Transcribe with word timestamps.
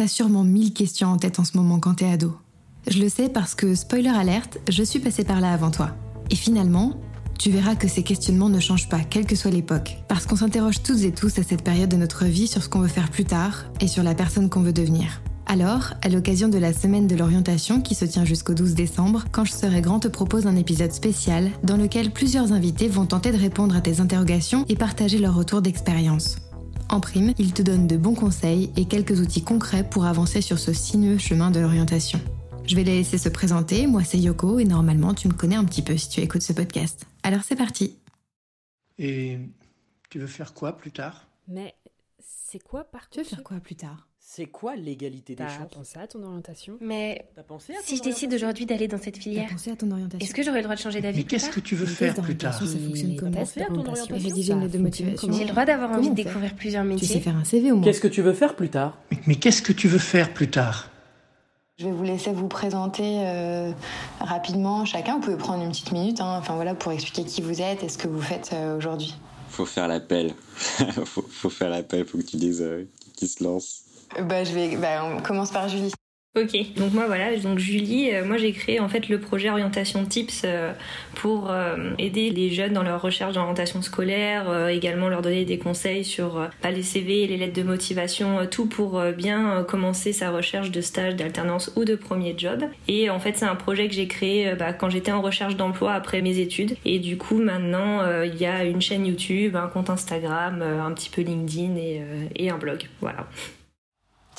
T'as 0.00 0.08
sûrement 0.08 0.44
mille 0.44 0.72
questions 0.72 1.08
en 1.08 1.18
tête 1.18 1.38
en 1.40 1.44
ce 1.44 1.58
moment 1.58 1.78
quand 1.78 1.96
t'es 1.96 2.10
ado. 2.10 2.34
Je 2.88 3.02
le 3.02 3.10
sais 3.10 3.28
parce 3.28 3.54
que, 3.54 3.74
spoiler 3.74 4.08
alerte, 4.08 4.56
je 4.70 4.82
suis 4.82 4.98
passée 4.98 5.24
par 5.24 5.42
là 5.42 5.52
avant 5.52 5.70
toi. 5.70 5.90
Et 6.30 6.36
finalement, 6.36 6.94
tu 7.38 7.50
verras 7.50 7.74
que 7.74 7.86
ces 7.86 8.02
questionnements 8.02 8.48
ne 8.48 8.60
changent 8.60 8.88
pas, 8.88 9.00
quelle 9.00 9.26
que 9.26 9.36
soit 9.36 9.50
l'époque. 9.50 9.98
Parce 10.08 10.24
qu'on 10.24 10.36
s'interroge 10.36 10.82
toutes 10.82 11.02
et 11.02 11.12
tous 11.12 11.38
à 11.38 11.42
cette 11.42 11.62
période 11.62 11.90
de 11.90 11.98
notre 11.98 12.24
vie 12.24 12.46
sur 12.46 12.62
ce 12.62 12.70
qu'on 12.70 12.80
veut 12.80 12.88
faire 12.88 13.10
plus 13.10 13.26
tard 13.26 13.66
et 13.78 13.88
sur 13.88 14.02
la 14.02 14.14
personne 14.14 14.48
qu'on 14.48 14.62
veut 14.62 14.72
devenir. 14.72 15.20
Alors, 15.44 15.92
à 16.00 16.08
l'occasion 16.08 16.48
de 16.48 16.56
la 16.56 16.72
semaine 16.72 17.06
de 17.06 17.14
l'orientation 17.14 17.82
qui 17.82 17.94
se 17.94 18.06
tient 18.06 18.24
jusqu'au 18.24 18.54
12 18.54 18.72
décembre, 18.72 19.26
Quand 19.32 19.44
je 19.44 19.52
serai 19.52 19.82
grand 19.82 20.00
te 20.00 20.08
propose 20.08 20.46
un 20.46 20.56
épisode 20.56 20.92
spécial 20.92 21.50
dans 21.62 21.76
lequel 21.76 22.10
plusieurs 22.10 22.54
invités 22.54 22.88
vont 22.88 23.04
tenter 23.04 23.32
de 23.32 23.36
répondre 23.36 23.76
à 23.76 23.82
tes 23.82 24.00
interrogations 24.00 24.64
et 24.70 24.76
partager 24.76 25.18
leur 25.18 25.34
retour 25.34 25.60
d'expérience. 25.60 26.36
En 26.90 26.98
prime, 26.98 27.34
il 27.38 27.54
te 27.54 27.62
donne 27.62 27.86
de 27.86 27.96
bons 27.96 28.16
conseils 28.16 28.72
et 28.76 28.84
quelques 28.84 29.20
outils 29.20 29.44
concrets 29.44 29.88
pour 29.88 30.06
avancer 30.06 30.40
sur 30.40 30.58
ce 30.58 30.72
sinueux 30.72 31.18
chemin 31.18 31.52
de 31.52 31.60
l'orientation. 31.60 32.20
Je 32.66 32.74
vais 32.74 32.82
les 32.82 32.96
laisser 32.96 33.16
se 33.16 33.28
présenter, 33.28 33.86
moi 33.86 34.02
c'est 34.02 34.18
Yoko 34.18 34.58
et 34.58 34.64
normalement 34.64 35.14
tu 35.14 35.28
me 35.28 35.32
connais 35.32 35.54
un 35.54 35.64
petit 35.64 35.82
peu 35.82 35.96
si 35.96 36.08
tu 36.08 36.20
écoutes 36.20 36.42
ce 36.42 36.52
podcast. 36.52 37.06
Alors 37.22 37.42
c'est 37.44 37.54
parti. 37.54 37.96
Et 38.98 39.38
tu 40.10 40.18
veux 40.18 40.26
faire 40.26 40.52
quoi 40.52 40.76
plus 40.76 40.90
tard? 40.90 41.28
Mais 41.46 41.76
c'est 42.18 42.60
quoi 42.60 42.82
par 42.82 43.08
Tu 43.08 43.20
veux 43.20 43.24
faire 43.24 43.44
quoi 43.44 43.60
plus 43.60 43.76
tard? 43.76 44.08
C'est 44.32 44.46
quoi 44.46 44.76
l'égalité 44.76 45.34
des 45.34 45.42
T'as 45.42 45.48
chances 45.48 45.74
pensé 45.74 45.98
à 45.98 46.06
ton 46.06 46.22
orientation 46.22 46.78
Mais 46.80 47.26
T'as 47.34 47.42
pensé 47.42 47.72
à 47.72 47.82
si 47.82 47.96
je 47.96 48.02
décide 48.02 48.32
aujourd'hui 48.32 48.64
d'aller 48.64 48.86
dans 48.86 48.96
cette 48.96 49.16
T'as 49.16 49.20
filière, 49.20 49.48
pensé 49.50 49.72
à 49.72 49.76
ton 49.76 49.90
orientation 49.90 50.24
est-ce 50.24 50.32
que 50.32 50.44
j'aurai 50.44 50.58
le 50.58 50.62
droit 50.62 50.76
de 50.76 50.80
changer 50.80 51.00
d'avis 51.00 51.18
Mais 51.18 51.24
qu'est-ce 51.24 51.50
que 51.50 51.58
tu 51.58 51.74
veux 51.74 51.84
faire 51.84 52.14
plus 52.14 52.36
tard 52.36 52.54
ça 52.54 52.64
fonctionne 52.64 53.16
comment 53.16 53.32
pensé 53.32 53.60
à 53.60 53.66
ton 53.66 53.80
orientation 53.84 54.14
Rédiger 54.14 54.52
une 54.52 54.60
lettre 54.60 54.74
de 54.74 54.78
motivation. 54.78 55.32
J'ai 55.32 55.42
le 55.42 55.50
droit 55.50 55.64
d'avoir 55.64 55.90
envie 55.90 56.10
de 56.10 56.14
découvrir 56.14 56.54
plusieurs 56.54 56.84
Tu 56.84 56.90
sais 56.90 56.94
métiers. 57.06 57.20
faire 57.20 57.34
un 57.34 57.42
CV 57.42 57.72
au 57.72 57.74
moins. 57.74 57.84
Qu'est-ce 57.84 58.00
que 58.00 58.06
tu 58.06 58.22
veux 58.22 58.32
faire 58.32 58.54
plus 58.54 58.68
tard 58.68 58.96
mais, 59.10 59.18
mais 59.26 59.34
qu'est-ce 59.34 59.62
que 59.62 59.72
tu 59.72 59.88
veux 59.88 59.98
faire 59.98 60.32
plus 60.32 60.48
tard 60.48 60.90
Je 61.80 61.86
vais 61.86 61.90
vous 61.92 62.04
laisser 62.04 62.30
vous 62.30 62.46
présenter 62.46 63.26
euh, 63.26 63.72
rapidement 64.20 64.84
chacun. 64.84 65.14
Vous 65.14 65.22
pouvez 65.22 65.38
prendre 65.38 65.64
une 65.64 65.70
petite 65.70 65.90
minute, 65.90 66.20
hein, 66.20 66.36
enfin 66.38 66.54
voilà, 66.54 66.76
pour 66.76 66.92
expliquer 66.92 67.24
qui 67.24 67.42
vous 67.42 67.60
êtes 67.60 67.82
et 67.82 67.88
ce 67.88 67.98
que 67.98 68.06
vous 68.06 68.22
faites 68.22 68.50
euh, 68.52 68.76
aujourd'hui. 68.78 69.12
Faut 69.48 69.66
faire 69.66 69.88
l'appel. 69.88 70.34
faut, 71.04 71.26
faut 71.28 71.50
faire 71.50 71.68
l'appel, 71.70 72.06
faut 72.06 72.18
que 72.18 72.22
tu 72.22 72.36
dises 72.36 72.62
euh, 72.62 72.84
qui 73.16 73.26
se 73.26 73.42
lance. 73.42 73.86
Bah, 74.18 74.44
je 74.44 74.52
vais, 74.52 74.76
bah, 74.76 75.04
on 75.04 75.20
commence 75.20 75.50
par 75.50 75.68
Julie. 75.68 75.92
Ok, 76.36 76.56
donc 76.76 76.92
moi 76.92 77.06
voilà, 77.08 77.36
donc 77.38 77.58
Julie, 77.58 78.14
euh, 78.14 78.24
moi 78.24 78.36
j'ai 78.36 78.52
créé 78.52 78.78
en 78.78 78.88
fait 78.88 79.08
le 79.08 79.18
projet 79.18 79.50
Orientation 79.50 80.04
Tips 80.04 80.42
euh, 80.44 80.72
pour 81.16 81.50
euh, 81.50 81.90
aider 81.98 82.30
les 82.30 82.50
jeunes 82.50 82.72
dans 82.72 82.84
leur 82.84 83.02
recherche 83.02 83.34
d'orientation 83.34 83.82
scolaire, 83.82 84.68
également 84.68 85.08
leur 85.08 85.22
donner 85.22 85.44
des 85.44 85.58
conseils 85.58 86.04
sur 86.04 86.48
bah, 86.62 86.70
les 86.70 86.84
CV, 86.84 87.26
les 87.26 87.36
lettres 87.36 87.60
de 87.60 87.64
motivation, 87.64 88.46
tout 88.48 88.66
pour 88.66 89.02
bien 89.18 89.64
commencer 89.64 90.12
sa 90.12 90.30
recherche 90.30 90.70
de 90.70 90.80
stage, 90.80 91.16
d'alternance 91.16 91.72
ou 91.74 91.84
de 91.84 91.96
premier 91.96 92.36
job. 92.38 92.62
Et 92.86 93.10
en 93.10 93.18
fait 93.18 93.36
c'est 93.36 93.46
un 93.46 93.56
projet 93.56 93.88
que 93.88 93.94
j'ai 93.94 94.06
créé 94.06 94.54
bah, 94.54 94.72
quand 94.72 94.88
j'étais 94.88 95.10
en 95.10 95.22
recherche 95.22 95.56
d'emploi 95.56 95.94
après 95.94 96.22
mes 96.22 96.38
études. 96.38 96.76
Et 96.84 97.00
du 97.00 97.16
coup 97.18 97.42
maintenant 97.42 98.22
il 98.22 98.36
y 98.36 98.46
a 98.46 98.62
une 98.62 98.80
chaîne 98.80 99.04
YouTube, 99.04 99.56
un 99.56 99.66
compte 99.66 99.90
Instagram, 99.90 100.62
un 100.62 100.92
petit 100.92 101.10
peu 101.10 101.22
LinkedIn 101.22 101.74
et, 101.74 102.02
et 102.36 102.50
un 102.50 102.58
blog. 102.58 102.88
Voilà. 103.00 103.26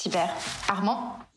Super. 0.02 0.30
Armand? 0.68 1.31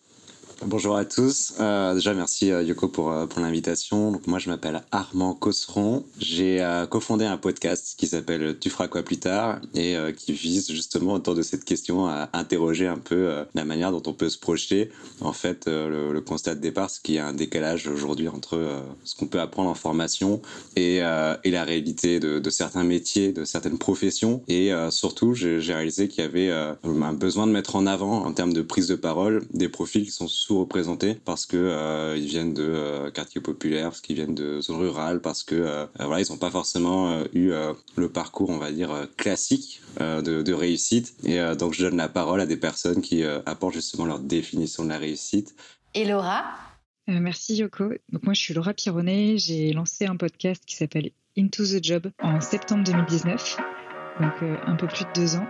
Bonjour 0.62 0.97
à 0.97 1.04
tous. 1.04 1.54
Euh, 1.60 1.94
déjà, 1.94 2.15
merci 2.15 2.50
euh, 2.50 2.62
Yoko 2.62 2.88
pour, 2.88 3.10
euh, 3.10 3.26
pour 3.26 3.41
l'invitation. 3.41 4.19
Moi, 4.26 4.38
je 4.38 4.48
m'appelle 4.48 4.82
Armand 4.92 5.34
Cosseron. 5.34 6.04
J'ai 6.19 6.62
euh, 6.62 6.87
cofondé 6.87 7.25
un 7.25 7.37
podcast 7.37 7.94
qui 7.98 8.06
s'appelle 8.06 8.56
Tu 8.59 8.70
feras 8.70 8.88
quoi 8.88 9.03
plus 9.03 9.19
tard 9.19 9.60
et 9.75 9.97
euh, 9.97 10.12
qui 10.12 10.32
vise 10.32 10.70
justement 10.70 11.14
autour 11.14 11.34
de 11.34 11.43
cette 11.43 11.64
question 11.64 12.06
à 12.06 12.31
interroger 12.32 12.87
un 12.87 12.98
peu 12.98 13.14
euh, 13.14 13.44
la 13.54 13.64
manière 13.64 13.91
dont 13.93 14.03
on 14.06 14.14
peut 14.14 14.28
se 14.31 14.38
projeter. 14.38 14.91
En 15.20 15.32
fait, 15.32 15.66
le, 15.66 16.12
le 16.12 16.20
constat 16.20 16.54
de 16.54 16.60
départ, 16.60 16.88
c'est 16.88 17.03
qu'il 17.03 17.16
y 17.16 17.19
a 17.19 17.26
un 17.26 17.34
décalage 17.34 17.87
aujourd'hui 17.88 18.28
entre 18.28 18.82
ce 19.04 19.14
qu'on 19.16 19.26
peut 19.26 19.41
apprendre 19.41 19.69
en 19.69 19.75
formation 19.75 20.41
et, 20.76 20.97
et 20.97 21.50
la 21.50 21.64
réalité 21.64 22.20
de, 22.20 22.38
de 22.38 22.50
certains 22.50 22.84
métiers, 22.84 23.32
de 23.32 23.44
certaines 23.44 23.78
professions. 23.78 24.43
Et 24.48 24.70
surtout, 24.91 25.34
j'ai 25.34 25.59
réalisé 25.75 26.09
qu'il 26.09 26.22
y 26.25 26.26
avait 26.26 26.50
un 26.50 27.12
besoin 27.12 27.47
de 27.47 27.53
mettre 27.53 27.76
en 27.76 27.87
avant, 27.87 28.25
en 28.25 28.32
termes 28.32 28.53
de 28.53 28.62
prise 28.62 28.88
de 28.88 28.94
parole, 28.97 29.44
des 29.53 29.69
profils 29.69 30.04
qui 30.04 30.10
sont 30.10 30.28
sous-représentés 30.44 31.15
parce 31.15 31.47
que 31.47 31.56
euh, 31.56 32.16
ils 32.16 32.27
viennent 32.27 32.55
de 32.55 32.62
euh, 32.62 33.10
quartiers 33.10 33.41
populaires, 33.41 33.88
parce 33.88 34.00
qu'ils 34.00 34.16
viennent 34.16 34.34
de 34.34 34.60
zones 34.60 34.77
rurales, 34.77 35.21
parce 35.21 35.43
que 35.43 35.55
euh, 35.55 35.87
voilà, 35.99 36.21
ils 36.21 36.31
n'ont 36.31 36.38
pas 36.38 36.50
forcément 36.50 37.10
euh, 37.10 37.25
eu 37.32 37.50
euh, 37.50 37.72
le 37.97 38.09
parcours, 38.09 38.50
on 38.50 38.59
va 38.59 38.71
dire, 38.71 39.09
classique 39.16 39.81
euh, 40.00 40.22
de, 40.22 40.43
de 40.43 40.53
réussite. 40.53 41.15
Et 41.25 41.41
euh, 41.41 41.55
donc, 41.55 41.72
je 41.75 41.84
donne 41.84 41.97
la 41.97 42.09
parole 42.09 42.41
à 42.41 42.47
des 42.47 42.56
personnes 42.56 43.00
qui 43.00 43.22
euh, 43.25 43.41
apportent 43.47 43.75
justement 43.75 44.05
leur 44.05 44.21
définition 44.21 44.84
de 44.84 44.91
la 44.91 44.99
réussite. 44.99 45.55
et 45.94 46.05
Laura? 46.05 46.44
Euh, 47.11 47.21
merci 47.21 47.56
Yoko. 47.56 47.91
Donc 48.12 48.22
moi 48.22 48.32
je 48.32 48.41
suis 48.41 48.55
Laura 48.55 48.72
Pironnet, 48.72 49.37
j'ai 49.37 49.72
lancé 49.72 50.06
un 50.06 50.16
podcast 50.16 50.62
qui 50.65 50.75
s'appelle 50.75 51.11
Into 51.37 51.65
the 51.65 51.84
Job 51.84 52.11
en 52.22 52.41
septembre 52.41 52.84
2019, 52.84 53.59
donc 54.21 54.32
euh, 54.43 54.56
un 54.66 54.76
peu 54.76 54.87
plus 54.87 55.05
de 55.05 55.11
deux 55.15 55.37
ans. 55.37 55.47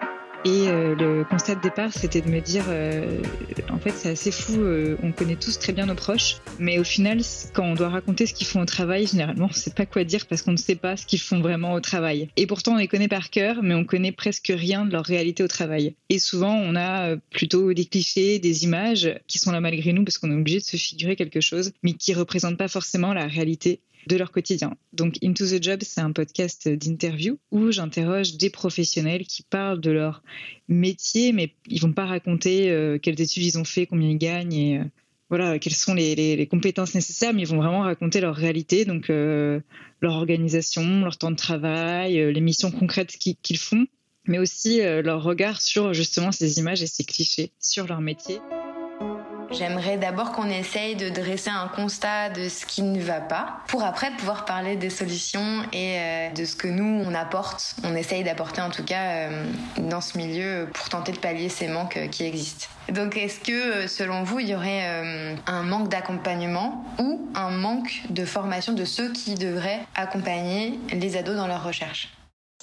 Et 0.47 0.69
euh, 0.69 0.95
le 0.95 1.25
constat 1.25 1.55
de 1.55 1.63
départ, 1.63 1.91
c'était 1.95 2.21
de 2.21 2.29
me 2.29 2.41
dire, 2.41 2.65
euh, 2.69 3.23
en 3.71 3.79
fait, 3.79 3.93
c'est 3.93 4.11
assez 4.11 4.31
fou. 4.31 4.61
euh, 4.61 4.95
on 5.03 5.11
connaît 5.11 5.37
tous 5.37 5.59
très 5.59 5.73
bien 5.73 5.87
nos 5.87 5.95
proches, 5.95 6.37
mais 6.59 6.79
au 6.79 6.85
final, 6.85 7.21
quand 7.55 7.65
on 7.65 7.75
doit 7.75 7.89
raconter 7.89 8.27
ce 8.27 8.35
qu'ils 8.35 8.47
font 8.47 8.61
au 8.61 8.67
travail, 8.67 9.07
généralement, 9.07 9.47
on 9.47 9.49
ne 9.49 9.55
sait 9.55 9.71
pas 9.71 9.87
quoi 9.87 10.05
dire 10.05 10.27
parce 10.27 10.43
qu'on 10.43 10.53
ne 10.53 10.59
sait 10.59 10.75
pas 10.75 10.99
ce 10.99 11.07
qu'ils 11.07 11.21
font 11.21 11.41
vraiment 11.41 11.73
au 11.73 11.81
travail. 11.81 12.29
Et 12.37 12.47
pourtant, 12.47 12.75
on 12.75 12.77
les 12.77 12.89
connaît 12.89 13.09
par 13.09 13.31
cœur, 13.31 13.63
mais 13.63 13.75
on 13.75 13.85
connaît 13.85 14.13
presque 14.13 14.53
rien 14.55 14.85
de 14.85 14.93
leur 14.93 15.07
réalité 15.07 15.43
au 15.43 15.49
travail. 15.49 15.95
Et 16.11 16.19
souvent, 16.19 16.55
on 16.55 16.77
a 16.77 17.17
plutôt 17.31 17.73
des 17.73 17.87
clichés, 17.87 18.39
des 18.39 18.65
images 18.65 19.19
qui 19.27 19.39
sont 19.39 19.51
là 19.51 19.63
malgré 19.63 19.95
nous 19.95 20.05
parce 20.05 20.19
qu'on 20.19 20.31
est 20.31 20.39
obligé 20.39 20.59
de 20.59 20.65
se 20.65 20.77
figurer 20.77 21.17
quelque 21.17 21.41
chose, 21.41 21.73
mais 21.83 21.95
qui 21.95 22.13
représentent 22.13 22.59
pas 22.59 22.69
forcément 22.69 23.15
la 23.15 23.27
réalité 23.27 23.81
de 24.07 24.17
leur 24.17 24.33
quotidien. 24.33 24.75
Donc 24.93 25.17
Into 25.23 25.47
the 25.47 25.63
Job, 25.63 25.81
c'est 25.83 26.01
un 26.01 26.13
podcast 26.13 26.69
d'interview 26.69 27.39
où 27.51 27.71
j'interroge 27.71 28.37
des 28.37 28.51
professionnels 28.51 29.27
qui 29.27 29.43
parlent 29.43 29.81
de 29.81 29.91
leur 29.91 30.23
métier, 30.69 31.33
mais 31.33 31.55
ils 31.69 31.81
vont 31.81 31.93
pas 31.93 32.07
raconter 32.07 32.71
euh, 32.71 32.99
quelles 32.99 33.21
études 33.21 33.45
ils 33.45 33.59
ont 33.59 33.65
fait, 33.65 33.87
combien 33.87 34.09
ils 34.09 34.19
gagnent 34.19 34.53
et 34.53 34.79
euh, 34.79 34.85
voilà 35.31 35.59
quelles 35.59 35.75
sont 35.75 35.95
les, 35.95 36.47
compétences 36.51 36.95
nécessaires, 36.95 37.33
mais 37.33 37.43
ils 37.43 37.49
vont 37.49 37.57
vraiment 37.57 37.81
raconter 37.81 38.21
leur 38.21 38.37
réalité, 38.37 38.85
donc 38.85 39.11
euh, 39.11 39.61
leur 40.01 40.15
organisation, 40.15 41.01
leur 41.01 41.17
temps 41.17 41.31
de 41.31 41.37
travail, 41.37 42.33
les 42.33 42.41
missions 42.41 42.71
concrètes 42.71 43.17
qu'ils 43.17 43.59
font, 43.59 43.87
mais 44.27 44.39
aussi 44.39 44.81
leur 44.81 45.23
regard 45.23 45.61
sur 45.61 45.93
justement 45.93 46.31
ces 46.31 46.59
images 46.59 46.83
et 46.83 46.87
ces 46.87 47.05
clichés 47.05 47.53
sur 47.59 47.87
leur 47.87 48.01
métier. 48.01 48.39
J'aimerais 49.57 49.99
d'abord 49.99 50.33
qu'on 50.33 50.49
essaye 50.49 50.97
de 50.97 51.09
dresser 51.09 51.51
un 51.51 51.69
constat 51.69 52.31
de 52.31 52.49
ce 52.49 52.67
qui 52.67 52.83
ne 52.83 53.01
va 53.01 53.21
pas, 53.21 53.59
pour 53.69 53.85
après 53.85 54.11
pouvoir 54.17 54.45
parler 54.45 54.77
des 54.77 54.91
solutions 54.91 55.63
et 55.73 55.97
euh, 55.99 56.31
de 56.31 56.45
ce 56.45 56.57
que 56.57 56.67
nous 56.67 57.05
on 57.07 57.15
apporte, 57.15 57.77
on 57.85 57.95
essaye 57.95 58.25
d'apporter 58.25 58.61
en 58.61 58.71
tout 58.71 58.83
cas 58.83 59.29
euh, 59.29 59.47
dans 59.79 60.01
ce 60.01 60.19
milieu 60.19 60.69
pour 60.73 60.89
tenter 60.89 61.13
de 61.13 61.19
pallier 61.19 61.49
ces 61.49 61.69
manques 61.69 61.97
euh, 61.97 62.09
qui 62.09 62.25
existent. 62.25 62.67
Donc 62.93 63.17
est-ce 63.17 63.39
que 63.39 63.87
selon 63.87 64.25
vous 64.25 64.41
il 64.41 64.49
y 64.49 64.55
aurait 64.55 64.85
un 65.47 65.63
manque 65.63 65.89
d'accompagnement 65.89 66.85
ou 66.99 67.31
un 67.35 67.49
manque 67.49 68.03
de 68.11 68.27
formation 68.27 68.75
de 68.75 68.85
ceux 68.85 69.11
qui 69.11 69.37
devraient 69.37 69.81
accompagner 69.95 70.79
les 70.93 71.17
ados 71.17 71.35
dans 71.35 71.47
leur 71.47 71.65
recherche 71.65 72.13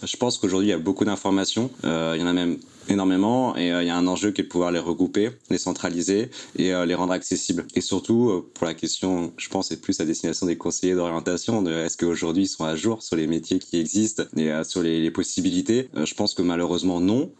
Je 0.03 0.15
pense 0.17 0.37
qu'aujourd'hui, 0.37 0.67
il 0.67 0.71
y 0.71 0.75
a 0.75 0.77
beaucoup 0.77 1.05
d'informations. 1.05 1.71
Il 1.83 1.89
y 1.89 2.23
en 2.23 2.27
a 2.27 2.33
même 2.33 2.59
énormément 2.89 3.55
et 3.55 3.71
euh, 3.71 3.83
il 3.83 3.87
y 3.87 3.89
a 3.89 3.97
un 3.97 4.07
enjeu 4.07 4.31
qui 4.31 4.41
est 4.41 4.43
de 4.43 4.49
pouvoir 4.49 4.71
les 4.71 4.79
regrouper, 4.79 5.31
les 5.49 5.57
centraliser 5.57 6.29
et 6.55 6.73
euh, 6.73 6.85
les 6.85 6.95
rendre 6.95 7.13
accessibles. 7.13 7.65
Et 7.75 7.81
surtout, 7.81 8.29
euh, 8.29 8.49
pour 8.53 8.65
la 8.65 8.73
question, 8.73 9.33
je 9.37 9.49
pense, 9.49 9.69
c'est 9.69 9.81
plus 9.81 9.99
à 9.99 10.05
destination 10.05 10.45
des 10.45 10.57
conseillers 10.57 10.95
d'orientation, 10.95 11.61
de 11.61 11.71
est-ce 11.71 11.97
qu'aujourd'hui 11.97 12.43
ils 12.43 12.47
sont 12.47 12.65
à 12.65 12.75
jour 12.75 13.01
sur 13.01 13.15
les 13.15 13.27
métiers 13.27 13.59
qui 13.59 13.79
existent 13.79 14.23
et 14.37 14.51
sur 14.63 14.81
les, 14.81 15.01
les 15.01 15.11
possibilités 15.11 15.89
Je 15.95 16.13
pense 16.13 16.33
que 16.33 16.41
malheureusement 16.41 16.99
non. 16.99 17.31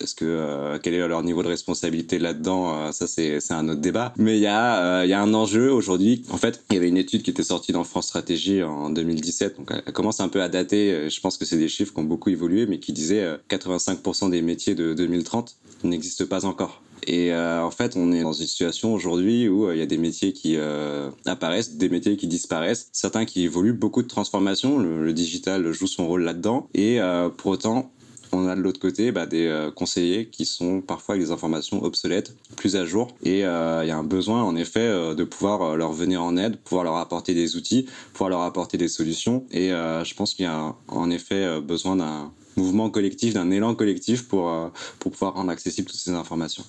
Est-ce 0.00 0.14
que 0.14 0.78
quel 0.82 0.94
est 0.94 1.06
leur 1.06 1.22
niveau 1.22 1.42
de 1.42 1.48
responsabilité 1.48 2.18
là-dedans 2.18 2.90
Ça, 2.92 3.06
c'est 3.06 3.38
un 3.50 3.68
autre 3.68 3.80
débat. 3.80 4.12
Mais 4.16 4.36
il 4.36 4.42
y 4.42 4.46
a 4.46 5.04
y 5.06 5.12
a 5.12 5.20
un 5.20 5.34
enjeu 5.34 5.72
aujourd'hui. 5.72 6.24
En 6.30 6.36
fait, 6.36 6.62
il 6.70 6.74
y 6.74 6.76
avait 6.76 6.88
une 6.88 6.96
étude 6.96 7.22
qui 7.22 7.30
était 7.30 7.42
sortie 7.42 7.72
dans 7.72 7.84
France 7.84 8.06
Stratégie 8.06 8.62
en 8.62 8.90
2017, 8.90 9.56
donc 9.56 9.70
elle 9.86 9.92
commence 9.92 10.20
un 10.20 10.28
peu 10.28 10.42
à 10.42 10.48
dater. 10.48 11.08
Je 11.08 11.20
pense 11.20 11.36
que 11.36 11.44
c'est 11.44 11.58
des 11.58 11.68
chiffres 11.68 11.92
qui 11.92 12.00
ont 12.00 12.04
beaucoup 12.04 12.30
évolué, 12.30 12.66
mais 12.66 12.78
qui 12.78 12.92
disaient 12.92 13.22
euh, 13.22 13.36
85% 13.48 14.30
des 14.30 14.42
métiers 14.42 14.71
de 14.74 14.94
2030 14.94 15.56
n'existent 15.84 16.26
pas 16.26 16.44
encore. 16.44 16.82
Et 17.06 17.32
euh, 17.32 17.62
en 17.62 17.70
fait, 17.70 17.96
on 17.96 18.12
est 18.12 18.22
dans 18.22 18.32
une 18.32 18.46
situation 18.46 18.94
aujourd'hui 18.94 19.48
où 19.48 19.66
euh, 19.66 19.74
il 19.74 19.78
y 19.78 19.82
a 19.82 19.86
des 19.86 19.98
métiers 19.98 20.32
qui 20.32 20.56
euh, 20.56 21.10
apparaissent, 21.26 21.74
des 21.76 21.88
métiers 21.88 22.16
qui 22.16 22.26
disparaissent, 22.26 22.88
certains 22.92 23.24
qui 23.24 23.44
évoluent, 23.44 23.72
beaucoup 23.72 24.02
de 24.02 24.08
transformations. 24.08 24.78
Le, 24.78 25.12
digital 25.12 25.72
joue 25.72 25.86
son 25.86 26.06
rôle 26.06 26.22
là-dedans. 26.22 26.68
Et 26.72 26.98
pour 27.36 27.50
autant, 27.50 27.92
on 28.32 28.48
a 28.48 28.56
de 28.56 28.62
l'autre 28.62 28.80
côté 28.80 29.12
bah, 29.12 29.26
des 29.26 29.68
conseillers 29.76 30.28
qui 30.28 30.46
sont 30.46 30.80
parfois 30.80 31.16
avec 31.16 31.26
des 31.26 31.32
informations 31.32 31.84
obsolètes, 31.84 32.34
plus 32.56 32.76
à 32.76 32.86
jour. 32.86 33.08
Et 33.22 33.40
il 33.40 33.40
y 33.40 33.44
a 33.44 33.96
un 33.96 34.04
besoin, 34.04 34.42
en 34.42 34.56
effet, 34.56 34.88
de 35.14 35.24
pouvoir 35.24 35.76
leur 35.76 35.92
venir 35.92 36.22
en 36.22 36.38
aide, 36.38 36.56
pouvoir 36.56 36.84
leur 36.84 36.96
apporter 36.96 37.34
des 37.34 37.56
outils, 37.56 37.86
pouvoir 38.14 38.30
leur 38.30 38.40
apporter 38.40 38.78
des 38.78 38.88
solutions. 38.88 39.44
Et 39.50 39.68
je 39.68 40.14
pense 40.14 40.32
qu'il 40.32 40.46
y 40.46 40.48
a 40.48 40.74
en 40.88 41.10
effet 41.10 41.60
besoin 41.60 41.96
d'un 41.96 42.32
mouvement 42.56 42.90
collectif, 42.90 43.34
d'un 43.34 43.50
élan 43.50 43.74
collectif 43.74 44.28
pour, 44.28 44.50
euh, 44.50 44.68
pour 44.98 45.12
pouvoir 45.12 45.34
rendre 45.34 45.50
accessibles 45.50 45.88
toutes 45.88 46.00
ces 46.00 46.12
informations. 46.12 46.64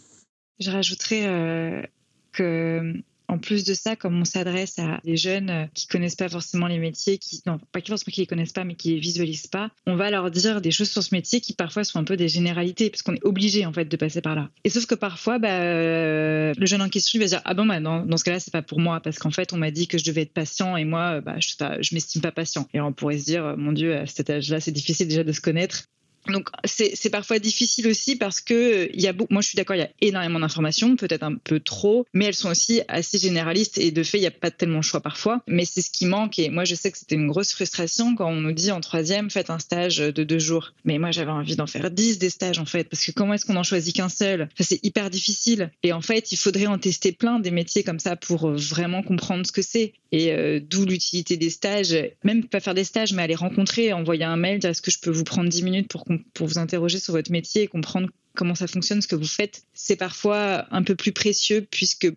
Je 0.59 0.71
rajouterais 0.71 1.27
rencontré 1.27 1.89
que 2.31 2.93
en 3.33 3.39
plus 3.39 3.63
de 3.63 3.73
ça, 3.73 3.95
comme 3.95 4.19
on 4.19 4.25
s'adresse 4.25 4.77
à 4.77 4.99
des 5.03 5.17
jeunes 5.17 5.49
euh, 5.49 5.65
qui 5.73 5.87
connaissent 5.87 6.15
pas 6.15 6.29
forcément 6.29 6.67
les 6.67 6.77
métiers, 6.77 7.17
qui 7.17 7.41
non 7.47 7.57
pas 7.71 7.81
forcément 7.81 8.11
qui 8.11 8.21
les 8.21 8.27
connaissent 8.27 8.53
pas, 8.53 8.63
mais 8.63 8.75
qui 8.75 8.91
les 8.91 8.99
visualisent 8.99 9.47
pas, 9.47 9.71
on 9.87 9.95
va 9.95 10.11
leur 10.11 10.29
dire 10.29 10.61
des 10.61 10.71
choses 10.71 10.89
sur 10.89 11.01
ce 11.01 11.13
métier 11.13 11.41
qui 11.41 11.53
parfois 11.53 11.83
sont 11.83 11.99
un 11.99 12.03
peu 12.03 12.15
des 12.15 12.27
généralités, 12.27 12.89
parce 12.89 13.01
qu'on 13.01 13.15
est 13.15 13.25
obligé 13.25 13.65
en 13.65 13.73
fait 13.73 13.85
de 13.85 13.97
passer 13.97 14.21
par 14.21 14.35
là. 14.35 14.49
Et 14.63 14.69
sauf 14.69 14.85
que 14.85 14.95
parfois, 14.95 15.39
bah, 15.39 15.61
euh, 15.61 16.53
le 16.55 16.65
jeune 16.65 16.81
en 16.81 16.89
question 16.89 17.17
il 17.17 17.23
va 17.23 17.27
dire 17.27 17.41
ah 17.45 17.53
bon 17.53 17.65
bah 17.65 17.79
dans, 17.79 18.17
ce 18.17 18.23
cas-là 18.23 18.39
c'est 18.39 18.53
pas 18.53 18.61
pour 18.61 18.79
moi, 18.79 18.99
parce 18.99 19.17
qu'en 19.17 19.31
fait 19.31 19.51
on 19.51 19.57
m'a 19.57 19.71
dit 19.71 19.87
que 19.87 19.97
je 19.97 20.03
devais 20.03 20.21
être 20.21 20.33
patient 20.33 20.77
et 20.77 20.85
moi 20.85 21.21
bah 21.21 21.37
je, 21.39 21.49
je 21.81 21.95
m'estime 21.95 22.21
pas 22.21 22.31
patient. 22.31 22.67
Et 22.73 22.81
on 22.81 22.93
pourrait 22.93 23.17
se 23.17 23.25
dire 23.25 23.55
mon 23.57 23.71
Dieu 23.71 23.95
à 23.95 24.05
cet 24.05 24.29
âge-là 24.29 24.59
c'est 24.59 24.71
difficile 24.71 25.07
déjà 25.07 25.23
de 25.23 25.31
se 25.31 25.41
connaître. 25.41 25.85
Donc 26.27 26.49
c'est 26.65 27.09
parfois 27.09 27.39
difficile 27.39 27.87
aussi 27.87 28.15
parce 28.15 28.39
que 28.39 28.89
il 28.93 29.01
y 29.01 29.07
a 29.07 29.13
moi 29.29 29.41
je 29.41 29.47
suis 29.47 29.55
d'accord 29.55 29.75
il 29.75 29.79
y 29.79 29.83
a 29.83 29.89
énormément 30.01 30.39
d'informations 30.39 30.95
peut-être 30.95 31.23
un 31.23 31.35
peu 31.35 31.59
trop 31.59 32.05
mais 32.13 32.25
elles 32.25 32.35
sont 32.35 32.49
aussi 32.49 32.81
assez 32.87 33.17
généralistes 33.17 33.77
et 33.77 33.91
de 33.91 34.03
fait 34.03 34.17
il 34.17 34.21
n'y 34.21 34.27
a 34.27 34.31
pas 34.31 34.51
tellement 34.51 34.79
de 34.79 34.83
choix 34.83 35.01
parfois. 35.01 35.41
Mais 35.47 35.65
c'est 35.65 35.81
ce 35.81 35.91
qui 35.91 36.05
manque 36.05 36.39
et 36.39 36.49
moi 36.49 36.63
je 36.63 36.75
sais 36.75 36.91
que 36.91 36.97
c'était 36.97 37.15
une 37.15 37.27
grosse 37.27 37.53
frustration 37.53 38.15
quand 38.15 38.29
on 38.29 38.41
nous 38.41 38.51
dit 38.51 38.71
en 38.71 38.81
troisième 38.81 39.29
faites 39.29 39.49
un 39.49 39.59
stage 39.59 39.97
de 39.97 40.23
deux 40.23 40.39
jours. 40.39 40.73
Mais 40.85 40.97
moi 40.97 41.11
j'avais 41.11 41.31
envie 41.31 41.55
d'en 41.55 41.67
faire 41.67 41.91
dix 41.91 42.19
des 42.19 42.29
stages 42.29 42.59
en 42.59 42.65
fait 42.65 42.85
parce 42.85 43.05
que 43.05 43.11
comment 43.11 43.33
est-ce 43.33 43.45
qu'on 43.45 43.55
en 43.55 43.63
choisit 43.63 43.95
qu'un 43.95 44.09
seul? 44.09 44.43
Enfin, 44.53 44.63
c'est 44.63 44.83
hyper 44.83 45.09
difficile. 45.09 45.71
Et 45.83 45.93
en 45.93 46.01
fait 46.01 46.31
il 46.31 46.37
faudrait 46.37 46.67
en 46.67 46.77
tester 46.77 47.11
plein 47.11 47.39
des 47.39 47.51
métiers 47.51 47.83
comme 47.83 47.99
ça 47.99 48.15
pour 48.15 48.51
vraiment 48.51 49.03
comprendre 49.03 49.45
ce 49.45 49.51
que 49.51 49.61
c'est 49.61 49.93
et 50.11 50.31
euh, 50.31 50.59
d'où 50.61 50.85
l'utilité 50.85 51.37
des 51.37 51.49
stages. 51.49 51.97
Même 52.23 52.45
pas 52.45 52.59
faire 52.59 52.75
des 52.75 52.83
stages 52.83 53.13
mais 53.13 53.23
aller 53.23 53.35
rencontrer 53.35 53.93
envoyer 53.93 54.23
un 54.23 54.37
mail 54.37 54.59
dire 54.59 54.69
est-ce 54.69 54.81
que 54.81 54.91
je 54.91 54.99
peux 54.99 55.11
vous 55.11 55.23
prendre 55.23 55.49
dix 55.49 55.63
minutes 55.63 55.87
pour 55.87 56.05
pour 56.33 56.47
vous 56.47 56.57
interroger 56.57 56.99
sur 56.99 57.13
votre 57.13 57.31
métier 57.31 57.63
et 57.63 57.67
comprendre 57.67 58.09
comment 58.35 58.55
ça 58.55 58.67
fonctionne, 58.67 59.01
ce 59.01 59.07
que 59.07 59.15
vous 59.15 59.27
faites, 59.27 59.63
c'est 59.73 59.95
parfois 59.95 60.65
un 60.71 60.83
peu 60.83 60.95
plus 60.95 61.11
précieux 61.11 61.65
puisque 61.69 62.11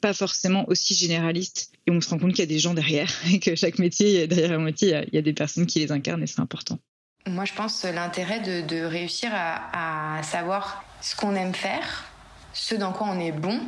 pas 0.00 0.12
forcément 0.12 0.68
aussi 0.68 0.94
généraliste. 0.94 1.72
Et 1.86 1.90
on 1.90 2.00
se 2.00 2.08
rend 2.10 2.18
compte 2.18 2.30
qu'il 2.30 2.40
y 2.40 2.42
a 2.42 2.46
des 2.46 2.58
gens 2.58 2.74
derrière 2.74 3.10
et 3.32 3.40
que 3.40 3.54
chaque 3.54 3.78
métier, 3.78 4.26
derrière 4.26 4.52
un 4.52 4.62
métier, 4.62 5.04
il 5.08 5.14
y 5.14 5.18
a 5.18 5.22
des 5.22 5.32
personnes 5.32 5.66
qui 5.66 5.80
les 5.80 5.92
incarnent 5.92 6.22
et 6.22 6.26
c'est 6.26 6.40
important. 6.40 6.78
Moi, 7.26 7.44
je 7.44 7.54
pense 7.54 7.84
l'intérêt 7.84 8.40
de, 8.40 8.84
réussir 8.84 9.30
à, 9.32 10.20
savoir 10.22 10.84
ce 11.00 11.16
qu'on 11.16 11.34
aime 11.34 11.54
faire, 11.54 12.04
ce 12.52 12.76
dans 12.76 12.92
quoi 12.92 13.08
on 13.08 13.18
est 13.18 13.32
bon 13.32 13.60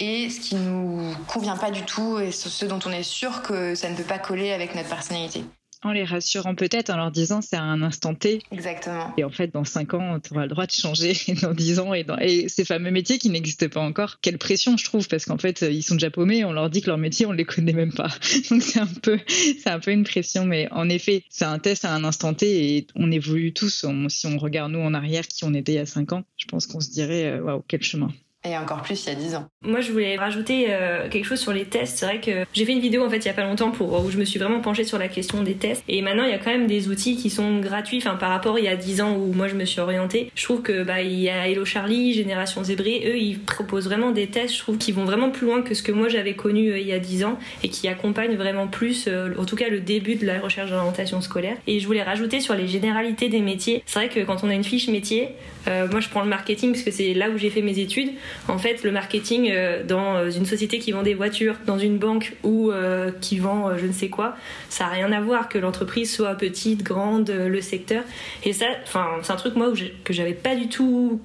et 0.00 0.30
ce 0.30 0.40
qui 0.40 0.54
nous 0.54 1.14
convient 1.26 1.58
pas 1.58 1.70
du 1.70 1.82
tout 1.82 2.18
et 2.18 2.32
ce 2.32 2.64
dont 2.64 2.78
on 2.86 2.90
est 2.90 3.02
sûr 3.02 3.42
que 3.42 3.74
ça 3.74 3.90
ne 3.90 3.96
peut 3.96 4.02
pas 4.02 4.18
coller 4.18 4.52
avec 4.52 4.74
notre 4.74 4.88
personnalité 4.88 5.44
en 5.82 5.92
les 5.92 6.04
rassurant 6.04 6.54
peut-être, 6.54 6.90
en 6.90 6.96
leur 6.96 7.10
disant 7.10 7.40
c'est 7.40 7.56
à 7.56 7.62
un 7.62 7.82
instant 7.82 8.14
T. 8.14 8.42
Exactement. 8.50 9.12
Et 9.16 9.24
en 9.24 9.30
fait, 9.30 9.52
dans 9.52 9.64
5 9.64 9.94
ans, 9.94 10.20
tu 10.20 10.32
auras 10.32 10.42
le 10.42 10.48
droit 10.48 10.66
de 10.66 10.72
changer, 10.72 11.16
dans 11.42 11.52
10 11.52 11.78
ans, 11.80 11.94
et, 11.94 12.04
dans... 12.04 12.18
et 12.18 12.48
ces 12.48 12.64
fameux 12.64 12.90
métiers 12.90 13.18
qui 13.18 13.30
n'existent 13.30 13.68
pas 13.68 13.80
encore. 13.80 14.18
Quelle 14.20 14.38
pression, 14.38 14.76
je 14.76 14.84
trouve, 14.84 15.08
parce 15.08 15.24
qu'en 15.24 15.38
fait, 15.38 15.62
ils 15.62 15.82
sont 15.82 15.94
déjà 15.94 16.10
paumés, 16.10 16.44
on 16.44 16.52
leur 16.52 16.70
dit 16.70 16.82
que 16.82 16.88
leur 16.88 16.98
métier, 16.98 17.26
on 17.26 17.32
ne 17.32 17.36
les 17.36 17.44
connaît 17.44 17.72
même 17.72 17.92
pas. 17.92 18.10
Donc 18.50 18.62
c'est 18.62 18.80
un 18.80 18.86
peu, 18.86 19.18
c'est 19.26 19.70
un 19.70 19.80
peu 19.80 19.90
une 19.90 20.04
pression, 20.04 20.44
mais 20.44 20.68
en 20.70 20.88
effet, 20.88 21.24
c'est 21.28 21.44
un 21.44 21.58
test 21.58 21.84
à 21.84 21.92
un 21.92 22.04
instant 22.04 22.34
T 22.34 22.76
et 22.76 22.86
on 22.94 23.10
évolue 23.10 23.52
tous. 23.52 23.86
si 24.08 24.26
on 24.26 24.38
regarde 24.38 24.72
nous 24.72 24.80
en 24.80 24.94
arrière, 24.94 25.26
qui 25.26 25.44
on 25.44 25.54
était 25.54 25.72
il 25.72 25.76
y 25.76 25.78
a 25.78 25.86
5 25.86 26.12
ans, 26.12 26.24
je 26.36 26.46
pense 26.46 26.66
qu'on 26.66 26.80
se 26.80 26.90
dirait, 26.90 27.32
euh, 27.32 27.42
waouh, 27.42 27.64
quel 27.66 27.82
chemin. 27.82 28.12
Et 28.44 28.56
encore 28.58 28.82
plus 28.82 29.06
il 29.06 29.08
y 29.08 29.12
a 29.12 29.14
10 29.14 29.36
ans. 29.36 29.46
Moi, 29.64 29.80
je 29.80 29.92
voulais 29.92 30.16
rajouter 30.16 30.66
euh, 30.70 31.08
quelque 31.08 31.24
chose 31.24 31.38
sur 31.38 31.52
les 31.52 31.64
tests. 31.64 31.98
C'est 31.98 32.06
vrai 32.06 32.20
que 32.20 32.44
j'ai 32.52 32.64
fait 32.64 32.72
une 32.72 32.80
vidéo 32.80 33.04
en 33.04 33.10
fait 33.10 33.18
il 33.18 33.26
y 33.26 33.30
a 33.30 33.34
pas 33.34 33.44
longtemps 33.44 33.70
pour 33.70 34.04
où 34.04 34.10
je 34.10 34.18
me 34.18 34.24
suis 34.24 34.40
vraiment 34.40 34.60
penchée 34.60 34.82
sur 34.82 34.98
la 34.98 35.06
question 35.06 35.44
des 35.44 35.54
tests. 35.54 35.84
Et 35.88 36.02
maintenant, 36.02 36.24
il 36.24 36.30
y 36.30 36.34
a 36.34 36.38
quand 36.38 36.50
même 36.50 36.66
des 36.66 36.88
outils 36.88 37.16
qui 37.16 37.30
sont 37.30 37.60
gratuits. 37.60 37.98
Enfin, 37.98 38.16
par 38.16 38.30
rapport 38.30 38.58
il 38.58 38.64
y 38.64 38.68
a 38.68 38.74
10 38.74 39.00
ans 39.00 39.14
où 39.14 39.32
moi 39.32 39.46
je 39.46 39.54
me 39.54 39.64
suis 39.64 39.80
orientée, 39.80 40.32
je 40.34 40.42
trouve 40.42 40.62
que 40.62 40.82
bah 40.82 41.02
il 41.02 41.20
y 41.20 41.30
a 41.30 41.46
Hello 41.46 41.64
Charlie, 41.64 42.14
Génération 42.14 42.64
Zébré, 42.64 43.04
eux 43.06 43.16
ils 43.16 43.38
proposent 43.38 43.84
vraiment 43.84 44.10
des 44.10 44.26
tests. 44.26 44.56
Je 44.56 44.58
trouve 44.58 44.76
qu'ils 44.76 44.94
vont 44.94 45.04
vraiment 45.04 45.30
plus 45.30 45.46
loin 45.46 45.62
que 45.62 45.74
ce 45.74 45.84
que 45.84 45.92
moi 45.92 46.08
j'avais 46.08 46.34
connu 46.34 46.72
euh, 46.72 46.80
il 46.80 46.86
y 46.88 46.92
a 46.92 46.98
10 46.98 47.24
ans 47.24 47.38
et 47.62 47.68
qui 47.68 47.86
accompagnent 47.86 48.34
vraiment 48.34 48.66
plus, 48.66 49.06
euh, 49.06 49.34
en 49.38 49.44
tout 49.44 49.56
cas 49.56 49.68
le 49.68 49.78
début 49.78 50.16
de 50.16 50.26
la 50.26 50.40
recherche 50.40 50.70
d'orientation 50.70 51.20
scolaire. 51.20 51.56
Et 51.68 51.78
je 51.78 51.86
voulais 51.86 52.02
rajouter 52.02 52.40
sur 52.40 52.54
les 52.54 52.66
généralités 52.66 53.28
des 53.28 53.40
métiers. 53.40 53.84
C'est 53.86 54.00
vrai 54.00 54.08
que 54.08 54.18
quand 54.20 54.42
on 54.42 54.48
a 54.48 54.54
une 54.54 54.64
fiche 54.64 54.88
métier, 54.88 55.28
moi 55.66 56.00
je 56.00 56.08
prends 56.08 56.22
le 56.22 56.28
marketing 56.28 56.72
parce 56.72 56.82
que 56.82 56.90
c'est 56.90 57.14
là 57.14 57.30
où 57.30 57.38
j'ai 57.38 57.50
fait 57.50 57.62
mes 57.62 57.78
études. 57.78 58.10
En 58.48 58.58
fait, 58.58 58.82
le 58.82 58.90
marketing 58.90 59.50
euh, 59.50 59.84
dans 59.84 60.16
euh, 60.16 60.30
une 60.30 60.46
société 60.46 60.78
qui 60.78 60.92
vend 60.92 61.02
des 61.02 61.14
voitures, 61.14 61.56
dans 61.66 61.78
une 61.78 61.98
banque 61.98 62.36
ou 62.42 62.70
euh, 62.70 63.10
qui 63.20 63.38
vend 63.38 63.76
je 63.76 63.86
ne 63.86 63.92
sais 63.92 64.08
quoi, 64.08 64.36
ça 64.68 64.84
n'a 64.84 64.90
rien 64.90 65.12
à 65.12 65.20
voir 65.20 65.48
que 65.48 65.58
l'entreprise 65.58 66.12
soit 66.14 66.34
petite, 66.34 66.82
grande, 66.82 67.30
le 67.30 67.60
secteur. 67.60 68.02
Et 68.44 68.52
ça, 68.52 68.66
c'est 68.84 69.32
un 69.32 69.36
truc 69.36 69.56
moi 69.56 69.72
que 70.04 70.12
j'avais 70.12 70.34
pas 70.34 70.54
du 70.54 70.68
tout 70.68 71.20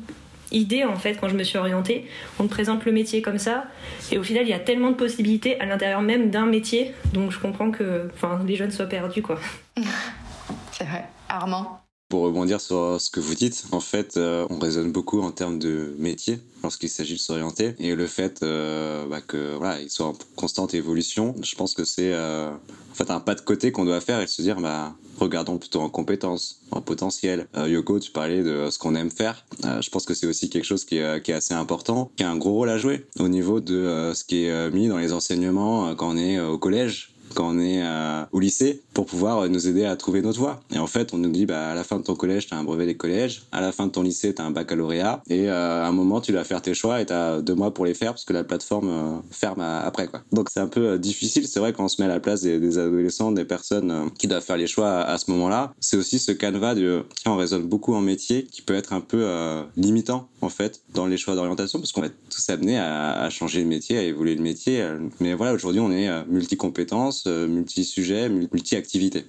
idée 0.52 0.86
en 0.86 0.96
fait 0.96 1.16
quand 1.20 1.28
je 1.28 1.36
me 1.36 1.44
suis 1.44 1.58
orientée. 1.58 2.08
On 2.40 2.44
te 2.44 2.50
présente 2.50 2.86
le 2.86 2.92
métier 2.92 3.22
comme 3.22 3.38
ça 3.38 3.66
et 4.12 4.18
au 4.18 4.24
final 4.24 4.44
il 4.44 4.50
y 4.50 4.54
a 4.54 4.60
tellement 4.60 4.92
de 4.92 4.96
possibilités 4.96 5.60
à 5.60 5.66
l'intérieur 5.66 6.02
même 6.02 6.30
d'un 6.30 6.46
métier 6.46 6.94
donc 7.14 7.32
je 7.32 7.40
comprends 7.40 7.70
que 7.70 8.10
les 8.46 8.56
jeunes 8.56 8.72
soient 8.72 8.86
perdus 8.86 9.22
quoi. 9.22 9.40
C'est 10.72 10.86
vrai. 10.86 11.06
Armand? 11.28 11.82
Pour 12.10 12.22
rebondir 12.22 12.62
sur 12.62 13.00
ce 13.00 13.10
que 13.10 13.20
vous 13.20 13.36
dites, 13.36 13.66
en 13.72 13.82
fait, 13.82 14.16
euh, 14.16 14.48
on 14.50 14.60
raisonne 14.60 14.92
beaucoup 14.92 15.22
en 15.22 15.32
termes 15.32 15.60
de 15.60 15.94
métier 15.98 16.40
lorsqu'il 16.64 16.90
s'agit 16.90 17.16
de 17.16 17.20
s'orienter 17.20 17.76
et 17.80 17.96
le 17.96 18.08
fait 18.08 18.40
euh, 18.44 19.06
bah, 19.08 19.20
que 19.22 19.56
voilà, 19.58 19.82
il 19.82 19.90
soit 19.90 20.08
en 20.08 20.14
constante 20.36 20.74
évolution, 20.74 21.36
je 21.42 21.56
pense 21.56 21.74
que 21.74 21.84
c'est 21.84 22.14
euh, 22.14 22.50
en 22.50 22.96
fait 22.96 23.12
un 23.12 23.20
pas 23.20 23.36
de 23.36 23.42
côté 23.42 23.72
qu'on 23.72 23.86
doit 23.86 24.00
faire 24.00 24.22
et 24.22 24.28
se 24.28 24.42
dire 24.42 24.60
bah 24.60 24.96
regardons 25.20 25.58
plutôt 25.58 25.82
en 25.82 25.90
compétences, 25.90 26.62
en 26.72 26.82
potentiel. 26.82 27.48
Yoko, 27.56 28.00
tu 28.00 28.12
parlais 28.12 28.44
de 28.44 28.70
ce 28.70 28.78
qu'on 28.78 28.94
aime 28.96 29.10
faire. 29.10 29.46
je 29.64 29.90
pense 29.90 30.06
que 30.06 30.14
c'est 30.14 30.28
aussi 30.28 30.50
quelque 30.50 30.64
chose 30.64 30.86
qui 30.86 30.98
est, 30.98 31.24
qui 31.24 31.32
est, 31.32 31.34
assez 31.34 31.56
important, 31.56 32.12
qui 32.16 32.24
a 32.24 32.30
un 32.30 32.38
gros 32.38 32.52
rôle 32.52 32.70
à 32.70 32.78
jouer 32.78 33.08
au 33.20 33.28
niveau 33.28 33.60
de 33.60 34.12
ce 34.14 34.24
qui 34.24 34.46
est 34.46 34.70
mis 34.70 34.88
dans 34.88 34.98
les 34.98 35.14
enseignements 35.14 35.96
quand 35.96 36.10
on 36.10 36.18
est 36.18 36.40
au 36.40 36.60
collège 36.60 37.17
quand 37.36 37.50
on 37.56 37.60
est 37.60 37.82
euh, 37.84 38.24
au 38.32 38.40
lycée 38.40 38.82
pour 38.94 39.06
pouvoir 39.06 39.40
euh, 39.40 39.48
nous 39.48 39.68
aider 39.68 39.86
à 39.86 39.96
trouver 39.96 40.22
notre 40.22 40.40
voie. 40.40 40.60
Et 40.74 40.80
en 40.80 40.88
fait, 40.88 41.14
on 41.14 41.18
nous 41.18 41.30
dit 41.30 41.46
bah, 41.46 41.70
à 41.70 41.76
la 41.76 41.84
fin 41.84 41.98
de 41.98 42.04
ton 42.04 42.16
collège, 42.16 42.48
tu 42.48 42.54
as 42.54 42.58
un 42.58 42.64
brevet 42.64 42.86
des 42.86 42.98
collèges, 42.98 43.44
à 43.52 43.62
la 43.62 43.72
fin 43.72 43.88
de 43.88 43.92
ton 43.92 44.04
lycée, 44.04 44.34
tu 44.34 44.42
as 44.42 44.46
un 44.46 44.52
baccalauréat, 44.52 45.22
et 45.30 45.50
euh, 45.50 45.84
à 45.84 45.88
un 45.88 45.92
moment, 45.92 46.22
tu 46.22 46.32
dois 46.32 46.44
faire 46.44 46.62
tes 46.62 46.74
choix 46.74 47.02
et 47.02 47.06
tu 47.06 47.14
as 47.14 47.42
deux 47.42 47.56
mois 47.56 47.74
pour 47.74 47.86
les 47.86 47.94
faire 47.94 48.14
parce 48.14 48.26
que 48.26 48.34
la 48.34 48.44
plateforme 48.44 49.22
ferme 49.32 49.62
après. 49.62 50.08
Quoi. 50.08 50.22
Donc 50.32 50.50
c'est 50.52 50.60
un 50.60 50.68
peu 50.68 50.98
difficile, 50.98 51.48
c'est 51.48 51.60
vrai, 51.60 51.74
quand 51.74 51.86
on 51.86 51.88
se 51.88 52.02
met 52.02 52.06
à 52.06 52.14
la 52.14 52.20
place 52.20 52.42
des, 52.42 52.78
adolescents, 52.78 53.32
des 53.32 53.46
personnes 53.46 54.10
qui 54.18 54.28
doivent 54.28 54.44
faire 54.44 54.58
les 54.58 54.68
choix 54.68 55.02
à, 55.02 55.18
ce 55.18 55.32
moment-là. 55.32 55.74
C'est 55.80 55.98
aussi 55.98 56.20
ce 56.20 56.32
canevas 56.32 56.76
de, 56.76 57.04
tiens, 57.16 57.34
on 57.34 57.38
raisonne 57.38 57.64
beaucoup 57.64 57.94
en 57.94 58.02
métier 58.02 58.44
qui 58.44 58.62
peut 58.62 58.76
être 58.76 58.94
un 58.94 59.02
peu 59.02 59.26
limitant 59.76 60.28
en 60.42 60.50
fait 60.50 60.82
dans 60.94 61.08
les 61.08 61.18
choix 61.18 61.36
d'orientation 61.36 61.80
parce 61.80 61.92
qu'on 61.92 62.02
va 62.02 62.10
tous 62.10 62.50
amenés 62.50 62.78
à, 62.78 63.22
à, 63.22 63.30
changer 63.30 63.64
de 63.64 63.68
métier, 63.68 63.98
à 63.98 64.04
évoluer 64.04 64.36
de 64.36 64.42
métier. 64.42 64.88
Mais 65.20 65.34
voilà, 65.34 65.54
aujourd'hui, 65.54 65.82
on 65.82 65.92
est 65.92 66.10
multi-compétences 66.28 67.26
euh, 67.28 67.48
multi-sujets, 67.48 68.30
multi-activités. 68.30 69.26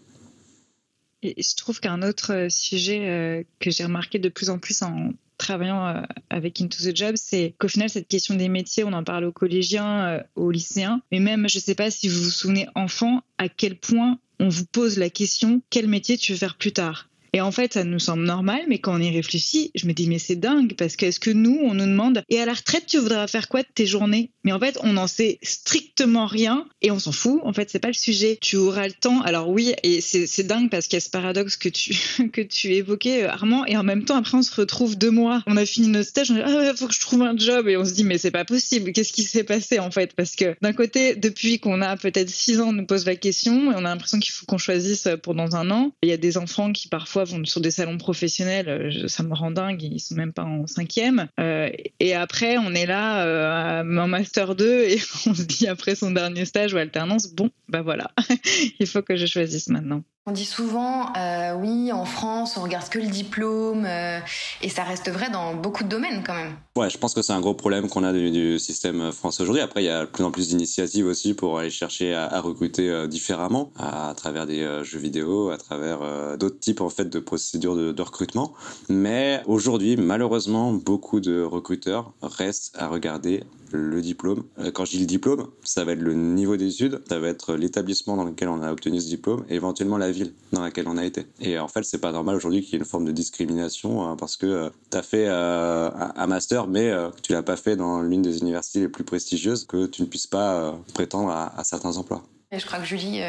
Et 1.22 1.42
je 1.42 1.56
trouve 1.56 1.80
qu'un 1.80 2.02
autre 2.02 2.32
euh, 2.32 2.48
sujet 2.48 3.08
euh, 3.08 3.42
que 3.58 3.70
j'ai 3.70 3.84
remarqué 3.84 4.18
de 4.18 4.28
plus 4.28 4.50
en 4.50 4.58
plus 4.58 4.82
en 4.82 5.10
travaillant 5.36 6.02
avec 6.30 6.60
Into 6.60 6.82
the 6.82 6.96
Job, 6.96 7.14
c'est 7.14 7.54
qu'au 7.58 7.68
final, 7.68 7.88
cette 7.88 8.08
question 8.08 8.34
des 8.34 8.48
métiers, 8.48 8.82
on 8.82 8.92
en 8.92 9.04
parle 9.04 9.24
aux 9.24 9.30
collégiens, 9.30 10.20
aux 10.34 10.50
lycéens, 10.50 11.00
mais 11.12 11.20
même, 11.20 11.48
je 11.48 11.58
ne 11.58 11.62
sais 11.62 11.76
pas 11.76 11.92
si 11.92 12.08
vous 12.08 12.20
vous 12.24 12.30
souvenez, 12.30 12.66
enfant, 12.74 13.22
à 13.38 13.48
quel 13.48 13.78
point 13.78 14.18
on 14.40 14.48
vous 14.48 14.64
pose 14.66 14.98
la 14.98 15.10
question 15.10 15.62
quel 15.70 15.86
métier 15.86 16.18
tu 16.18 16.32
veux 16.32 16.38
faire 16.38 16.56
plus 16.56 16.72
tard? 16.72 17.08
Et 17.38 17.40
en 17.40 17.52
fait, 17.52 17.74
ça 17.74 17.84
nous 17.84 18.00
semble 18.00 18.24
normal, 18.24 18.62
mais 18.66 18.80
quand 18.80 18.98
on 18.98 19.00
y 19.00 19.10
réfléchit, 19.10 19.70
je 19.76 19.86
me 19.86 19.92
dis, 19.92 20.08
mais 20.08 20.18
c'est 20.18 20.34
dingue, 20.34 20.74
parce 20.76 20.96
que 20.96 21.06
est-ce 21.06 21.20
que 21.20 21.30
nous, 21.30 21.56
on 21.62 21.72
nous 21.72 21.86
demande, 21.86 22.24
et 22.28 22.40
à 22.40 22.46
la 22.46 22.52
retraite, 22.52 22.86
tu 22.88 22.98
voudras 22.98 23.28
faire 23.28 23.46
quoi 23.46 23.62
de 23.62 23.68
tes 23.72 23.86
journées? 23.86 24.32
Mais 24.42 24.50
en 24.50 24.58
fait, 24.58 24.76
on 24.82 24.94
n'en 24.94 25.06
sait 25.06 25.38
strictement 25.44 26.26
rien, 26.26 26.66
et 26.82 26.90
on 26.90 26.98
s'en 26.98 27.12
fout. 27.12 27.40
En 27.44 27.52
fait, 27.52 27.70
c'est 27.70 27.78
pas 27.78 27.88
le 27.88 27.94
sujet. 27.94 28.38
Tu 28.40 28.56
auras 28.56 28.88
le 28.88 28.92
temps. 28.92 29.20
Alors 29.22 29.50
oui, 29.50 29.72
et 29.84 30.00
c'est 30.00 30.42
dingue 30.42 30.68
parce 30.68 30.88
qu'il 30.88 30.96
y 30.96 30.96
a 30.96 31.00
ce 31.00 31.10
paradoxe 31.10 31.56
que 31.56 31.68
tu, 31.68 31.96
que 32.32 32.40
tu 32.40 32.72
évoquais, 32.72 33.22
euh, 33.22 33.30
Armand, 33.30 33.64
et 33.66 33.76
en 33.76 33.84
même 33.84 34.04
temps, 34.04 34.16
après, 34.16 34.36
on 34.36 34.42
se 34.42 34.54
retrouve 34.56 34.98
deux 34.98 35.12
mois. 35.12 35.44
On 35.46 35.56
a 35.56 35.64
fini 35.64 35.86
notre 35.86 36.08
stage, 36.08 36.32
on 36.32 36.34
dit, 36.34 36.40
ah, 36.44 36.72
faut 36.74 36.88
que 36.88 36.94
je 36.94 37.00
trouve 37.00 37.22
un 37.22 37.36
job, 37.36 37.68
et 37.68 37.76
on 37.76 37.84
se 37.84 37.92
dit, 37.92 38.02
mais 38.02 38.18
c'est 38.18 38.32
pas 38.32 38.44
possible. 38.44 38.90
Qu'est-ce 38.90 39.12
qui 39.12 39.22
s'est 39.22 39.44
passé, 39.44 39.78
en 39.78 39.92
fait? 39.92 40.12
Parce 40.16 40.34
que 40.34 40.56
d'un 40.60 40.72
côté, 40.72 41.14
depuis 41.14 41.60
qu'on 41.60 41.82
a 41.82 41.96
peut-être 41.96 42.30
six 42.30 42.60
ans, 42.60 42.70
on 42.70 42.72
nous 42.72 42.86
pose 42.86 43.06
la 43.06 43.14
question, 43.14 43.70
et 43.70 43.76
on 43.76 43.84
a 43.84 43.90
l'impression 43.90 44.18
qu'il 44.18 44.32
faut 44.32 44.44
qu'on 44.44 44.58
choisisse 44.58 45.08
pour 45.22 45.36
dans 45.36 45.54
un 45.54 45.70
an. 45.70 45.92
Il 46.02 46.08
y 46.08 46.12
a 46.12 46.16
des 46.16 46.36
enfants 46.36 46.72
qui 46.72 46.88
parfois 46.88 47.22
sur 47.44 47.60
des 47.60 47.70
salons 47.70 47.98
professionnels, 47.98 48.68
euh, 48.68 49.08
ça 49.08 49.22
me 49.22 49.34
rend 49.34 49.50
dingue, 49.50 49.82
ils 49.82 50.00
sont 50.00 50.14
même 50.14 50.32
pas 50.32 50.44
en 50.44 50.66
cinquième. 50.66 51.28
Euh, 51.38 51.70
et 52.00 52.14
après, 52.14 52.58
on 52.58 52.74
est 52.74 52.86
là 52.86 53.24
euh, 53.24 53.98
en 53.98 54.08
master 54.08 54.54
2 54.54 54.64
et 54.88 55.00
on 55.26 55.34
se 55.34 55.42
dit 55.42 55.66
après 55.66 55.94
son 55.94 56.10
dernier 56.10 56.44
stage 56.44 56.74
ou 56.74 56.76
alternance, 56.76 57.32
bon, 57.32 57.50
bah 57.68 57.82
voilà, 57.82 58.10
il 58.80 58.86
faut 58.86 59.02
que 59.02 59.16
je 59.16 59.26
choisisse 59.26 59.68
maintenant. 59.68 60.02
On 60.28 60.32
dit 60.32 60.44
souvent, 60.44 61.10
euh, 61.16 61.54
oui, 61.54 61.90
en 61.90 62.04
France, 62.04 62.58
on 62.58 62.62
regarde 62.62 62.86
que 62.90 62.98
le 62.98 63.06
diplôme, 63.06 63.86
euh, 63.86 64.18
et 64.60 64.68
ça 64.68 64.84
reste 64.84 65.10
vrai 65.10 65.30
dans 65.30 65.54
beaucoup 65.54 65.84
de 65.84 65.88
domaines 65.88 66.22
quand 66.22 66.34
même. 66.34 66.52
Ouais, 66.76 66.90
je 66.90 66.98
pense 66.98 67.14
que 67.14 67.22
c'est 67.22 67.32
un 67.32 67.40
gros 67.40 67.54
problème 67.54 67.88
qu'on 67.88 68.04
a 68.04 68.12
du, 68.12 68.58
système 68.58 69.10
français 69.10 69.42
aujourd'hui. 69.42 69.62
Après, 69.62 69.82
il 69.82 69.86
y 69.86 69.88
a 69.88 70.02
de 70.02 70.10
plus 70.10 70.24
en 70.24 70.30
plus 70.30 70.48
d'initiatives 70.48 71.06
aussi 71.06 71.32
pour 71.32 71.58
aller 71.58 71.70
chercher 71.70 72.14
à, 72.14 72.42
recruter 72.42 72.90
euh, 72.90 73.06
différemment, 73.06 73.72
à, 73.78 74.12
travers 74.14 74.46
des 74.46 74.68
jeux 74.82 74.98
vidéo, 74.98 75.48
à 75.48 75.56
travers 75.56 76.00
d'autres 76.36 76.60
types 76.60 76.82
en 76.82 76.90
fait 76.90 77.06
de 77.06 77.20
procédures 77.20 77.74
de 77.74 78.02
recrutement. 78.02 78.52
Mais 78.90 79.42
aujourd'hui, 79.46 79.96
malheureusement, 79.96 80.74
beaucoup 80.74 81.20
de 81.20 81.40
recruteurs 81.40 82.12
restent 82.20 82.76
à 82.78 82.88
regarder 82.88 83.44
le 83.72 84.00
diplôme. 84.00 84.44
Euh, 84.58 84.70
quand 84.70 84.84
je 84.84 84.92
dis 84.92 85.00
le 85.00 85.06
diplôme, 85.06 85.48
ça 85.64 85.84
va 85.84 85.92
être 85.92 86.00
le 86.00 86.14
niveau 86.14 86.56
d'études, 86.56 87.02
ça 87.08 87.18
va 87.18 87.28
être 87.28 87.54
l'établissement 87.54 88.16
dans 88.16 88.24
lequel 88.24 88.48
on 88.48 88.62
a 88.62 88.72
obtenu 88.72 89.00
ce 89.00 89.06
diplôme 89.06 89.44
et 89.48 89.54
éventuellement 89.54 89.98
la 89.98 90.10
ville 90.10 90.32
dans 90.52 90.62
laquelle 90.62 90.88
on 90.88 90.96
a 90.96 91.04
été. 91.04 91.26
Et 91.40 91.58
en 91.58 91.68
fait, 91.68 91.82
c'est 91.84 92.00
pas 92.00 92.12
normal 92.12 92.36
aujourd'hui 92.36 92.62
qu'il 92.62 92.72
y 92.72 92.74
ait 92.76 92.78
une 92.78 92.84
forme 92.84 93.04
de 93.04 93.12
discrimination 93.12 94.06
hein, 94.06 94.16
parce 94.16 94.36
que 94.36 94.46
euh, 94.46 94.70
tu 94.90 94.96
as 94.96 95.02
fait 95.02 95.26
euh, 95.28 95.90
un 96.16 96.26
master, 96.26 96.66
mais 96.66 96.92
tu 97.22 97.32
l'as 97.32 97.42
pas 97.42 97.56
fait 97.56 97.76
dans 97.76 98.02
l'une 98.02 98.22
des 98.22 98.38
universités 98.38 98.80
les 98.80 98.88
plus 98.88 99.04
prestigieuses, 99.04 99.64
que 99.64 99.86
tu 99.86 100.02
ne 100.02 100.06
puisses 100.06 100.26
pas 100.26 100.78
prétendre 100.94 101.30
à, 101.30 101.58
à 101.58 101.64
certains 101.64 101.96
emplois. 101.96 102.22
Je 102.52 102.64
crois 102.64 102.78
que 102.78 102.86
Julie, 102.86 103.20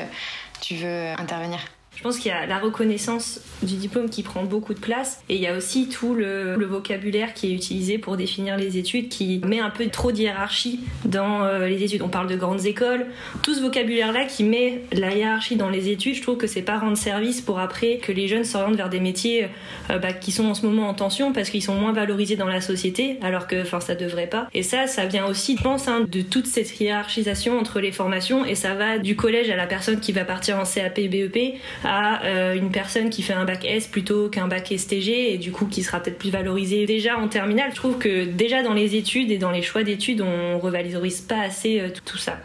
tu 0.61 0.75
veux 0.75 1.09
intervenir. 1.17 1.59
Je 1.99 2.03
pense 2.05 2.17
qu'il 2.17 2.31
y 2.31 2.33
a 2.33 2.45
la 2.45 2.59
reconnaissance 2.59 3.41
du 3.61 3.75
diplôme 3.75 4.09
qui 4.09 4.23
prend 4.23 4.43
beaucoup 4.43 4.73
de 4.73 4.79
place 4.79 5.21
et 5.27 5.35
il 5.35 5.41
y 5.41 5.47
a 5.47 5.57
aussi 5.57 5.89
tout 5.89 6.15
le, 6.15 6.55
vocabulaire 6.65 7.33
qui 7.33 7.51
est 7.51 7.53
utilisé 7.53 7.97
pour 7.97 8.15
définir 8.15 8.55
les 8.55 8.77
études 8.77 9.09
qui 9.09 9.41
met 9.45 9.59
un 9.59 9.69
peu 9.69 9.85
trop 9.87 10.13
de 10.13 10.17
hiérarchie 10.17 10.79
dans 11.03 11.43
euh, 11.43 11.67
les 11.67 11.83
études. 11.83 12.01
On 12.01 12.07
parle 12.07 12.27
de 12.27 12.37
grandes 12.37 12.65
écoles. 12.65 13.07
Tout 13.43 13.53
ce 13.53 13.59
vocabulaire-là 13.59 14.23
qui 14.23 14.45
met 14.45 14.83
la 14.93 15.13
hiérarchie 15.13 15.57
dans 15.57 15.69
les 15.69 15.89
études, 15.89 16.15
je 16.15 16.21
trouve 16.21 16.37
que 16.37 16.47
c'est 16.47 16.61
pas 16.61 16.79
rendre 16.79 16.95
service 16.95 17.41
pour 17.41 17.59
après 17.59 17.97
que 17.97 18.13
les 18.13 18.29
jeunes 18.29 18.45
s'orientent 18.45 18.77
vers 18.77 18.89
des 18.89 19.01
métiers 19.01 19.49
euh, 19.89 19.97
bah, 19.97 20.13
qui 20.13 20.31
sont 20.31 20.45
en 20.45 20.53
ce 20.53 20.65
moment 20.65 20.87
en 20.87 20.93
tension 20.93 21.33
parce 21.33 21.49
qu'ils 21.49 21.63
sont 21.63 21.75
moins 21.75 21.91
valorisés 21.91 22.37
dans 22.37 22.47
la 22.47 22.61
société 22.61 23.17
alors 23.21 23.45
que 23.45 23.61
enfin 23.61 23.81
ça 23.81 23.95
devrait 23.95 24.27
pas. 24.27 24.47
Et 24.53 24.63
ça, 24.63 24.87
ça 24.87 25.05
vient 25.05 25.25
aussi, 25.25 25.57
je 25.57 25.63
pense, 25.63 25.89
hein, 25.89 26.05
de 26.09 26.21
toute 26.21 26.47
cette 26.47 26.79
hiérarchisation 26.79 27.59
entre 27.59 27.81
les 27.81 27.91
formations 27.91 28.45
et 28.45 28.55
ça 28.55 28.73
va 28.73 28.99
du 28.99 29.17
collège 29.17 29.49
à 29.49 29.57
la 29.57 29.67
personne 29.67 29.99
qui 29.99 30.13
va 30.13 30.23
partir 30.23 30.57
en 30.57 30.63
CAP, 30.63 30.95
BEP 30.95 31.59
à 31.89 32.23
euh, 32.23 32.53
une 32.53 32.69
personne 32.69 33.09
qui 33.09 33.23
fait 33.23 33.33
un 33.33 33.45
bac 33.45 33.65
S 33.65 33.87
plutôt 33.87 34.29
qu'un 34.29 34.47
bac 34.47 34.71
STG 34.77 35.33
et 35.33 35.37
du 35.39 35.51
coup 35.51 35.65
qui 35.65 35.81
sera 35.81 35.99
peut-être 35.99 36.19
plus 36.19 36.29
valorisé 36.29 36.85
déjà 36.85 37.17
en 37.17 37.27
terminale. 37.27 37.71
Je 37.71 37.77
trouve 37.77 37.97
que 37.97 38.25
déjà 38.25 38.61
dans 38.61 38.75
les 38.75 38.95
études 38.95 39.31
et 39.31 39.39
dans 39.39 39.49
les 39.49 39.63
choix 39.63 39.83
d'études, 39.83 40.21
on 40.21 40.59
revalorise 40.59 41.21
pas 41.21 41.41
assez 41.41 41.79
euh, 41.79 41.89
tout, 42.05 42.19
ça. 42.19 42.39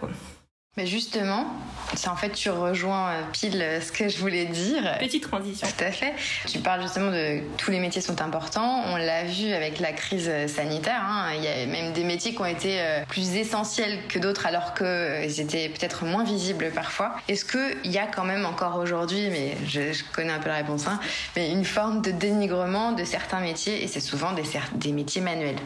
Mais 0.77 0.87
justement, 0.87 1.47
c'est 1.95 2.09
en 2.09 2.17
fait 2.17 2.31
tu 2.31 2.51
rejoins 2.51 3.11
euh, 3.11 3.23
pile 3.33 3.63
euh, 3.63 3.81
ce 3.81 3.93
que 3.93 4.09
je 4.09 4.19
voulais 4.19 4.47
dire. 4.47 4.99
Petite 4.99 5.23
transition. 5.23 5.69
Tout 5.69 5.85
à 5.85 5.93
fait. 5.93 6.15
Tu 6.49 6.59
parles 6.59 6.83
justement 6.83 7.13
de 7.13 7.41
tous 7.59 7.71
les 7.71 7.79
métiers 7.79 8.01
sont 8.01 8.21
importants. 8.21 8.83
On 8.89 8.97
l'a 8.97 9.23
vu 9.23 9.53
avec 9.53 9.79
la 9.79 9.93
crise 9.93 10.29
euh, 10.29 10.49
sanitaire. 10.49 11.01
Hein. 11.01 11.29
Il 11.37 11.45
y 11.45 11.47
a 11.47 11.67
même 11.67 11.93
des 11.93 12.03
métiers 12.03 12.35
qui 12.35 12.41
ont 12.41 12.47
été 12.47 12.83
plus 13.09 13.37
essentiels 13.37 14.01
que 14.09 14.19
d'autres 14.19 14.47
alors 14.47 14.75
qu'ils 14.75 15.41
étaient 15.41 15.69
peut-être 15.69 16.05
moins 16.05 16.25
visibles 16.25 16.73
parfois. 16.75 17.15
Est-ce 17.29 17.45
qu'il 17.45 17.93
y 17.93 17.99
a 17.99 18.07
quand 18.07 18.25
même 18.25 18.45
encore 18.45 18.77
aujourd'hui, 18.77 19.29
mais 19.31 19.57
je, 19.67 20.03
connais 20.13 20.33
un 20.33 20.41
peu 20.41 20.49
la 20.49 20.57
réponse, 20.57 20.87
hein, 20.89 20.99
mais 21.37 21.51
une 21.53 21.65
forme 21.65 22.03
de 22.03 22.11
dénigrement 22.11 22.93
de 22.93 23.05
certains 23.05 23.41
métiers 23.41 23.83
et 23.83 23.87
c'est 23.87 24.01
souvent 24.01 24.33
des, 24.33 24.43
des 24.75 24.93
métiers 24.93 25.21
manuels? 25.21 25.59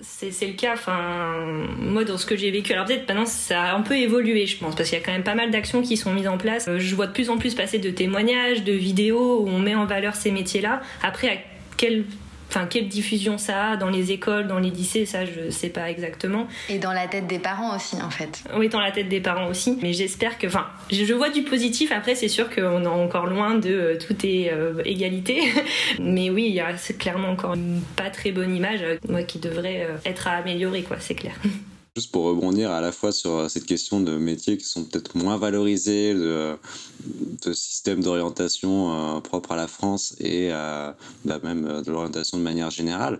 C'est 0.00 0.46
le 0.46 0.52
cas. 0.52 0.74
Enfin, 0.74 1.44
moi, 1.78 2.04
dans 2.04 2.18
ce 2.18 2.26
que 2.26 2.36
j'ai 2.36 2.50
vécu, 2.50 2.72
alors 2.72 2.86
peut-être 2.86 3.08
maintenant 3.08 3.26
ça 3.26 3.62
a 3.62 3.74
un 3.74 3.82
peu 3.82 3.96
évolué, 3.96 4.46
je 4.46 4.58
pense, 4.58 4.74
parce 4.74 4.88
qu'il 4.88 4.98
y 4.98 5.02
a 5.02 5.04
quand 5.04 5.12
même 5.12 5.24
pas 5.24 5.34
mal 5.34 5.50
d'actions 5.50 5.82
qui 5.82 5.96
sont 5.96 6.12
mises 6.12 6.28
en 6.28 6.38
place. 6.38 6.66
Euh, 6.68 6.78
je 6.78 6.94
vois 6.94 7.06
de 7.06 7.12
plus 7.12 7.30
en 7.30 7.38
plus 7.38 7.54
passer 7.54 7.78
de 7.78 7.90
témoignages, 7.90 8.64
de 8.64 8.72
vidéos 8.72 9.40
où 9.40 9.48
on 9.48 9.58
met 9.58 9.74
en 9.74 9.86
valeur 9.86 10.14
ces 10.14 10.30
métiers-là. 10.30 10.80
Après, 11.02 11.28
à 11.28 11.36
quel 11.76 12.04
Enfin, 12.48 12.66
quelle 12.66 12.88
diffusion 12.88 13.36
ça 13.36 13.70
a 13.70 13.76
dans 13.76 13.90
les 13.90 14.10
écoles, 14.12 14.46
dans 14.46 14.58
les 14.58 14.70
lycées, 14.70 15.04
ça 15.04 15.24
je 15.24 15.50
sais 15.50 15.68
pas 15.68 15.90
exactement. 15.90 16.48
Et 16.68 16.78
dans 16.78 16.92
la 16.92 17.06
tête 17.06 17.26
des 17.26 17.38
parents 17.38 17.76
aussi, 17.76 17.96
en 18.02 18.10
fait. 18.10 18.42
Oui, 18.56 18.68
dans 18.68 18.80
la 18.80 18.90
tête 18.90 19.08
des 19.08 19.20
parents 19.20 19.48
aussi. 19.48 19.78
Mais 19.82 19.92
j'espère 19.92 20.38
que, 20.38 20.46
enfin, 20.46 20.66
je 20.90 21.12
vois 21.12 21.28
du 21.28 21.42
positif. 21.42 21.92
Après, 21.92 22.14
c'est 22.14 22.28
sûr 22.28 22.48
qu'on 22.48 22.82
est 22.84 22.86
encore 22.86 23.26
loin 23.26 23.54
de 23.54 23.70
euh, 23.70 23.98
tout 23.98 24.14
est 24.24 24.50
euh, 24.52 24.82
égalité. 24.84 25.52
Mais 26.00 26.30
oui, 26.30 26.46
il 26.48 26.54
y 26.54 26.60
a 26.60 26.72
clairement 26.98 27.28
encore 27.28 27.54
une 27.54 27.80
pas 27.96 28.10
très 28.10 28.32
bonne 28.32 28.54
image, 28.54 28.80
euh, 28.82 28.96
moi, 29.08 29.22
qui 29.22 29.38
devrait 29.38 29.86
être 30.04 30.28
à 30.28 30.32
améliorer, 30.32 30.82
quoi. 30.82 30.96
C'est 31.00 31.14
clair. 31.14 31.34
Juste 31.98 32.12
pour 32.12 32.26
rebondir 32.26 32.70
à 32.70 32.80
la 32.80 32.92
fois 32.92 33.10
sur 33.10 33.32
euh, 33.32 33.48
cette 33.48 33.66
question 33.66 34.00
de 34.00 34.16
métiers 34.16 34.56
qui 34.56 34.66
sont 34.66 34.84
peut-être 34.84 35.16
moins 35.16 35.36
valorisés, 35.36 36.14
de, 36.14 36.54
de 37.44 37.52
systèmes 37.52 38.04
d'orientation 38.04 39.16
euh, 39.16 39.20
propres 39.20 39.50
à 39.50 39.56
la 39.56 39.66
France 39.66 40.14
et 40.20 40.50
euh, 40.52 40.92
bah, 41.24 41.40
même 41.42 41.82
de 41.84 41.90
l'orientation 41.90 42.38
de 42.38 42.44
manière 42.44 42.70
générale. 42.70 43.18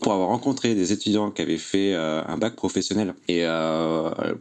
pour 0.00 0.14
avoir 0.14 0.28
rencontré 0.28 0.74
des 0.74 0.90
étudiants 0.90 1.30
qui 1.30 1.42
avaient 1.42 1.58
fait 1.58 1.94
un 1.94 2.38
bac 2.38 2.56
professionnel 2.56 3.14
et 3.28 3.44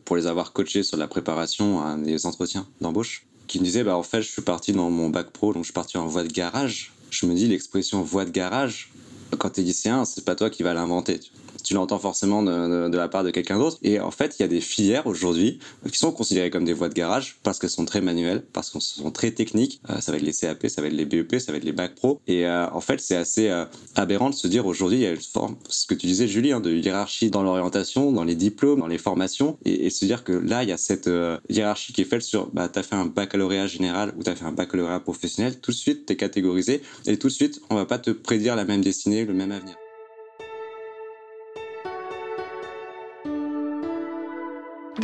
pour 0.06 0.16
les 0.16 0.28
avoir 0.28 0.54
coachés 0.54 0.84
sur 0.84 0.96
la 0.96 1.08
préparation 1.08 1.86
à 1.86 1.98
des 1.98 2.26
entretiens 2.26 2.66
d'embauche, 2.80 3.26
qui 3.48 3.60
me 3.60 3.66
disaient 3.66 3.84
bah, 3.84 3.98
en 3.98 4.04
fait 4.04 4.22
je 4.22 4.30
suis 4.30 4.44
parti 4.44 4.72
dans 4.72 4.90
mon 4.90 5.10
bac 5.10 5.30
pro, 5.32 5.52
donc 5.52 5.64
je 5.64 5.68
suis 5.68 5.74
parti 5.74 5.98
en 5.98 6.08
voie 6.08 6.24
de 6.24 6.32
garage. 6.32 6.94
Je 7.10 7.26
me 7.26 7.36
dis 7.36 7.50
l'expression 7.50 8.02
voie 8.02 8.24
de 8.24 8.32
garage, 8.32 8.94
quand 9.38 9.50
tu 9.50 9.60
es 9.60 9.64
lycéen, 9.66 10.06
c'est 10.06 10.24
pas 10.24 10.36
toi 10.36 10.50
qui 10.50 10.64
vas 10.64 10.74
l'inventer 10.74 11.20
tu 11.64 11.74
l'entends 11.74 12.00
forcément 12.00 12.44
de, 12.44 12.90
de, 12.90 12.98
la 12.98 13.08
part 13.08 13.24
de 13.24 13.32
quelqu'un 13.32 13.58
d'autre. 13.58 13.78
Et 13.84 14.00
en 14.00 14.12
fait, 14.12 14.36
il 14.38 14.42
y 14.42 14.46
a 14.46 14.48
des 14.48 14.62
filières 14.62 15.08
aujourd'hui 15.08 15.60
qui 15.90 15.98
sont 15.98 16.12
considérées 16.12 16.50
comme 16.50 16.66
des 16.66 16.74
voies 16.74 16.90
de 16.90 16.94
garage 16.94 17.38
parce 17.44 17.60
qu'elles 17.60 17.70
sont 17.70 17.86
très 17.86 18.02
manuelles, 18.02 18.44
parce 18.54 18.70
qu'elles 18.70 18.82
sont 18.82 19.12
très 19.12 19.32
techniques. 19.32 19.82
Euh, 19.90 20.00
ça 20.00 20.12
va 20.12 20.18
être 20.18 20.24
les 20.24 20.34
CAP, 20.34 20.68
ça 20.68 20.82
va 20.82 20.88
être 20.88 20.94
les 20.94 21.06
BEP, 21.06 21.40
ça 21.40 21.52
va 21.52 21.58
être 21.58 21.64
les 21.64 21.72
bac 21.72 21.96
pro. 21.96 22.20
Et 22.28 22.46
euh, 22.46 22.70
en 22.72 22.82
fait, 22.82 23.00
c'est 23.00 23.16
assez 23.16 23.50
euh, 23.50 23.66
aberrant 23.96 24.30
de 24.30 24.36
se 24.36 24.48
dire 24.48 24.66
aujourd'hui, 24.66 24.98
il 24.98 25.04
y 25.04 25.06
a 25.06 25.12
une 25.12 25.18
forme, 25.18 25.56
ce 25.70 25.88
que 25.88 25.94
tu 25.94 26.08
disais, 26.08 26.28
Julie, 26.28 26.52
hein, 26.52 26.60
de 26.60 26.72
hiérarchie 26.72 27.30
dans 27.30 27.44
l'orientation, 27.44 28.12
dans 28.12 28.24
les 28.24 28.36
diplômes, 28.36 28.80
dans 28.80 28.88
les 28.88 28.98
formations, 28.98 29.58
et, 29.66 29.86
et 29.86 29.90
se 29.90 30.06
dire 30.06 30.24
que 30.24 30.34
là, 30.34 30.64
il 30.64 30.70
y 30.70 30.74
a 30.74 30.78
cette 30.78 31.10
hiérarchie 31.50 31.94
qui 31.94 32.02
est 32.02 32.06
faite 32.06 32.22
sur, 32.22 32.48
bah, 32.48 32.68
t'as 32.68 32.84
fait 32.84 32.96
un 32.96 33.06
baccalauréat 33.06 33.68
général 33.68 34.14
ou 34.18 34.24
t'as 34.24 34.36
fait 34.36 34.46
un 34.46 34.52
baccalauréat 34.52 35.00
professionnel, 35.00 35.60
tout 35.60 35.72
de 35.72 35.78
suite, 35.78 36.06
t'es 36.06 36.16
catégorisé, 36.16 36.82
et 37.06 37.18
tout 37.18 37.28
de 37.28 37.34
suite, 37.34 37.62
on 37.70 37.76
va 37.76 37.86
pas 37.86 38.00
te 38.00 38.12
prédire 38.12 38.56
la 38.56 38.66
même 38.66 38.82
destinée, 38.82 39.26
le 39.26 39.34
même 39.34 39.52
avenir. 39.52 39.76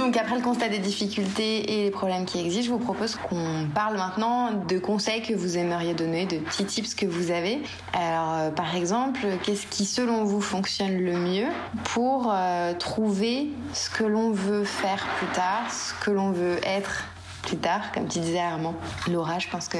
Donc 0.10 0.18
après 0.18 0.38
le 0.38 0.42
constat 0.42 0.70
des 0.70 0.80
difficultés 0.80 1.72
et 1.72 1.84
les 1.84 1.92
problèmes 1.92 2.26
qui 2.26 2.40
existent, 2.40 2.66
je 2.66 2.72
vous 2.72 2.84
propose 2.84 3.16
qu'on 3.16 3.68
parle 3.76 3.96
maintenant 3.96 4.66
de 4.66 4.80
conseils 4.80 5.22
que 5.22 5.36
vous 5.36 5.56
aimeriez 5.56 5.94
donner, 5.94 6.26
de 6.26 6.40
petits 6.40 6.66
tips 6.66 6.96
que 6.96 7.06
vous 7.06 7.30
avez. 7.30 7.60
Alors 7.94 8.34
euh, 8.34 8.50
par 8.50 8.76
exemple, 8.76 9.20
qu'est-ce 9.44 9.68
qui 9.68 9.86
selon 9.86 10.24
vous 10.24 10.42
fonctionne 10.42 10.98
le 10.98 11.14
mieux 11.14 11.46
pour 11.84 12.34
euh, 12.34 12.74
trouver 12.74 13.50
ce 13.74 13.92
que 13.92 14.04
l'on 14.04 14.32
veut 14.32 14.64
faire 14.64 15.08
plus 15.20 15.28
tard, 15.28 15.72
ce 15.72 15.94
que 16.04 16.10
l'on 16.10 16.32
veut 16.32 16.58
être 16.64 17.06
plus 17.44 17.58
tard, 17.58 17.92
comme 17.92 18.08
tu 18.08 18.18
disais 18.18 18.40
Armand. 18.40 18.74
Laura, 19.12 19.38
je 19.38 19.48
pense 19.48 19.68
que 19.68 19.78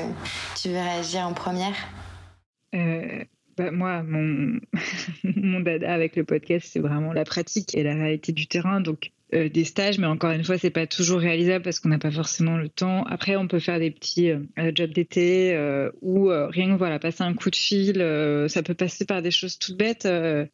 tu 0.62 0.70
veux 0.70 0.76
réagir 0.76 1.22
en 1.22 1.34
première. 1.34 1.74
Euh, 2.76 3.24
bah, 3.58 3.72
moi, 3.72 4.04
mon, 4.04 4.60
mon 5.24 5.60
dada 5.60 5.92
avec 5.92 6.16
le 6.16 6.24
podcast, 6.24 6.70
c'est 6.72 6.82
vraiment 6.82 7.14
la 7.14 7.26
pratique 7.26 7.74
et 7.74 7.82
la 7.82 7.96
réalité 7.96 8.32
du 8.32 8.46
terrain. 8.46 8.80
Donc, 8.80 9.12
euh, 9.34 9.48
des 9.48 9.64
stages, 9.64 10.00
mais 10.00 10.08
encore 10.08 10.32
une 10.32 10.44
fois, 10.44 10.58
c'est 10.58 10.72
pas 10.72 10.88
toujours 10.88 11.20
réalisable 11.20 11.64
parce 11.64 11.80
qu'on 11.80 11.90
n'a 11.90 12.00
pas 12.00 12.10
forcément 12.10 12.58
le 12.58 12.68
temps. 12.68 13.04
Après, 13.04 13.36
on 13.36 13.48
peut 13.48 13.60
faire 13.60 13.80
des 13.80 13.92
petits 13.92 14.32
euh, 14.32 14.72
jobs 14.74 14.92
d'été 14.92 15.56
euh, 15.56 15.92
ou 16.02 16.30
rien 16.30 16.74
que 16.74 16.78
voilà, 16.78 16.98
passer 16.98 17.24
un 17.24 17.34
coup 17.34 17.52
de 17.52 17.56
fil. 17.56 17.98
ça 18.50 18.64
peut 18.64 18.74
passer 18.74 19.06
par 19.06 19.22
des 19.22 19.32
choses 19.32 19.60
toutes 19.60 19.78
bêtes. 19.78 20.08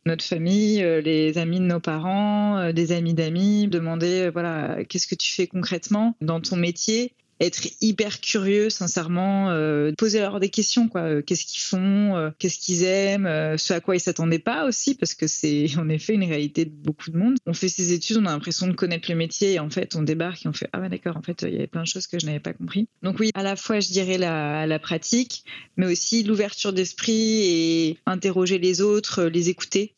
notre 0.05 0.25
famille, 0.25 0.83
les 1.03 1.37
amis 1.37 1.59
de 1.59 1.65
nos 1.65 1.79
parents, 1.79 2.71
des 2.73 2.91
amis 2.91 3.13
d'amis, 3.13 3.67
demander 3.67 4.29
voilà, 4.31 4.77
qu'est-ce 4.87 5.07
que 5.07 5.15
tu 5.15 5.33
fais 5.33 5.47
concrètement 5.47 6.15
dans 6.21 6.41
ton 6.41 6.55
métier 6.55 7.13
être 7.39 7.67
hyper 7.81 8.21
curieux, 8.21 8.69
sincèrement, 8.69 9.49
euh, 9.49 9.91
poser 9.97 10.19
leur 10.19 10.39
des 10.39 10.49
questions, 10.49 10.87
quoi. 10.87 11.01
Euh, 11.01 11.21
qu'est-ce 11.21 11.45
qu'ils 11.45 11.61
font, 11.61 12.15
euh, 12.15 12.29
qu'est-ce 12.39 12.59
qu'ils 12.59 12.83
aiment, 12.83 13.57
ce 13.57 13.73
à 13.73 13.81
quoi 13.81 13.95
ils 13.95 13.99
s'attendaient 13.99 14.39
pas 14.39 14.65
aussi, 14.65 14.95
parce 14.95 15.13
que 15.13 15.27
c'est 15.27 15.67
en 15.77 15.89
effet 15.89 16.13
une 16.13 16.23
réalité 16.23 16.65
de 16.65 16.71
beaucoup 16.71 17.11
de 17.11 17.17
monde. 17.17 17.35
On 17.45 17.53
fait 17.53 17.69
ses 17.69 17.91
études, 17.91 18.17
on 18.17 18.25
a 18.25 18.31
l'impression 18.31 18.67
de 18.67 18.73
connaître 18.73 19.09
le 19.09 19.17
métier, 19.17 19.53
et 19.53 19.59
en 19.59 19.69
fait, 19.69 19.95
on 19.95 20.01
débarque 20.01 20.45
et 20.45 20.49
on 20.49 20.53
fait 20.53 20.69
ah 20.73 20.79
ouais 20.79 20.89
d'accord, 20.89 21.17
en 21.17 21.21
fait, 21.21 21.43
il 21.43 21.53
y 21.53 21.57
avait 21.57 21.67
plein 21.67 21.83
de 21.83 21.87
choses 21.87 22.07
que 22.07 22.19
je 22.19 22.25
n'avais 22.25 22.39
pas 22.39 22.53
compris. 22.53 22.87
Donc 23.03 23.19
oui, 23.19 23.31
à 23.33 23.43
la 23.43 23.55
fois, 23.55 23.79
je 23.79 23.89
dirais 23.89 24.17
la, 24.17 24.65
la 24.65 24.79
pratique, 24.79 25.43
mais 25.77 25.85
aussi 25.85 26.23
l'ouverture 26.23 26.73
d'esprit 26.73 27.41
et 27.43 27.97
interroger 28.05 28.59
les 28.59 28.81
autres, 28.81 29.23
les 29.23 29.49
écouter. 29.49 29.93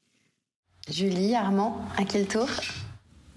Julie, 0.89 1.35
Armand, 1.35 1.81
à 1.97 2.05
quel 2.05 2.27
tour? 2.27 2.47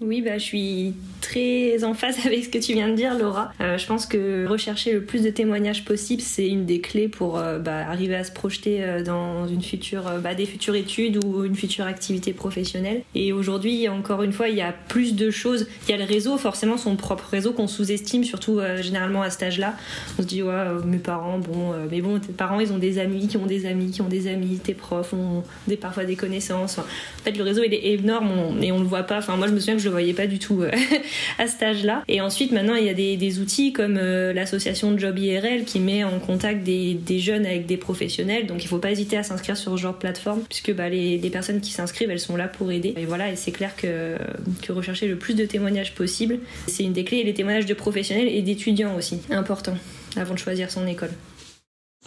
Oui, 0.01 0.21
bah, 0.21 0.39
je 0.39 0.43
suis 0.43 0.93
très 1.21 1.83
en 1.83 1.93
phase 1.93 2.17
avec 2.25 2.43
ce 2.43 2.49
que 2.49 2.57
tu 2.57 2.73
viens 2.73 2.89
de 2.89 2.95
dire, 2.95 3.17
Laura. 3.17 3.53
Euh, 3.61 3.77
je 3.77 3.85
pense 3.85 4.07
que 4.07 4.47
rechercher 4.47 4.93
le 4.93 5.03
plus 5.03 5.21
de 5.21 5.29
témoignages 5.29 5.85
possible, 5.85 6.21
c'est 6.21 6.47
une 6.47 6.65
des 6.65 6.81
clés 6.81 7.07
pour 7.07 7.37
euh, 7.37 7.59
bah, 7.59 7.87
arriver 7.87 8.15
à 8.15 8.23
se 8.23 8.31
projeter 8.31 8.83
euh, 8.83 9.03
dans 9.03 9.47
une 9.47 9.61
future, 9.61 10.03
bah, 10.23 10.33
des 10.33 10.47
futures 10.47 10.75
études 10.75 11.23
ou 11.23 11.45
une 11.45 11.55
future 11.55 11.85
activité 11.85 12.33
professionnelle. 12.33 13.03
Et 13.13 13.31
aujourd'hui, 13.31 13.87
encore 13.89 14.23
une 14.23 14.33
fois, 14.33 14.49
il 14.49 14.55
y 14.55 14.61
a 14.61 14.73
plus 14.87 15.15
de 15.15 15.29
choses. 15.29 15.67
Il 15.87 15.91
y 15.91 15.93
a 15.93 15.97
le 15.97 16.03
réseau, 16.03 16.37
forcément 16.37 16.77
son 16.77 16.95
propre 16.95 17.25
réseau 17.29 17.53
qu'on 17.53 17.67
sous-estime, 17.67 18.23
surtout 18.23 18.59
généralement 18.79 19.21
à 19.21 19.29
cet 19.29 19.43
âge-là. 19.43 19.75
On 20.17 20.23
se 20.23 20.27
dit, 20.27 20.41
ouais, 20.41 20.65
mes 20.85 20.97
parents, 20.97 21.37
bon, 21.37 21.73
mais 21.89 22.01
bon, 22.01 22.19
tes 22.19 22.33
parents, 22.33 22.59
ils 22.59 22.73
ont 22.73 22.77
des 22.77 22.97
amis 22.97 23.27
qui 23.27 23.37
ont 23.37 23.45
des 23.45 23.65
amis 23.65 23.91
qui 23.91 24.01
ont 24.01 24.07
des 24.07 24.27
amis, 24.27 24.59
tes 24.59 24.73
profs 24.73 25.13
ont 25.13 25.43
des, 25.67 25.77
parfois 25.77 26.05
des 26.05 26.15
connaissances. 26.15 26.79
en 26.79 26.83
fait, 27.23 27.37
le 27.37 27.43
réseau, 27.43 27.61
il 27.63 27.73
est 27.73 27.93
énorme 27.93 28.57
et 28.61 28.71
on 28.71 28.79
le 28.79 28.85
voit 28.85 29.03
pas. 29.03 29.19
Enfin, 29.19 29.35
moi, 29.35 29.47
je 29.47 29.53
me 29.53 29.59
souviens 29.59 29.75
que 29.75 29.81
je 29.81 29.90
voyais 29.91 30.13
pas 30.13 30.27
du 30.27 30.39
tout 30.39 30.63
à 31.37 31.47
cet 31.47 31.63
âge-là. 31.63 32.03
Et 32.07 32.21
ensuite, 32.21 32.51
maintenant, 32.51 32.75
il 32.75 32.85
y 32.85 32.89
a 32.89 32.93
des, 32.93 33.39
outils 33.39 33.71
comme 33.73 33.95
l'association 33.95 34.97
Job 34.97 35.17
IRL 35.17 35.63
qui 35.65 35.79
met 35.79 36.03
en 36.03 36.19
contact 36.19 36.63
des, 36.63 37.19
jeunes 37.19 37.45
avec 37.45 37.65
des 37.65 37.77
professionnels. 37.77 38.47
Donc, 38.47 38.63
il 38.63 38.67
faut 38.67 38.79
pas 38.79 38.91
hésiter 38.91 39.17
à 39.17 39.23
s'inscrire 39.23 39.57
sur 39.57 39.71
ce 39.71 39.81
genre 39.81 39.93
de 39.93 39.99
plateforme 39.99 40.41
puisque 40.49 40.73
bah, 40.73 40.89
les, 40.89 41.17
personnes 41.31 41.61
qui 41.61 41.71
s'inscrivent, 41.71 42.11
elles 42.11 42.19
sont 42.19 42.35
là 42.35 42.47
pour 42.47 42.71
aider. 42.71 42.93
Et 42.97 43.05
voilà, 43.05 43.31
et 43.31 43.35
c'est 43.35 43.51
clair 43.51 43.75
que, 43.75 44.17
que 44.61 44.71
rechercher 44.71 45.07
le 45.07 45.15
plus 45.15 45.33
de 45.33 45.45
témoignages 45.45 45.93
possible, 45.93 46.39
c'est 46.67 46.83
une 46.83 46.93
des 46.93 47.03
clés. 47.03 47.19
Et 47.19 47.23
les 47.23 47.33
témoignages 47.33 47.65
de 47.65 47.73
professionnels 47.73 48.27
et 48.27 48.41
d'étudiants 48.41 48.95
aussi, 48.95 49.19
important, 49.29 49.77
avant 50.15 50.33
de 50.33 50.39
choisir 50.39 50.71
son 50.71 50.87
école. 50.87 51.11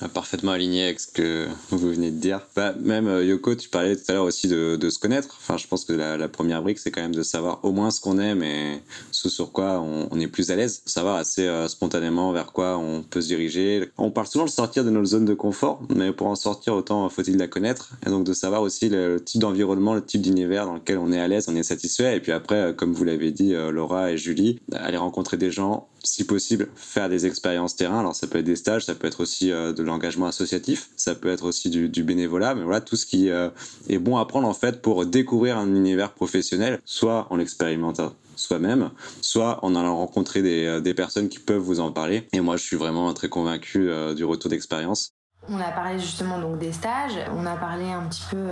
Ah, 0.01 0.09
parfaitement 0.09 0.51
aligné 0.51 0.83
avec 0.83 0.99
ce 0.99 1.07
que 1.07 1.47
vous 1.71 1.79
venez 1.79 2.11
de 2.11 2.19
dire. 2.19 2.41
Bah, 2.57 2.75
même 2.81 3.07
euh, 3.07 3.25
Yoko, 3.25 3.55
tu 3.55 3.69
parlais 3.69 3.95
tout 3.95 4.03
à 4.09 4.15
l'heure 4.15 4.25
aussi 4.25 4.49
de, 4.49 4.75
de, 4.75 4.91
se 4.91 4.99
connaître. 4.99 5.37
Enfin, 5.41 5.57
je 5.57 5.69
pense 5.69 5.85
que 5.85 5.93
la, 5.93 6.29
première 6.29 6.63
brique, 6.63 6.81
c'est 6.81 6.91
quand 6.91 7.01
même 7.01 7.15
de 7.15 7.23
savoir 7.23 7.61
au 7.65 7.71
moins 7.71 7.93
ce 7.93 8.01
qu'on 8.01 8.19
aime 8.19 8.43
et 8.43 8.83
ce 9.13 9.29
sur 9.29 9.53
quoi 9.53 9.81
on, 9.81 10.09
on 10.11 10.19
est 10.19 10.27
plus 10.27 10.51
à 10.51 10.57
l'aise. 10.57 10.83
Savoir 10.85 11.15
assez 11.15 11.47
euh, 11.47 11.69
spontanément 11.69 12.33
vers 12.33 12.51
quoi 12.51 12.77
on 12.77 13.05
peut 13.05 13.21
se 13.21 13.29
diriger. 13.29 13.89
On 13.97 14.11
parle 14.11 14.27
souvent 14.27 14.47
de 14.47 14.51
sortir 14.51 14.85
de 14.85 14.91
notre 14.91 15.07
zone 15.07 15.27
de 15.27 15.35
confort, 15.35 15.81
mais 15.95 16.13
pour 16.13 16.27
en 16.27 16.35
sortir, 16.35 16.75
autant 16.75 17.09
faut-il 17.09 17.37
la 17.37 17.47
connaître. 17.47 17.93
Et 18.05 18.11
donc 18.11 18.25
de 18.25 18.33
savoir 18.33 18.63
aussi 18.63 18.89
le, 18.89 19.23
type 19.23 19.43
d'environnement, 19.43 19.95
le 19.95 20.05
type 20.05 20.23
d'univers 20.23 20.67
dans 20.67 20.75
lequel 20.75 20.99
on 20.99 21.13
est 21.13 21.21
à 21.21 21.29
l'aise, 21.29 21.47
on 21.49 21.55
est 21.55 21.63
satisfait. 21.63 22.17
Et 22.17 22.21
puis 22.21 22.33
après, 22.33 22.57
euh, 22.57 22.73
comme 22.73 22.95
vous 22.95 23.05
l'avez 23.05 23.31
dit, 23.31 23.53
Laura 23.71 24.11
et 24.11 24.19
Julie, 24.19 24.59
aller 24.73 24.97
rencontrer 24.97 25.37
des 25.37 25.53
gens, 25.53 25.87
si 26.05 26.25
possible, 26.25 26.69
faire 26.77 27.09
des 27.09 27.27
expériences 27.27 27.77
terrain. 27.77 28.01
Alors 28.01 28.15
ça 28.15 28.27
peut 28.27 28.39
être 28.39 28.45
des 28.45 28.57
stages, 28.57 28.85
ça 28.85 28.95
peut 28.95 29.07
être 29.07 29.21
aussi 29.21 29.51
de 29.51 29.83
l'engagement 29.83 30.27
associatif, 30.27 30.91
ça 30.97 31.15
peut 31.15 31.29
être 31.29 31.45
aussi 31.45 31.71
du, 31.71 32.03
bénévolat, 32.03 32.55
mais 32.55 32.63
voilà 32.63 32.81
tout 32.81 32.97
ce 32.97 33.07
qui 33.07 33.31
euh, 33.31 33.51
est 33.89 33.99
bon 33.99 34.17
à 34.17 34.27
prendre 34.27 34.49
en 34.49 34.55
fait 34.55 34.83
pour 34.83 35.07
découvrir 35.07 35.59
un 35.59 35.69
univers 35.69 36.13
professionnel, 36.13 36.81
soit 36.85 37.27
en 37.31 37.37
l'expérimentant 37.37 38.15
soi-même, 38.37 38.91
soit 39.21 39.65
en 39.65 39.75
allant 39.75 39.97
rencontrer 39.97 40.41
euh, 40.45 40.81
des, 40.81 40.95
personnes 40.95 41.29
qui 41.29 41.39
peuvent 41.39 41.63
vous 41.63 41.81
en 41.81 41.93
parler. 41.93 42.27
Et 42.33 42.41
moi, 42.41 42.57
je 42.57 42.65
suis 42.65 42.77
vraiment 42.77 43.13
très 43.15 43.29
convaincu 43.29 43.89
euh, 43.89 44.15
du 44.15 44.25
retour 44.25 44.51
d'expérience. 44.51 45.13
On 45.49 45.61
a 45.61 45.71
parlé 45.71 45.99
justement 45.99 46.41
donc 46.41 46.59
des 46.59 46.73
stages, 46.73 47.19
on 47.37 47.45
a 47.45 47.57
parlé 47.57 47.85
un 47.85 48.09
petit 48.09 48.23
peu 48.31 48.49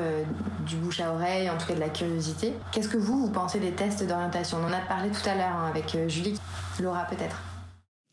du 0.67 0.77
bouche 0.77 1.01
à 1.01 1.13
oreille, 1.13 1.49
en 1.49 1.57
tout 1.57 1.67
cas 1.67 1.75
de 1.75 1.81
la 1.81 1.89
curiosité. 1.89 2.53
Qu'est-ce 2.71 2.89
que 2.89 2.99
vous, 2.99 3.19
vous 3.19 3.33
pensez 3.33 3.61
des 3.61 3.73
tests 3.73 4.07
d'orientation? 4.07 4.59
On 4.59 4.67
en 4.67 4.73
a 4.73 4.81
parlé 4.81 5.11
tout 5.11 5.27
à 5.27 5.35
l'heure 5.35 5.57
hein, 5.57 5.71
avec 5.71 5.97
Julie, 6.09 6.39
Laura 6.81 7.05
peut-être. 7.05 7.37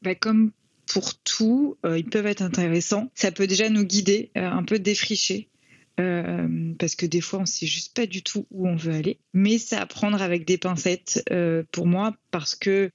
Bah, 0.01 0.15
comme 0.15 0.51
pour 0.89 1.15
tout, 1.15 1.77
euh, 1.86 1.98
ils 1.98 2.09
peuvent 2.09 2.25
être 2.25 2.41
intéressants. 2.41 3.09
Ça 3.13 3.31
peut 3.31 3.48
déjà 3.48 3.69
nous 3.69 3.83
guider, 3.83 4.31
euh, 4.36 4.50
un 4.50 4.63
peu 4.63 4.79
défricher. 4.79 5.48
Euh, 6.00 6.74
parce 6.79 6.95
que 6.95 7.05
des 7.05 7.19
fois 7.19 7.39
on 7.39 7.45
sait 7.45 7.65
juste 7.65 7.93
pas 7.93 8.05
du 8.05 8.24
tout 8.24 8.48
où 8.51 8.67
on 8.67 8.75
veut 8.75 8.93
aller. 8.93 9.19
Mais 9.33 9.57
c'est 9.57 9.75
à 9.75 9.86
prendre 9.86 10.21
avec 10.21 10.45
des 10.45 10.57
pincettes 10.57 11.21
pour 11.74 11.88
moi 11.88 12.15
parce 12.31 12.55
que 12.55 12.89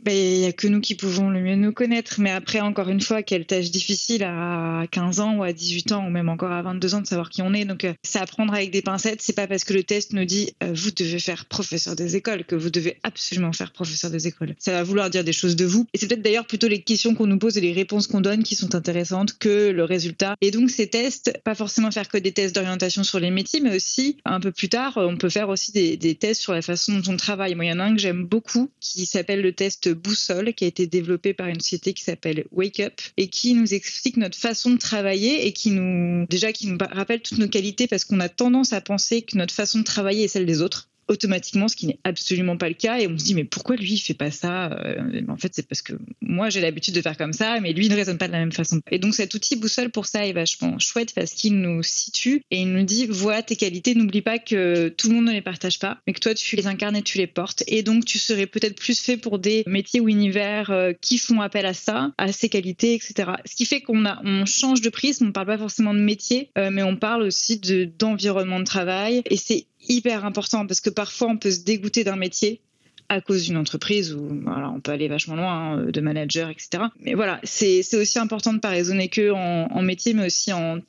il 0.00 0.04
ben, 0.04 0.14
n'y 0.14 0.46
a 0.46 0.52
que 0.52 0.66
nous 0.66 0.80
qui 0.80 0.94
pouvons 0.94 1.28
le 1.28 1.40
mieux 1.40 1.56
nous 1.56 1.72
connaître. 1.72 2.20
Mais 2.20 2.30
après, 2.30 2.60
encore 2.60 2.88
une 2.88 3.02
fois, 3.02 3.22
quelle 3.22 3.44
tâche 3.44 3.70
difficile 3.70 4.22
à 4.24 4.86
15 4.90 5.20
ans 5.20 5.36
ou 5.36 5.42
à 5.42 5.52
18 5.52 5.92
ans 5.92 6.06
ou 6.06 6.10
même 6.10 6.30
encore 6.30 6.52
à 6.52 6.62
22 6.62 6.94
ans 6.94 7.00
de 7.02 7.06
savoir 7.06 7.28
qui 7.28 7.42
on 7.42 7.52
est. 7.52 7.66
Donc, 7.66 7.86
c'est 8.02 8.18
à 8.18 8.24
prendre 8.24 8.54
avec 8.54 8.70
des 8.70 8.80
pincettes. 8.80 9.20
C'est 9.20 9.34
pas 9.34 9.46
parce 9.46 9.62
que 9.64 9.74
le 9.74 9.82
test 9.82 10.14
nous 10.14 10.24
dit 10.24 10.54
euh, 10.62 10.72
vous 10.74 10.90
devez 10.90 11.18
faire 11.18 11.44
professeur 11.44 11.96
des 11.96 12.16
écoles 12.16 12.44
que 12.44 12.54
vous 12.54 12.70
devez 12.70 12.96
absolument 13.02 13.52
faire 13.52 13.72
professeur 13.72 14.10
des 14.10 14.26
écoles. 14.26 14.54
Ça 14.58 14.72
va 14.72 14.82
vouloir 14.82 15.10
dire 15.10 15.22
des 15.22 15.34
choses 15.34 15.54
de 15.54 15.66
vous. 15.66 15.86
Et 15.92 15.98
c'est 15.98 16.06
peut-être 16.06 16.22
d'ailleurs 16.22 16.46
plutôt 16.46 16.68
les 16.68 16.80
questions 16.80 17.14
qu'on 17.14 17.26
nous 17.26 17.38
pose 17.38 17.58
et 17.58 17.60
les 17.60 17.74
réponses 17.74 18.06
qu'on 18.06 18.22
donne 18.22 18.42
qui 18.42 18.54
sont 18.54 18.74
intéressantes 18.74 19.36
que 19.38 19.70
le 19.70 19.84
résultat. 19.84 20.34
Et 20.40 20.50
donc, 20.50 20.70
ces 20.70 20.86
tests, 20.86 21.38
pas 21.44 21.54
forcément 21.54 21.90
faire 21.90 22.08
que 22.08 22.16
des 22.16 22.32
tests 22.32 22.54
d'orientation 22.54 23.04
sur 23.04 23.20
les 23.20 23.30
métiers, 23.30 23.60
mais 23.60 23.76
aussi 23.76 24.16
un 24.24 24.40
peu 24.40 24.50
plus 24.50 24.70
tard, 24.70 24.94
on 24.96 25.18
peut 25.18 25.28
faire 25.28 25.50
aussi 25.50 25.72
des, 25.72 25.98
des 25.98 26.14
tests 26.14 26.40
sur 26.40 26.54
la 26.54 26.62
façon 26.62 26.98
dont 26.98 27.12
on 27.12 27.16
travaille. 27.18 27.54
Moi, 27.54 27.66
il 27.66 27.68
y 27.68 27.72
en 27.72 27.80
a 27.80 27.84
un 27.84 27.94
que 27.94 28.00
j'aime 28.00 28.24
beaucoup 28.24 28.70
qui 28.80 29.04
s'appelle 29.04 29.42
le 29.42 29.52
test 29.52 29.89
boussole 29.94 30.54
qui 30.54 30.64
a 30.64 30.68
été 30.68 30.86
développé 30.86 31.34
par 31.34 31.48
une 31.48 31.60
société 31.60 31.92
qui 31.92 32.02
s'appelle 32.02 32.44
Wake 32.52 32.80
Up 32.80 33.00
et 33.16 33.28
qui 33.28 33.54
nous 33.54 33.72
explique 33.74 34.16
notre 34.16 34.38
façon 34.38 34.70
de 34.70 34.78
travailler 34.78 35.46
et 35.46 35.52
qui 35.52 35.70
nous 35.70 36.26
déjà 36.28 36.52
qui 36.52 36.66
nous 36.66 36.78
rappelle 36.92 37.22
toutes 37.22 37.38
nos 37.38 37.48
qualités 37.48 37.86
parce 37.86 38.04
qu'on 38.04 38.20
a 38.20 38.28
tendance 38.28 38.72
à 38.72 38.80
penser 38.80 39.22
que 39.22 39.36
notre 39.36 39.54
façon 39.54 39.78
de 39.78 39.84
travailler 39.84 40.24
est 40.24 40.28
celle 40.28 40.46
des 40.46 40.62
autres 40.62 40.89
automatiquement, 41.10 41.66
ce 41.66 41.74
qui 41.74 41.88
n'est 41.88 41.98
absolument 42.04 42.56
pas 42.56 42.68
le 42.68 42.74
cas. 42.74 43.00
Et 43.00 43.08
on 43.08 43.18
se 43.18 43.24
dit, 43.24 43.34
mais 43.34 43.44
pourquoi 43.44 43.76
lui, 43.76 43.94
il 43.94 43.98
fait 43.98 44.14
pas 44.14 44.30
ça 44.30 44.72
euh, 44.72 45.22
En 45.28 45.36
fait, 45.36 45.52
c'est 45.52 45.66
parce 45.66 45.82
que 45.82 45.94
moi, 46.22 46.48
j'ai 46.50 46.60
l'habitude 46.60 46.94
de 46.94 47.02
faire 47.02 47.16
comme 47.16 47.32
ça, 47.32 47.58
mais 47.60 47.72
lui, 47.72 47.86
il 47.86 47.90
ne 47.90 47.96
raisonne 47.96 48.16
pas 48.16 48.28
de 48.28 48.32
la 48.32 48.38
même 48.38 48.52
façon. 48.52 48.80
Et 48.90 48.98
donc, 48.98 49.14
cet 49.14 49.34
outil 49.34 49.56
boussole 49.56 49.90
pour 49.90 50.06
ça 50.06 50.24
est 50.26 50.32
vachement 50.32 50.78
chouette 50.78 51.12
parce 51.14 51.32
qu'il 51.32 51.60
nous 51.60 51.82
situe 51.82 52.42
et 52.52 52.60
il 52.60 52.72
nous 52.72 52.84
dit, 52.84 53.06
voilà 53.06 53.42
tes 53.42 53.56
qualités, 53.56 53.94
n'oublie 53.94 54.22
pas 54.22 54.38
que 54.38 54.88
tout 54.88 55.08
le 55.08 55.16
monde 55.16 55.26
ne 55.26 55.32
les 55.32 55.42
partage 55.42 55.80
pas, 55.80 55.98
mais 56.06 56.12
que 56.12 56.20
toi, 56.20 56.32
tu 56.34 56.54
les 56.54 56.68
incarnes 56.68 56.96
et 56.96 57.02
tu 57.02 57.18
les 57.18 57.26
portes. 57.26 57.64
Et 57.66 57.82
donc, 57.82 58.04
tu 58.04 58.18
serais 58.18 58.46
peut-être 58.46 58.76
plus 58.76 59.00
fait 59.00 59.16
pour 59.16 59.40
des 59.40 59.64
métiers 59.66 60.00
ou 60.00 60.08
univers 60.08 60.70
euh, 60.70 60.92
qui 60.92 61.18
font 61.18 61.40
appel 61.40 61.66
à 61.66 61.74
ça, 61.74 62.12
à 62.18 62.30
ces 62.32 62.48
qualités, 62.48 62.94
etc. 62.94 63.32
Ce 63.44 63.56
qui 63.56 63.64
fait 63.64 63.80
qu'on 63.80 64.04
change 64.46 64.80
de 64.80 64.90
prisme, 64.90 65.26
on 65.26 65.32
parle 65.32 65.48
pas 65.48 65.58
forcément 65.58 65.92
de 65.92 65.98
métier, 65.98 66.50
euh, 66.56 66.70
mais 66.70 66.84
on 66.84 66.96
parle 66.96 67.22
aussi 67.22 67.58
de, 67.58 67.84
d'environnement 67.98 68.60
de 68.60 68.64
travail. 68.64 69.22
Et 69.26 69.36
c'est 69.36 69.66
hyper 69.88 70.24
important 70.24 70.66
parce 70.66 70.80
que 70.80 70.90
parfois 70.90 71.28
on 71.28 71.36
peut 71.36 71.50
se 71.50 71.60
dégoûter 71.60 72.04
d'un 72.04 72.16
métier 72.16 72.60
à 73.08 73.20
cause 73.20 73.44
d'une 73.44 73.56
entreprise 73.56 74.14
où 74.14 74.28
voilà, 74.44 74.70
on 74.70 74.80
peut 74.80 74.92
aller 74.92 75.08
vachement 75.08 75.34
loin 75.34 75.52
hein, 75.52 75.86
de 75.90 76.00
manager, 76.00 76.48
etc. 76.48 76.84
Mais 77.00 77.14
voilà, 77.14 77.40
c'est 77.42 77.80
aussi 77.94 78.18
important 78.20 78.50
de 78.50 78.56
ne 78.56 78.60
pas 78.60 78.68
raisonner 78.68 79.08
que 79.08 79.32
en, 79.32 79.82
métier, 79.82 80.14
mais 80.14 80.26
aussi 80.26 80.52
en, 80.52 80.80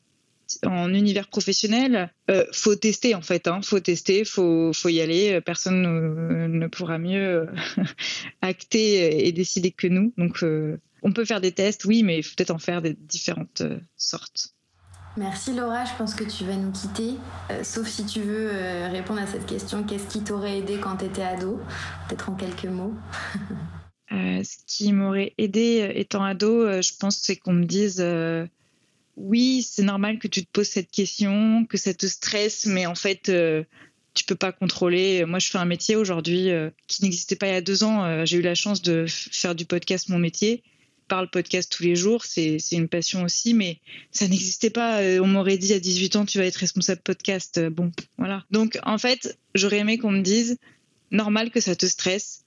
univers 0.94 1.28
professionnel. 1.28 2.14
Euh, 2.30 2.46
faut 2.52 2.76
tester 2.76 3.16
en 3.16 3.22
fait, 3.22 3.48
hein, 3.48 3.62
faut 3.64 3.80
tester, 3.80 4.24
faut, 4.24 4.72
faut 4.72 4.90
y 4.90 5.02
aller. 5.02 5.42
Personne 5.42 5.82
ne, 6.48 6.68
pourra 6.68 7.00
mieux 7.00 7.48
acter 8.44 9.28
et 9.28 9.32
décider 9.32 9.72
que 9.72 9.88
nous. 9.88 10.14
Donc 10.18 10.44
euh, 10.44 10.78
on 11.02 11.14
peut 11.14 11.26
faire 11.26 11.42
des 11.42 11.52
tests, 11.52 11.86
oui, 11.86 12.04
mais 12.04 12.20
il 12.20 12.24
faut 12.24 12.36
peut-être 12.38 12.52
en 12.52 12.60
faire 12.60 12.82
des 12.82 12.94
différentes 12.94 13.62
euh, 13.62 13.80
sortes. 13.98 14.54
Merci 15.18 15.54
Laura, 15.54 15.84
je 15.84 15.92
pense 15.98 16.16
que 16.16 16.24
tu 16.24 16.46
vas 16.46 16.56
nous 16.56 16.72
quitter. 16.72 17.16
Euh, 17.52 17.64
sauf 17.64 17.88
si 17.88 18.06
tu 18.06 18.22
veux 18.22 18.50
euh, 18.54 18.88
répondre 18.90 19.20
à 19.20 19.28
cette 19.28 19.46
question, 19.46 19.84
qu'est-ce 19.84 20.08
qui 20.08 20.24
t'aurait 20.24 20.60
aidé 20.60 20.78
quand 20.78 20.98
tu 20.98 21.06
étais 21.06 21.24
ado? 21.24 21.60
Peut-être 22.08 22.30
en 22.30 22.36
quelques 22.36 22.66
mots. 22.66 22.94
Euh, 24.14 24.44
ce 24.44 24.58
qui 24.68 24.92
m'aurait 24.92 25.34
aidé 25.38 25.90
étant 25.96 26.22
ado, 26.22 26.70
je 26.82 26.92
pense, 27.00 27.16
c'est 27.16 27.38
qu'on 27.38 27.54
me 27.54 27.64
dise 27.64 28.06
oui, 29.16 29.62
c'est 29.66 29.84
normal 29.84 30.20
que 30.20 30.28
tu 30.28 30.46
te 30.46 30.52
poses 30.52 30.68
cette 30.68 30.92
question, 30.92 31.66
que 31.66 31.78
ça 31.78 31.94
te 31.94 32.08
stresse, 32.08 32.66
mais 32.66 32.86
en 32.86 32.96
fait, 32.96 33.32
tu 34.14 34.26
peux 34.26 34.36
pas 34.36 34.52
contrôler. 34.52 35.24
Moi, 35.24 35.40
je 35.40 35.50
fais 35.50 35.60
un 35.60 35.66
métier 35.66 35.96
aujourd'hui 35.96 36.50
qui 36.88 37.04
n'existait 37.04 37.38
pas 37.38 37.48
il 37.48 37.54
y 37.54 37.56
a 37.56 37.62
deux 37.62 37.86
ans. 37.86 38.26
J'ai 38.26 38.40
eu 38.40 38.42
la 38.42 38.54
chance 38.54 38.82
de 38.82 39.06
faire 39.08 39.56
du 39.56 39.64
podcast 39.64 40.10
mon 40.10 40.20
métier 40.20 40.62
parle 41.12 41.30
podcast 41.30 41.70
tous 41.70 41.84
les 41.84 41.98
jours, 41.98 42.24
c'est 42.24 42.58
une 42.72 42.88
passion 42.88 43.24
aussi, 43.24 43.54
mais 43.54 43.80
ça 44.12 44.30
n'existait 44.30 44.70
pas. 44.70 45.02
Euh, 45.02 45.20
on 45.20 45.28
m'aurait 45.28 45.58
dit 45.58 45.74
à 45.74 45.80
18 45.82 46.16
ans, 46.16 46.26
tu 46.26 46.38
vas 46.38 46.46
être 46.46 46.56
responsable 46.56 47.02
podcast. 47.02 47.58
Euh, 47.58 47.70
bon, 47.70 47.92
voilà. 48.18 48.46
Donc, 48.50 48.80
en 48.84 48.98
fait, 48.98 49.38
j'aurais 49.54 49.80
aimé 49.80 49.98
qu'on 49.98 50.12
me 50.12 50.22
dise, 50.22 50.58
normal 51.12 51.52
que 51.52 51.60
ça 51.60 51.76
te 51.76 51.86
stresse, 51.86 52.46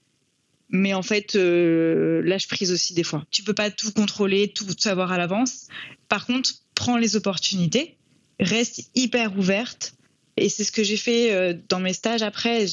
mais 0.69 0.95
en 0.95 1.03
fait, 1.03 1.35
euh, 1.35 2.23
lâche 2.23 2.47
prise 2.47 2.71
aussi 2.71 2.95
des 2.95 3.03
fois. 3.03 3.23
Tu 3.29 3.43
peux 3.43 3.53
pas 3.53 3.69
tout 3.69 3.91
contrôler, 3.91 4.47
tout 4.47 4.65
savoir 4.79 5.11
à 5.11 5.19
l'avance. 5.19 5.67
Par 6.09 6.25
contre, 6.25 6.49
prends 6.73 6.97
les 6.97 7.15
opportunités, 7.15 7.97
reste 8.39 8.89
hyper 8.95 9.37
ouverte. 9.37 9.93
Et 10.37 10.49
c'est 10.49 10.63
ce 10.63 10.71
que 10.71 10.83
j'ai 10.83 10.97
fait 10.97 11.53
dans 11.69 11.79
mes 11.79 11.93
stages 11.93 12.21
après. 12.21 12.65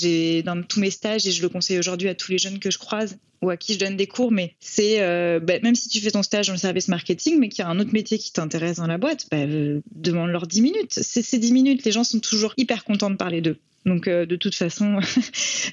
Dans 0.44 0.62
tous 0.62 0.80
mes 0.80 0.90
stages 0.90 1.26
et 1.26 1.30
je 1.30 1.42
le 1.42 1.48
conseille 1.48 1.78
aujourd'hui 1.78 2.08
à 2.08 2.14
tous 2.14 2.32
les 2.32 2.38
jeunes 2.38 2.58
que 2.58 2.70
je 2.70 2.78
croise 2.78 3.18
ou 3.42 3.50
à 3.50 3.56
qui 3.56 3.74
je 3.74 3.78
donne 3.78 3.96
des 3.96 4.06
cours, 4.06 4.30
mais 4.30 4.54
c'est 4.60 5.02
euh, 5.02 5.40
bah, 5.40 5.54
même 5.62 5.74
si 5.74 5.88
tu 5.88 6.00
fais 6.00 6.12
ton 6.12 6.22
stage 6.22 6.46
dans 6.46 6.52
le 6.52 6.58
service 6.58 6.88
marketing, 6.88 7.38
mais 7.38 7.48
qu'il 7.48 7.64
y 7.64 7.66
a 7.66 7.68
un 7.68 7.78
autre 7.80 7.92
métier 7.92 8.16
qui 8.16 8.32
t'intéresse 8.32 8.76
dans 8.76 8.86
la 8.86 8.98
boîte, 8.98 9.26
bah, 9.30 9.38
euh, 9.38 9.80
demande-leur 9.90 10.46
10 10.46 10.62
minutes. 10.62 10.92
C'est 11.02 11.22
ces 11.22 11.38
10 11.38 11.52
minutes, 11.52 11.84
les 11.84 11.92
gens 11.92 12.04
sont 12.04 12.20
toujours 12.20 12.54
hyper 12.56 12.84
contents 12.84 13.10
de 13.10 13.16
parler 13.16 13.40
d'eux. 13.40 13.58
Donc 13.84 14.06
euh, 14.06 14.26
de 14.26 14.36
toute 14.36 14.54
façon, 14.54 15.00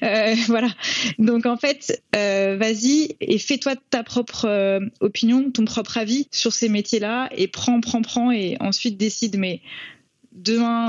voilà. 0.48 0.68
Donc 1.20 1.46
en 1.46 1.56
fait, 1.56 2.02
vas-y 2.12 3.16
et 3.20 3.38
fais-toi 3.38 3.76
ta 3.90 4.02
propre 4.02 4.80
opinion, 4.98 5.52
ton 5.52 5.64
propre 5.64 5.96
avis 5.96 6.26
sur 6.32 6.52
ces 6.52 6.68
métiers-là 6.68 7.28
et 7.36 7.46
prends, 7.46 7.80
prends, 7.80 8.02
prends 8.02 8.32
et 8.32 8.56
ensuite 8.58 8.96
décide. 8.96 9.38
Mais 9.38 9.60
demain, 10.32 10.88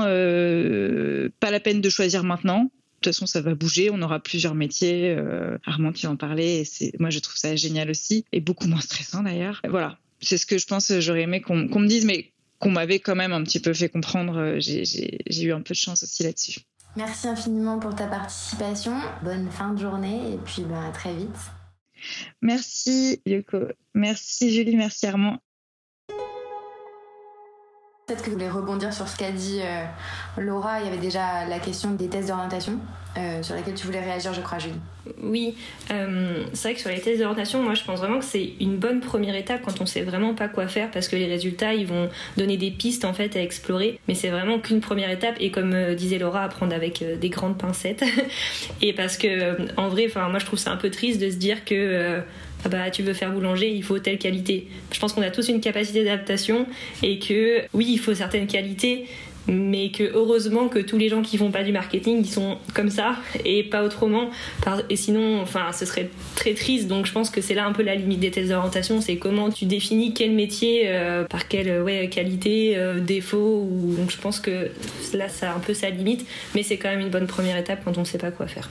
pas 1.40 1.50
la 1.50 1.60
peine 1.60 1.80
de 1.80 1.90
choisir 1.90 2.24
maintenant 2.24 2.70
de 3.02 3.10
toute 3.10 3.14
façon, 3.14 3.26
ça 3.26 3.40
va 3.40 3.54
bouger. 3.54 3.90
On 3.90 4.00
aura 4.00 4.20
plusieurs 4.20 4.54
métiers. 4.54 5.10
Euh, 5.10 5.58
Armand, 5.66 5.92
tu 5.92 6.06
en 6.06 6.16
parlais. 6.16 6.62
Et 6.80 6.92
moi, 7.00 7.10
je 7.10 7.18
trouve 7.18 7.36
ça 7.36 7.56
génial 7.56 7.90
aussi 7.90 8.24
et 8.32 8.40
beaucoup 8.40 8.68
moins 8.68 8.80
stressant 8.80 9.24
d'ailleurs. 9.24 9.60
Voilà, 9.68 9.98
c'est 10.20 10.38
ce 10.38 10.46
que 10.46 10.56
je 10.56 10.66
pense. 10.66 10.92
J'aurais 11.00 11.22
aimé 11.22 11.40
qu'on, 11.40 11.56
me 11.56 11.86
dise, 11.88 12.04
mais 12.04 12.32
qu'on 12.60 12.70
m'avait 12.70 13.00
quand 13.00 13.16
même 13.16 13.32
un 13.32 13.42
petit 13.42 13.58
peu 13.58 13.74
fait 13.74 13.88
comprendre. 13.88 14.38
Euh, 14.38 14.60
j'ai, 14.60 15.44
eu 15.44 15.52
un 15.52 15.62
peu 15.62 15.74
de 15.74 15.78
chance 15.78 16.04
aussi 16.04 16.22
là-dessus. 16.22 16.60
Merci 16.94 17.26
infiniment 17.26 17.80
pour 17.80 17.94
ta 17.96 18.06
participation. 18.06 18.94
Bonne 19.24 19.50
fin 19.50 19.74
de 19.74 19.80
journée 19.80 20.34
et 20.34 20.38
puis 20.44 20.62
ben, 20.62 20.84
à 20.84 20.92
très 20.92 21.14
vite. 21.14 21.28
Merci 22.40 23.20
Yoko. 23.26 23.68
Merci 23.94 24.52
Julie. 24.52 24.76
Merci 24.76 25.06
Armand. 25.06 25.38
Peut-être 28.12 28.24
que 28.24 28.30
vous 28.30 28.36
voulez 28.36 28.50
rebondir 28.50 28.92
sur 28.92 29.08
ce 29.08 29.16
qu'a 29.16 29.30
dit 29.30 29.60
euh, 29.62 29.84
Laura. 30.36 30.80
Il 30.80 30.84
y 30.84 30.88
avait 30.88 30.98
déjà 30.98 31.46
la 31.48 31.58
question 31.58 31.92
des 31.92 32.08
tests 32.08 32.28
d'orientation 32.28 32.78
euh, 33.16 33.42
sur 33.42 33.54
laquelle 33.54 33.74
tu 33.74 33.86
voulais 33.86 34.00
réagir, 34.00 34.32
je 34.32 34.42
crois, 34.42 34.58
Julie. 34.58 34.78
Oui, 35.22 35.54
euh, 35.90 36.44
c'est 36.54 36.68
vrai 36.68 36.74
que 36.74 36.80
sur 36.80 36.88
les 36.90 37.00
tests 37.00 37.20
d'orientation, 37.20 37.62
moi 37.62 37.74
je 37.74 37.84
pense 37.84 37.98
vraiment 37.98 38.18
que 38.18 38.24
c'est 38.24 38.52
une 38.60 38.76
bonne 38.76 39.00
première 39.00 39.34
étape 39.34 39.60
quand 39.62 39.80
on 39.80 39.86
sait 39.86 40.02
vraiment 40.02 40.34
pas 40.34 40.48
quoi 40.48 40.68
faire 40.68 40.90
parce 40.90 41.08
que 41.08 41.16
les 41.16 41.26
résultats 41.26 41.74
ils 41.74 41.86
vont 41.86 42.08
donner 42.36 42.56
des 42.56 42.70
pistes 42.70 43.04
en 43.04 43.12
fait 43.12 43.36
à 43.36 43.42
explorer, 43.42 43.98
mais 44.08 44.14
c'est 44.14 44.28
vraiment 44.28 44.58
qu'une 44.58 44.80
première 44.80 45.10
étape 45.10 45.34
et 45.40 45.50
comme 45.50 45.94
disait 45.94 46.18
Laura, 46.18 46.42
apprendre 46.42 46.74
avec 46.74 47.02
euh, 47.02 47.16
des 47.16 47.30
grandes 47.30 47.58
pincettes. 47.58 48.04
et 48.80 48.92
parce 48.92 49.16
que 49.16 49.56
en 49.76 49.88
vrai, 49.88 50.06
enfin 50.06 50.28
moi 50.28 50.38
je 50.38 50.46
trouve 50.46 50.58
ça 50.58 50.70
un 50.70 50.76
peu 50.76 50.90
triste 50.90 51.20
de 51.20 51.30
se 51.30 51.36
dire 51.36 51.64
que 51.64 52.22
ah 52.64 52.68
bah 52.68 52.90
tu 52.90 53.02
veux 53.02 53.14
faire 53.14 53.32
boulanger, 53.32 53.70
il 53.70 53.82
faut 53.82 53.98
telle 53.98 54.18
qualité. 54.18 54.68
Je 54.92 55.00
pense 55.00 55.12
qu'on 55.12 55.22
a 55.22 55.30
tous 55.30 55.48
une 55.48 55.60
capacité 55.60 56.04
d'adaptation 56.04 56.66
et 57.02 57.18
que 57.18 57.62
oui, 57.72 57.86
il 57.90 57.98
faut 57.98 58.14
certaines 58.14 58.46
qualités, 58.46 59.06
mais 59.46 59.90
que 59.90 60.04
heureusement 60.14 60.68
que 60.68 60.78
tous 60.78 60.98
les 60.98 61.08
gens 61.08 61.22
qui 61.22 61.36
font 61.36 61.50
pas 61.50 61.64
du 61.64 61.72
marketing 61.72 62.18
ils 62.20 62.30
sont 62.30 62.58
comme 62.74 62.90
ça 62.90 63.16
et 63.44 63.64
pas 63.64 63.82
autrement 63.82 64.30
et 64.88 64.96
sinon 64.96 65.40
enfin 65.40 65.72
ce 65.72 65.84
serait 65.84 66.10
très 66.36 66.54
triste 66.54 66.88
donc 66.88 67.06
je 67.06 67.12
pense 67.12 67.30
que 67.30 67.40
c'est 67.40 67.54
là 67.54 67.66
un 67.66 67.72
peu 67.72 67.82
la 67.82 67.96
limite 67.96 68.20
des 68.20 68.30
tests 68.30 68.50
d'orientation 68.50 69.00
c'est 69.00 69.16
comment 69.16 69.50
tu 69.50 69.64
définis 69.64 70.14
quel 70.14 70.32
métier 70.32 70.84
euh, 70.86 71.24
par 71.24 71.48
quelle 71.48 71.68
euh, 71.68 72.06
qualité 72.06 72.74
euh, 72.76 73.00
défaut 73.00 73.68
donc 73.98 74.10
je 74.10 74.18
pense 74.18 74.38
que 74.38 74.70
là 75.12 75.28
ça 75.28 75.52
a 75.52 75.56
un 75.56 75.60
peu 75.60 75.74
sa 75.74 75.90
limite 75.90 76.26
mais 76.54 76.62
c'est 76.62 76.76
quand 76.76 76.90
même 76.90 77.00
une 77.00 77.10
bonne 77.10 77.26
première 77.26 77.56
étape 77.56 77.80
quand 77.84 77.98
on 77.98 78.02
ne 78.02 78.06
sait 78.06 78.18
pas 78.18 78.30
quoi 78.30 78.46
faire 78.46 78.68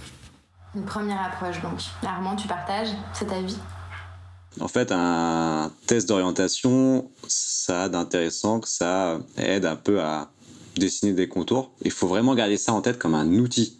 Une 0.76 0.86
première 0.86 1.22
approche, 1.22 1.62
donc. 1.62 1.80
Armand, 2.06 2.36
tu 2.36 2.48
partages 2.48 2.90
cet 3.14 3.32
avis? 3.32 3.58
En 4.60 4.68
fait, 4.68 4.92
un 4.92 5.72
test 5.88 6.10
d'orientation, 6.10 7.10
ça 7.28 7.84
a 7.84 7.90
d'intéressant 7.90 8.60
que 8.60 8.68
ça 8.68 9.20
aide 9.38 9.66
un 9.66 9.78
peu 9.78 10.02
à 10.02 10.30
dessiner 10.76 11.14
des 11.14 11.28
contours. 11.28 11.72
Il 11.84 11.92
faut 11.92 12.08
vraiment 12.08 12.36
garder 12.36 12.58
ça 12.58 12.74
en 12.74 12.82
tête 12.82 13.00
comme 13.00 13.16
un 13.16 13.28
outil. 13.40 13.78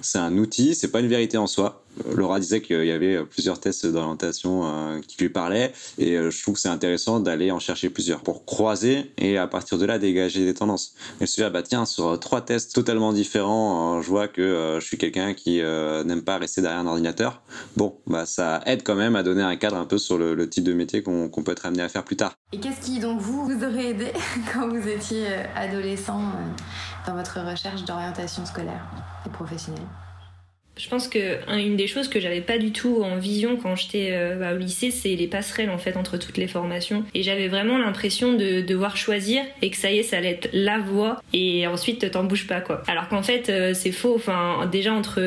C'est 0.00 0.18
un 0.18 0.36
outil, 0.38 0.74
c'est 0.74 0.88
pas 0.88 1.00
une 1.00 1.08
vérité 1.08 1.36
en 1.36 1.46
soi. 1.46 1.83
Laura 2.12 2.40
disait 2.40 2.60
qu'il 2.60 2.84
y 2.84 2.90
avait 2.90 3.24
plusieurs 3.24 3.60
tests 3.60 3.86
d'orientation 3.86 4.62
euh, 4.64 5.00
qui 5.06 5.22
lui 5.22 5.28
parlaient 5.28 5.72
et 5.98 6.16
euh, 6.16 6.30
je 6.30 6.42
trouve 6.42 6.54
que 6.54 6.60
c'est 6.60 6.68
intéressant 6.68 7.20
d'aller 7.20 7.50
en 7.50 7.58
chercher 7.58 7.90
plusieurs 7.90 8.20
pour 8.20 8.44
croiser 8.44 9.12
et 9.18 9.38
à 9.38 9.46
partir 9.46 9.78
de 9.78 9.86
là 9.86 9.98
dégager 9.98 10.44
des 10.44 10.54
tendances. 10.54 10.94
Et 11.20 11.26
se 11.26 11.36
dire 11.36 11.50
bah 11.50 11.62
tiens 11.62 11.84
sur 11.86 12.18
trois 12.18 12.40
tests 12.40 12.74
totalement 12.74 13.12
différents, 13.12 13.98
euh, 13.98 14.02
je 14.02 14.08
vois 14.08 14.28
que 14.28 14.42
euh, 14.42 14.80
je 14.80 14.86
suis 14.86 14.98
quelqu'un 14.98 15.34
qui 15.34 15.60
euh, 15.60 16.04
n'aime 16.04 16.22
pas 16.22 16.38
rester 16.38 16.60
derrière 16.62 16.80
un 16.80 16.86
ordinateur. 16.86 17.42
Bon 17.76 17.96
bah 18.06 18.26
ça 18.26 18.60
aide 18.66 18.82
quand 18.82 18.96
même 18.96 19.16
à 19.16 19.22
donner 19.22 19.42
un 19.42 19.56
cadre 19.56 19.76
un 19.76 19.86
peu 19.86 19.98
sur 19.98 20.18
le, 20.18 20.48
type 20.48 20.64
de 20.64 20.74
métier 20.74 21.02
qu'on 21.02 21.30
peut 21.30 21.52
être 21.52 21.66
amené 21.66 21.82
à 21.82 21.88
faire 21.88 22.04
plus 22.04 22.16
tard. 22.16 22.34
Et 22.52 22.60
qu'est-ce 22.60 22.80
qui, 22.80 23.00
donc, 23.00 23.20
vous, 23.20 23.46
vous 23.46 23.64
aurait 23.64 23.86
aidé 23.86 24.12
quand 24.52 24.68
vous 24.68 24.88
étiez 24.88 25.26
euh, 25.26 25.42
adolescent 25.56 26.20
euh, 26.20 27.06
dans 27.06 27.16
votre 27.16 27.40
recherche 27.40 27.84
d'orientation 27.84 28.46
scolaire 28.46 28.86
et 29.26 29.30
professionnelle? 29.30 29.82
Je 30.76 30.88
pense 30.88 31.06
que 31.06 31.38
un- 31.48 31.58
une 31.58 31.76
des 31.76 31.86
choses 31.86 32.08
que 32.08 32.18
j'avais 32.18 32.40
pas 32.40 32.58
du 32.58 32.72
tout 32.72 33.02
en 33.04 33.16
vision 33.16 33.56
quand 33.56 33.76
j'étais 33.76 34.08
euh, 34.10 34.36
bah, 34.36 34.54
au 34.54 34.58
lycée, 34.58 34.90
c'est 34.90 35.14
les 35.14 35.28
passerelles 35.28 35.70
en 35.70 35.78
fait 35.78 35.96
entre 35.96 36.16
toutes 36.18 36.36
les 36.36 36.48
formations. 36.48 37.04
Et 37.14 37.22
j'avais 37.22 37.46
vraiment 37.48 37.78
l'impression 37.78 38.32
de 38.32 38.60
devoir 38.60 38.96
choisir 38.96 39.42
et 39.62 39.70
que 39.70 39.76
ça 39.76 39.92
y 39.92 39.98
est, 39.98 40.02
ça 40.02 40.16
allait 40.18 40.32
être 40.32 40.48
la 40.52 40.78
voie. 40.78 41.22
Et 41.32 41.66
ensuite, 41.68 42.10
t'en 42.10 42.24
bouges 42.24 42.48
pas 42.48 42.60
quoi. 42.60 42.82
Alors 42.88 43.08
qu'en 43.08 43.22
fait, 43.22 43.48
euh, 43.50 43.72
c'est 43.72 43.92
faux. 43.92 44.14
Enfin, 44.16 44.68
déjà 44.72 44.92
entre 44.92 45.20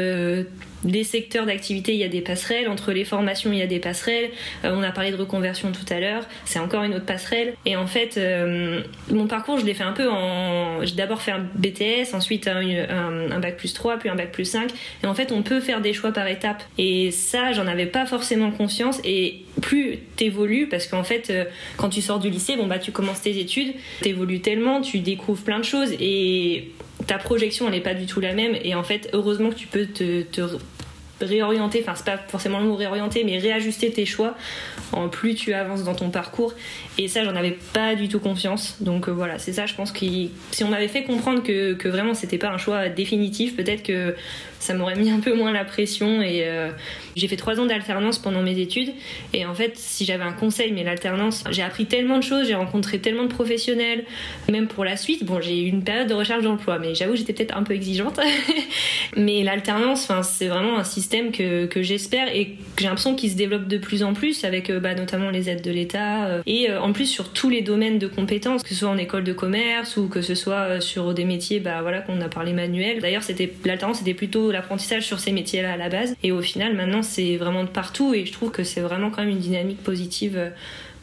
les 0.86 1.04
secteurs 1.04 1.46
d'activité, 1.46 1.94
il 1.94 2.00
y 2.00 2.04
a 2.04 2.10
des 2.10 2.22
passerelles. 2.22 2.68
Entre 2.68 2.92
les 2.92 3.06
formations, 3.06 3.52
il 3.52 3.60
y 3.60 3.62
a 3.62 3.68
des 3.68 3.80
passerelles. 3.80 4.30
Euh, 4.64 4.74
on 4.76 4.84
a 4.84 4.92
parlé 4.92 5.12
de 5.12 5.16
reconversion 5.16 5.72
tout 5.72 5.92
à 5.92 6.00
l'heure. 6.00 6.24
C'est 6.46 6.60
encore 6.60 6.84
une 6.84 6.94
autre 6.94 7.06
passerelle. 7.06 7.54
Et 7.66 7.76
en 7.76 7.88
fait, 7.88 8.18
euh, 8.18 8.82
mon 9.10 9.28
parcours, 9.28 9.60
je 9.60 9.66
l'ai 9.66 9.74
fait 9.74 9.84
un 9.84 9.94
peu 9.94 10.10
en. 10.10 10.84
J'ai 10.84 10.96
d'abord 10.96 11.22
fait 11.22 11.32
un 11.32 11.46
BTS, 11.56 12.14
ensuite 12.14 12.48
un 12.48 13.40
bac 13.40 13.58
plus 13.58 13.74
3, 13.74 13.98
puis 13.98 14.10
un 14.10 14.16
bac 14.16 14.32
plus 14.32 14.46
5. 14.46 14.72
Et 15.04 15.08
en 15.08 15.14
fait, 15.14 15.32
on 15.32 15.42
peut 15.44 15.60
faire 15.60 15.82
des 15.82 15.94
choix 15.94 16.12
par 16.12 16.28
étapes. 16.28 16.64
Et 16.78 17.12
ça, 17.12 17.52
j'en 17.54 17.68
avais 17.68 17.86
pas 17.86 18.06
forcément 18.06 18.52
conscience. 18.52 19.00
Et 19.04 19.46
plus 19.62 19.98
t'évolues, 20.16 20.68
parce 20.68 20.88
qu'en 20.88 21.04
fait, 21.04 21.30
euh, 21.30 21.46
quand 21.78 21.90
tu 21.90 22.02
sors 22.02 22.20
du 22.20 22.30
lycée, 22.30 22.56
bon 22.56 22.68
bah 22.68 22.80
tu 22.80 22.92
commences 22.92 23.22
tes 23.22 23.40
études, 23.40 23.74
t'évolues 24.02 24.42
tellement, 24.42 24.82
tu 24.82 25.00
découvres 25.00 25.44
plein 25.44 25.60
de 25.60 25.66
choses 25.66 25.92
et 26.00 26.72
ta 27.08 27.18
projection 27.18 27.66
elle 27.68 27.74
n'est 27.74 27.82
pas 27.82 27.94
du 27.94 28.06
tout 28.06 28.20
la 28.20 28.34
même. 28.34 28.56
Et 28.64 28.76
en 28.76 28.84
fait, 28.84 29.10
heureusement 29.14 29.50
que 29.50 29.56
tu 29.56 29.68
peux 29.68 29.86
te, 29.86 30.22
te 30.24 30.42
réorienter, 31.22 31.80
enfin 31.82 31.94
c'est 31.96 32.06
pas 32.06 32.18
forcément 32.18 32.60
le 32.60 32.68
mot 32.68 32.76
réorienter, 32.76 33.24
mais 33.24 33.40
réajuster 33.40 33.92
tes 33.92 34.06
choix 34.06 34.36
en 34.92 35.10
plus 35.10 35.36
tu 35.36 35.54
avances 35.54 35.84
dans 35.84 35.96
ton 35.96 36.10
parcours. 36.10 36.54
Et 36.98 37.08
ça, 37.08 37.24
j'en 37.24 37.36
avais 37.36 37.58
pas 37.74 37.96
du 37.96 38.08
tout 38.08 38.20
confiance. 38.20 38.78
Donc 38.82 39.08
euh, 39.08 39.12
voilà, 39.12 39.40
c'est 39.40 39.54
ça, 39.54 39.66
je 39.66 39.74
pense 39.74 39.92
que 39.92 40.06
si 40.52 40.64
on 40.64 40.70
m'avait 40.70 40.88
fait 40.88 41.04
comprendre 41.04 41.44
que, 41.44 41.74
que 41.74 41.88
vraiment 41.88 42.14
c'était 42.14 42.38
pas 42.38 42.50
un 42.50 42.58
choix 42.58 42.90
définitif, 42.90 43.56
peut-être 43.56 43.84
que 43.84 44.16
ça 44.60 44.74
m'aurait 44.74 44.96
mis 44.96 45.10
un 45.10 45.20
peu 45.20 45.34
moins 45.34 45.52
la 45.52 45.66
pression. 45.66 46.22
Et 46.22 46.44
euh, 46.46 46.70
j'ai 47.18 47.28
fait 47.28 47.36
trois 47.36 47.60
ans 47.60 47.66
d'alternance 47.66 48.20
pendant 48.20 48.42
mes 48.42 48.60
études. 48.60 48.94
Et 49.34 49.46
en 49.46 49.54
fait, 49.54 49.74
si 49.76 50.06
j'avais 50.06 50.24
un 50.24 50.34
conseil, 50.34 50.72
mais 50.72 50.84
l'alternance, 50.84 51.44
j'ai 51.52 51.64
appris 51.64 51.86
tellement 51.86 52.18
de 52.18 52.24
choses, 52.24 52.48
j'ai 52.48 52.56
rencontré 52.56 53.00
tellement 53.00 53.24
de 53.24 53.30
professionnels, 53.30 54.06
même 54.50 54.68
pour 54.68 54.86
la 54.86 54.98
suite. 54.98 55.26
Bon, 55.26 55.42
j'ai 55.42 55.62
eu 55.62 55.68
une 55.68 55.84
période 55.84 56.08
de 56.08 56.14
recherche 56.14 56.44
d'emploi, 56.44 56.80
mais 56.80 56.96
j'avoue, 56.96 57.16
j'étais 57.16 57.34
peut-être 57.34 57.56
un 57.56 57.64
peu 57.64 57.74
exigeante. 57.74 58.20
mais 59.18 59.44
l'alternance, 59.44 60.12
c'est 60.24 60.48
vraiment 60.48 60.78
un 60.78 60.84
système 60.84 61.32
que, 61.32 61.66
que 61.66 61.82
j'espère 61.82 62.34
et 62.34 62.52
que 62.76 62.82
j'ai 62.82 62.86
l'impression 62.86 63.16
qu'il 63.16 63.32
se 63.32 63.36
développe 63.36 63.68
de 63.68 63.78
plus 63.78 64.04
en 64.04 64.14
plus 64.14 64.44
avec 64.44 64.70
euh, 64.70 64.80
bah, 64.80 64.96
notamment 64.96 65.30
les 65.30 65.50
aides 65.50 65.62
de 65.62 65.72
l'État 65.72 66.26
euh, 66.26 66.42
et 66.46 66.70
euh, 66.70 66.82
en 66.82 66.94
plus 66.94 67.06
sur 67.06 67.32
tous 67.32 67.50
les 67.50 67.62
domaines 67.62 68.00
de 68.00 68.08
compétences, 68.08 68.64
que 68.64 68.70
ce 68.70 68.76
soit 68.76 68.90
en 68.90 68.98
école 68.98 69.24
de 69.24 69.34
commerce 69.34 69.98
ou 69.98 70.08
que 70.08 70.22
ce 70.22 70.36
soit 70.36 70.82
sur 70.82 71.14
des 71.14 71.26
métiers, 71.26 71.60
bah 71.60 71.82
voilà, 71.82 72.02
qu'on 72.02 72.20
a 72.22 72.30
parlé 72.30 72.54
manuels. 72.54 73.00
D'ailleurs, 73.00 73.24
l'alternance, 73.66 74.00
c'était 74.00 74.14
plutôt 74.14 74.52
l'apprentissage 74.52 75.06
sur 75.06 75.20
ces 75.20 75.32
métiers-là 75.32 75.74
à 75.74 75.78
la 75.78 75.90
base. 75.90 76.16
Et 76.24 76.32
au 76.32 76.42
final, 76.42 76.76
maintenant, 76.76 77.02
c'est 77.08 77.38
vraiment 77.38 77.64
de 77.64 77.70
partout 77.70 78.14
et 78.14 78.26
je 78.26 78.32
trouve 78.34 78.52
que 78.52 78.64
c'est 78.64 78.82
vraiment 78.82 79.10
quand 79.10 79.22
même 79.22 79.32
une 79.32 79.40
dynamique 79.40 79.84
positive. 79.84 80.38
euh, 80.38 80.50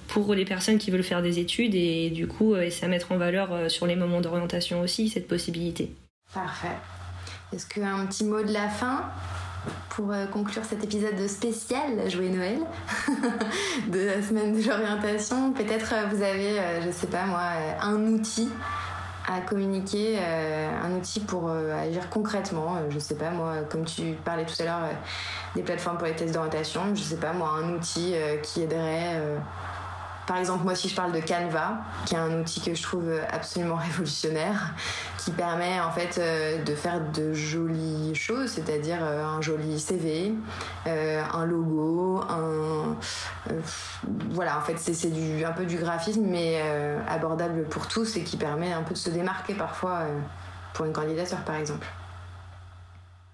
pour 0.09 0.35
les 0.35 0.45
personnes 0.45 0.79
qui 0.79 0.91
veulent 0.91 1.03
faire 1.03 1.23
des 1.23 1.39
études 1.39 1.75
et 1.75 2.11
du 2.11 2.27
coup, 2.27 2.55
euh, 2.55 2.63
essayer 2.63 2.85
à 2.85 2.89
mettre 2.89 3.13
en 3.13 3.17
valeur 3.17 3.53
euh, 3.53 3.69
sur 3.69 3.87
les 3.87 3.97
moments 3.97 4.21
d'orientation 4.21 4.81
aussi 4.81 5.09
cette 5.09 5.29
possibilité. 5.29 5.93
Parfait. 6.33 6.77
Est-ce 7.53 7.67
qu'un 7.67 8.07
petit 8.07 8.25
mot 8.25 8.43
de 8.43 8.53
la 8.53 8.69
fin 8.69 9.05
pour 9.91 10.13
euh, 10.13 10.27
conclure 10.27 10.65
cet 10.65 10.85
épisode 10.85 11.27
spécial 11.29 12.11
Jouer 12.11 12.29
Noël 12.29 12.59
de 13.89 13.99
la 14.01 14.23
semaine 14.23 14.61
de 14.61 14.67
l'orientation 14.69 15.53
Peut-être 15.53 15.95
euh, 15.95 16.07
vous 16.13 16.23
avez, 16.23 16.59
euh, 16.59 16.83
je 16.85 16.91
sais 16.91 17.07
pas 17.07 17.25
moi, 17.27 17.41
euh, 17.57 17.73
un 17.81 18.01
outil 18.07 18.49
à 19.27 19.41
communiquer, 19.41 20.19
euh, 20.19 20.69
un 20.83 20.93
outil 20.97 21.21
pour 21.21 21.49
euh, 21.49 21.73
agir 21.75 22.09
concrètement. 22.11 22.77
Euh, 22.77 22.91
je 22.91 22.99
sais 22.99 23.15
pas 23.15 23.31
moi, 23.31 23.57
comme 23.71 23.85
tu 23.85 24.15
parlais 24.25 24.45
tout 24.45 24.61
à 24.61 24.65
l'heure 24.65 24.89
des 25.55 25.63
plateformes 25.63 25.99
pour 25.99 26.07
les 26.07 26.15
tests 26.15 26.35
d'orientation, 26.35 26.95
je 26.95 27.03
sais 27.03 27.17
pas 27.17 27.33
moi, 27.33 27.51
un 27.51 27.75
outil 27.75 28.15
qui 28.43 28.63
aiderait. 28.63 29.21
Par 30.27 30.39
exemple, 30.39 30.65
moi, 30.65 30.75
si 30.75 30.89
je 30.89 30.95
parle 30.95 31.13
de 31.13 31.21
Canva, 31.21 31.79
qui 32.07 32.15
est 32.15 32.19
un 32.19 32.41
outil 32.41 32.61
que 32.61 32.75
je 32.75 32.83
trouve 32.83 33.11
absolument 33.31 33.77
révolutionnaire, 33.89 34.75
qui 35.25 35.31
permet 35.31 35.81
en 35.81 35.91
fait 35.91 36.19
euh, 36.19 36.63
de 36.63 36.75
faire 36.75 37.01
de 37.13 37.33
jolies 37.33 38.15
choses, 38.15 38.51
c'est-à-dire 38.51 38.99
euh, 39.01 39.25
un 39.25 39.41
joli 39.41 39.81
CV, 39.81 40.35
euh, 40.87 41.23
un 41.33 41.47
logo, 41.47 42.23
un 42.29 42.97
voilà, 44.31 44.59
en 44.59 44.61
fait, 44.61 44.79
c'est 44.79 45.09
un 45.45 45.53
peu 45.53 45.65
du 45.65 45.77
graphisme, 45.77 46.25
mais 46.25 46.63
abordable 47.09 47.65
pour 47.65 47.89
tous 47.89 48.17
et 48.17 48.23
qui 48.23 48.37
permet 48.37 48.73
un 48.73 48.83
peu 48.83 48.95
de 48.95 48.99
se 48.99 49.11
démarquer 49.11 49.55
parfois 49.55 50.03
pour 50.73 50.85
une 50.85 50.93
candidature, 50.93 51.39
par 51.39 51.57
exemple. 51.57 51.87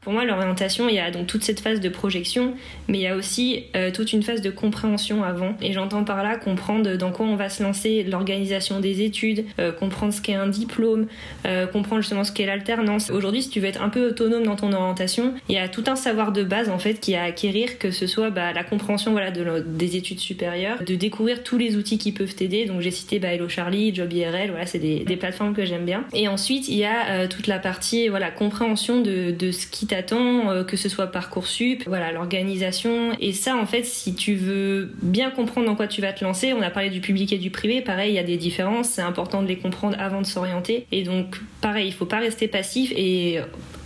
Pour 0.01 0.15
moi, 0.15 0.25
l'orientation, 0.25 0.89
il 0.89 0.95
y 0.95 0.99
a 0.99 1.11
donc 1.11 1.27
toute 1.27 1.45
cette 1.45 1.61
phase 1.61 1.79
de 1.79 1.91
projection, 1.91 2.55
mais 2.89 2.99
il 2.99 3.03
y 3.03 3.07
a 3.07 3.15
aussi 3.15 3.65
euh, 3.77 3.91
toute 3.91 4.15
une 4.15 4.23
phase 4.23 4.41
de 4.41 4.49
compréhension 4.49 5.23
avant. 5.23 5.55
Et 5.61 5.75
j'entends 5.75 6.05
par 6.05 6.23
là 6.23 6.37
comprendre 6.37 6.97
dans 6.97 7.13
quoi 7.13 7.27
on 7.27 7.37
va 7.37 7.51
se 7.51 7.63
lancer, 7.63 8.03
l'organisation 8.05 8.81
des 8.81 9.03
études, 9.03 9.45
euh, 9.59 9.73
comprendre 9.73 10.15
ce 10.15 10.23
qu'est 10.23 10.35
un 10.35 10.47
diplôme, 10.47 11.07
euh, 11.47 11.67
comprendre 11.67 12.01
justement 12.01 12.25
ce 12.25 12.33
qu'est 12.33 12.47
l'alternance. 12.47 13.11
Aujourd'hui, 13.11 13.43
si 13.43 13.51
tu 13.51 13.61
veux 13.61 13.67
être 13.67 13.83
un 13.83 13.91
peu 13.91 14.09
autonome 14.09 14.45
dans 14.45 14.57
ton 14.57 14.73
orientation, 14.73 15.35
il 15.51 15.57
y 15.57 15.59
a 15.59 15.69
tout 15.69 15.85
un 15.87 15.97
savoir 15.97 16.33
de 16.33 16.45
base 16.45 16.71
en 16.71 16.79
fait 16.79 16.95
qui 16.95 17.15
à 17.15 17.25
acquérir, 17.25 17.79
que 17.79 17.91
ce 17.91 18.07
soit 18.07 18.31
bah, 18.31 18.55
la 18.55 18.65
compréhension 18.65 19.11
voilà, 19.11 19.31
de, 19.31 19.63
des 19.67 19.97
études 19.97 20.21
supérieures, 20.21 20.83
de 20.83 20.95
découvrir 20.95 21.43
tous 21.43 21.59
les 21.59 21.77
outils 21.77 21.99
qui 21.99 22.13
peuvent 22.13 22.35
t'aider. 22.35 22.65
Donc 22.65 22.81
j'ai 22.81 22.91
cité 22.91 23.19
bah, 23.19 23.35
Hello 23.35 23.51
Charlie, 23.51 23.95
Job 23.95 24.11
IRL, 24.11 24.49
voilà, 24.49 24.65
c'est 24.65 24.79
des, 24.79 25.01
des 25.01 25.17
plateformes 25.19 25.53
que 25.53 25.67
j'aime 25.67 25.85
bien. 25.85 26.07
Et 26.15 26.27
ensuite, 26.27 26.69
il 26.69 26.77
y 26.77 26.87
a 26.87 27.29
toute 27.29 27.49
la 27.49 27.59
partie 27.59 28.09
voilà, 28.09 28.31
compréhension 28.31 29.03
de, 29.03 29.33
de 29.33 29.51
ce 29.51 29.67
qui 29.67 29.90
t'attend, 29.91 30.51
euh, 30.51 30.65
que 30.65 30.77
ce 30.77 30.89
soit 30.89 31.09
Parcoursup, 31.09 31.85
voilà, 31.87 32.13
l'organisation. 32.13 33.13
Et 33.21 33.33
ça, 33.33 33.57
en 33.57 33.67
fait, 33.67 33.85
si 33.85 34.15
tu 34.15 34.35
veux 34.35 34.91
bien 35.03 35.31
comprendre 35.31 35.67
dans 35.67 35.75
quoi 35.75 35.87
tu 35.87 36.01
vas 36.01 36.13
te 36.13 36.25
lancer, 36.25 36.53
on 36.53 36.63
a 36.63 36.71
parlé 36.71 36.91
du 36.91 37.01
public 37.01 37.33
et 37.33 37.39
du 37.39 37.51
privé, 37.51 37.81
pareil, 37.81 38.13
il 38.13 38.15
y 38.15 38.19
a 38.19 38.25
des 38.25 38.37
différences, 38.37 38.89
c'est 38.89 39.03
important 39.03 39.43
de 39.43 39.49
les 39.49 39.59
comprendre 39.59 39.97
avant 39.99 40.21
de 40.21 40.27
s'orienter. 40.27 40.87
Et 40.93 41.03
donc, 41.03 41.37
pareil, 41.61 41.89
il 41.89 41.93
faut 41.93 42.07
pas 42.07 42.19
rester 42.19 42.49
passif 42.49 42.93
et 42.97 43.41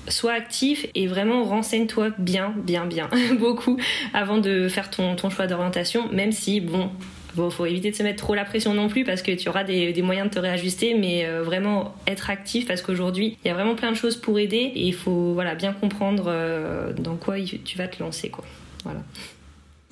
sois 0.09 0.33
actif 0.33 0.87
et 0.95 1.07
vraiment 1.07 1.45
renseigne-toi 1.45 2.11
bien, 2.19 2.55
bien, 2.57 2.87
bien, 2.87 3.09
beaucoup 3.39 3.79
avant 4.13 4.39
de 4.39 4.69
faire 4.69 4.91
ton, 4.91 5.17
ton 5.17 5.31
choix 5.31 5.47
d'orientation, 5.47 6.09
même 6.13 6.33
si, 6.33 6.61
bon, 6.61 6.91
Bon, 7.37 7.51
faut 7.51 7.67
éviter 7.67 7.91
de 7.91 7.97
se 7.97 8.03
mettre 8.03 8.23
trop 8.23 8.35
la 8.35 8.45
pression 8.45 8.75
non 8.75 8.89
plus 8.89 9.05
parce 9.05 9.23
que 9.23 9.33
tu 9.33 9.49
auras 9.49 9.65
des, 9.65 10.03
moyens 10.03 10.29
de 10.29 10.35
te 10.35 10.39
réajuster, 10.39 10.95
mais 10.95 11.27
euh, 11.27 11.43
vraiment 11.43 11.95
être 12.07 12.31
actif 12.31 12.67
parce 12.67 12.81
qu'aujourd'hui, 12.81 13.37
il 13.45 13.49
y 13.49 13.51
a 13.51 13.55
vraiment 13.55 13.75
plein 13.75 13.91
de 13.91 13.97
choses 13.97 14.17
pour 14.17 14.39
aider 14.39 14.73
et 14.75 14.87
il 14.87 14.95
faut 14.95 15.33
voilà, 15.35 15.55
bien 15.55 15.73
comprendre 15.73 16.27
euh, 16.29 16.93
dans 16.93 17.17
quoi 17.17 17.37
tu 17.65 17.77
vas 17.77 17.89
te 17.89 18.03
lancer. 18.03 18.29
Quoi. 18.29 18.45
Voilà. 18.85 19.01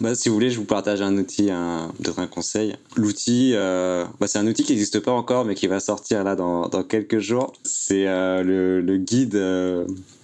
Bah, 0.00 0.14
si 0.14 0.28
vous 0.28 0.34
voulez, 0.34 0.50
je 0.50 0.58
vous 0.58 0.64
partage 0.64 1.02
un 1.02 1.16
outil, 1.16 1.50
un, 1.50 1.92
un 2.16 2.26
conseil. 2.26 2.76
L'outil, 2.96 3.52
euh, 3.54 4.04
bah, 4.20 4.28
c'est 4.28 4.38
un 4.38 4.46
outil 4.46 4.62
qui 4.62 4.72
n'existe 4.72 5.00
pas 5.00 5.12
encore, 5.12 5.44
mais 5.44 5.54
qui 5.54 5.66
va 5.66 5.80
sortir 5.80 6.22
là 6.22 6.36
dans, 6.36 6.68
quelques 6.84 7.18
jours. 7.18 7.52
C'est 7.64 8.04
le, 8.04 8.96
guide 8.98 9.40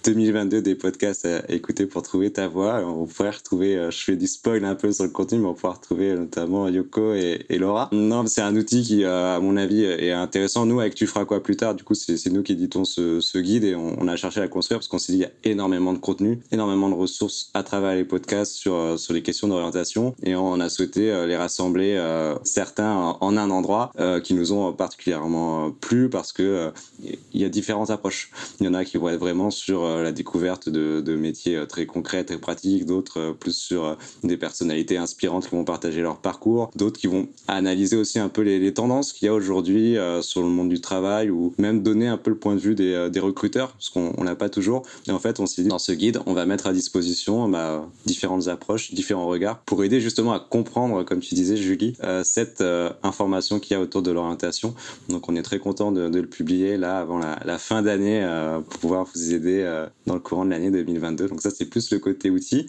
2022 0.03 0.61
des 0.61 0.75
podcasts 0.75 1.25
à 1.25 1.41
écouter 1.49 1.85
pour 1.85 2.01
trouver 2.03 2.31
ta 2.31 2.47
voix. 2.47 2.81
On 2.85 3.05
pourrait 3.05 3.31
retrouver, 3.31 3.75
euh, 3.75 3.91
je 3.91 4.03
fais 4.03 4.15
du 4.15 4.27
spoil 4.27 4.63
un 4.65 4.75
peu 4.75 4.91
sur 4.91 5.03
le 5.03 5.09
contenu, 5.09 5.39
mais 5.39 5.47
on 5.47 5.53
pourra 5.53 5.73
retrouver 5.73 6.13
notamment 6.13 6.67
Yoko 6.67 7.13
et, 7.13 7.45
Laura. 7.57 7.89
Non, 7.91 8.25
c'est 8.27 8.41
un 8.41 8.55
outil 8.55 8.83
qui, 8.83 9.03
euh, 9.03 9.35
à 9.35 9.39
mon 9.39 9.57
avis, 9.57 9.83
est 9.83 10.11
intéressant. 10.11 10.65
Nous, 10.65 10.79
avec 10.79 10.95
Tu 10.95 11.07
feras 11.07 11.25
quoi 11.25 11.43
plus 11.43 11.57
tard, 11.57 11.75
du 11.75 11.83
coup, 11.83 11.95
c'est 11.95 12.25
nous 12.27 12.43
qui 12.43 12.53
éditons 12.53 12.85
ce, 12.85 13.37
guide 13.39 13.63
et 13.63 13.75
on, 13.75 14.07
a 14.07 14.15
cherché 14.15 14.41
à 14.41 14.47
construire 14.47 14.79
parce 14.79 14.87
qu'on 14.87 14.97
s'est 14.97 15.13
dit 15.13 15.19
il 15.19 15.21
y 15.21 15.25
a 15.25 15.31
énormément 15.43 15.93
de 15.93 15.99
contenu, 15.99 16.39
énormément 16.51 16.89
de 16.89 16.95
ressources 16.95 17.51
à 17.53 17.63
travers 17.63 17.95
les 17.95 18.03
podcasts 18.03 18.53
sur, 18.53 18.73
euh, 18.73 18.97
sur 18.97 19.13
les 19.13 19.21
questions 19.21 19.47
d'orientation 19.47 20.15
et 20.23 20.35
on 20.35 20.59
a 20.59 20.69
souhaité 20.69 21.25
les 21.27 21.35
rassembler 21.35 21.99
certains 22.43 23.17
en 23.19 23.37
un 23.37 23.49
endroit 23.49 23.91
qui 24.23 24.33
nous 24.33 24.51
ont 24.51 24.73
particulièrement 24.73 25.71
plu 25.71 26.09
parce 26.09 26.31
que 26.31 26.71
il 27.01 27.41
y 27.41 27.45
a 27.45 27.49
différentes 27.49 27.89
approches. 27.89 28.31
Il 28.59 28.65
y 28.65 28.69
en 28.69 28.73
a 28.73 28.83
qui 28.83 28.97
vont 28.97 29.09
être 29.09 29.19
vraiment 29.19 29.51
sur 29.51 29.83
la 30.03 30.11
découverte 30.11 30.69
de, 30.69 31.15
métiers 31.15 31.65
très 31.67 31.85
concrets, 31.85 32.23
très 32.23 32.37
pratiques, 32.37 32.85
d'autres 32.85 33.35
plus 33.39 33.55
sur 33.55 33.97
des 34.23 34.37
personnalités 34.37 34.97
inspirantes 34.97 35.47
qui 35.49 35.55
vont 35.55 35.63
partager 35.63 36.01
leur 36.01 36.17
parcours, 36.17 36.71
d'autres 36.75 36.99
qui 36.99 37.07
vont 37.07 37.27
analyser 37.47 37.95
aussi 37.95 38.19
un 38.19 38.29
peu 38.29 38.41
les, 38.41 38.73
tendances 38.73 39.13
qu'il 39.13 39.25
y 39.25 39.29
a 39.29 39.33
aujourd'hui 39.33 39.97
euh, 39.97 40.21
sur 40.21 40.41
le 40.41 40.47
monde 40.47 40.69
du 40.69 40.81
travail 40.81 41.29
ou 41.29 41.53
même 41.57 41.81
donner 41.81 42.07
un 42.07 42.17
peu 42.17 42.29
le 42.29 42.37
point 42.37 42.55
de 42.55 42.59
vue 42.59 42.75
des, 42.75 43.19
recruteurs, 43.19 43.73
parce 43.73 43.89
qu'on 43.89 44.23
l'a 44.23 44.35
pas 44.35 44.49
toujours. 44.49 44.83
Et 45.07 45.11
en 45.11 45.19
fait, 45.19 45.39
on 45.39 45.45
s'est 45.45 45.63
dit 45.63 45.67
dans 45.67 45.79
ce 45.79 45.91
guide, 45.91 46.19
on 46.25 46.33
va 46.33 46.45
mettre 46.45 46.67
à 46.67 46.73
disposition 46.73 47.49
bah, 47.49 47.85
différentes 48.05 48.47
approches, 48.47 48.93
différents 48.93 49.27
regards 49.27 49.59
pour 49.59 49.83
aider 49.83 49.99
justement 49.99 50.33
à 50.33 50.39
comprendre, 50.39 51.03
comme 51.03 51.19
tu 51.19 51.35
disais, 51.35 51.57
Julie, 51.57 51.95
euh, 52.03 52.23
cette 52.23 52.61
euh, 52.61 52.91
information 53.03 53.59
qu'il 53.59 53.75
y 53.75 53.79
a 53.79 53.81
autour 53.81 54.01
de 54.01 54.11
l'orientation. 54.11 54.73
Donc, 55.09 55.27
on 55.27 55.35
est 55.35 55.41
très 55.41 55.59
content 55.59 55.91
de, 55.91 56.19
le 56.19 56.27
publier 56.27 56.77
là 56.77 56.99
avant 56.99 57.19
la 57.19 57.57
fin 57.57 57.81
d'année 57.81 58.27
pour 58.69 58.79
pouvoir 58.79 59.05
vous 59.13 59.33
aider 59.33 59.63
dans 60.05 60.13
le 60.13 60.19
courant 60.19 60.45
de 60.45 60.51
l'année 60.51 60.71
2022. 60.71 61.27
Donc 61.27 61.41
ça, 61.41 61.49
c'est 61.49 61.65
plus 61.65 61.91
le 61.91 61.99
côté 61.99 62.29
outil. 62.29 62.67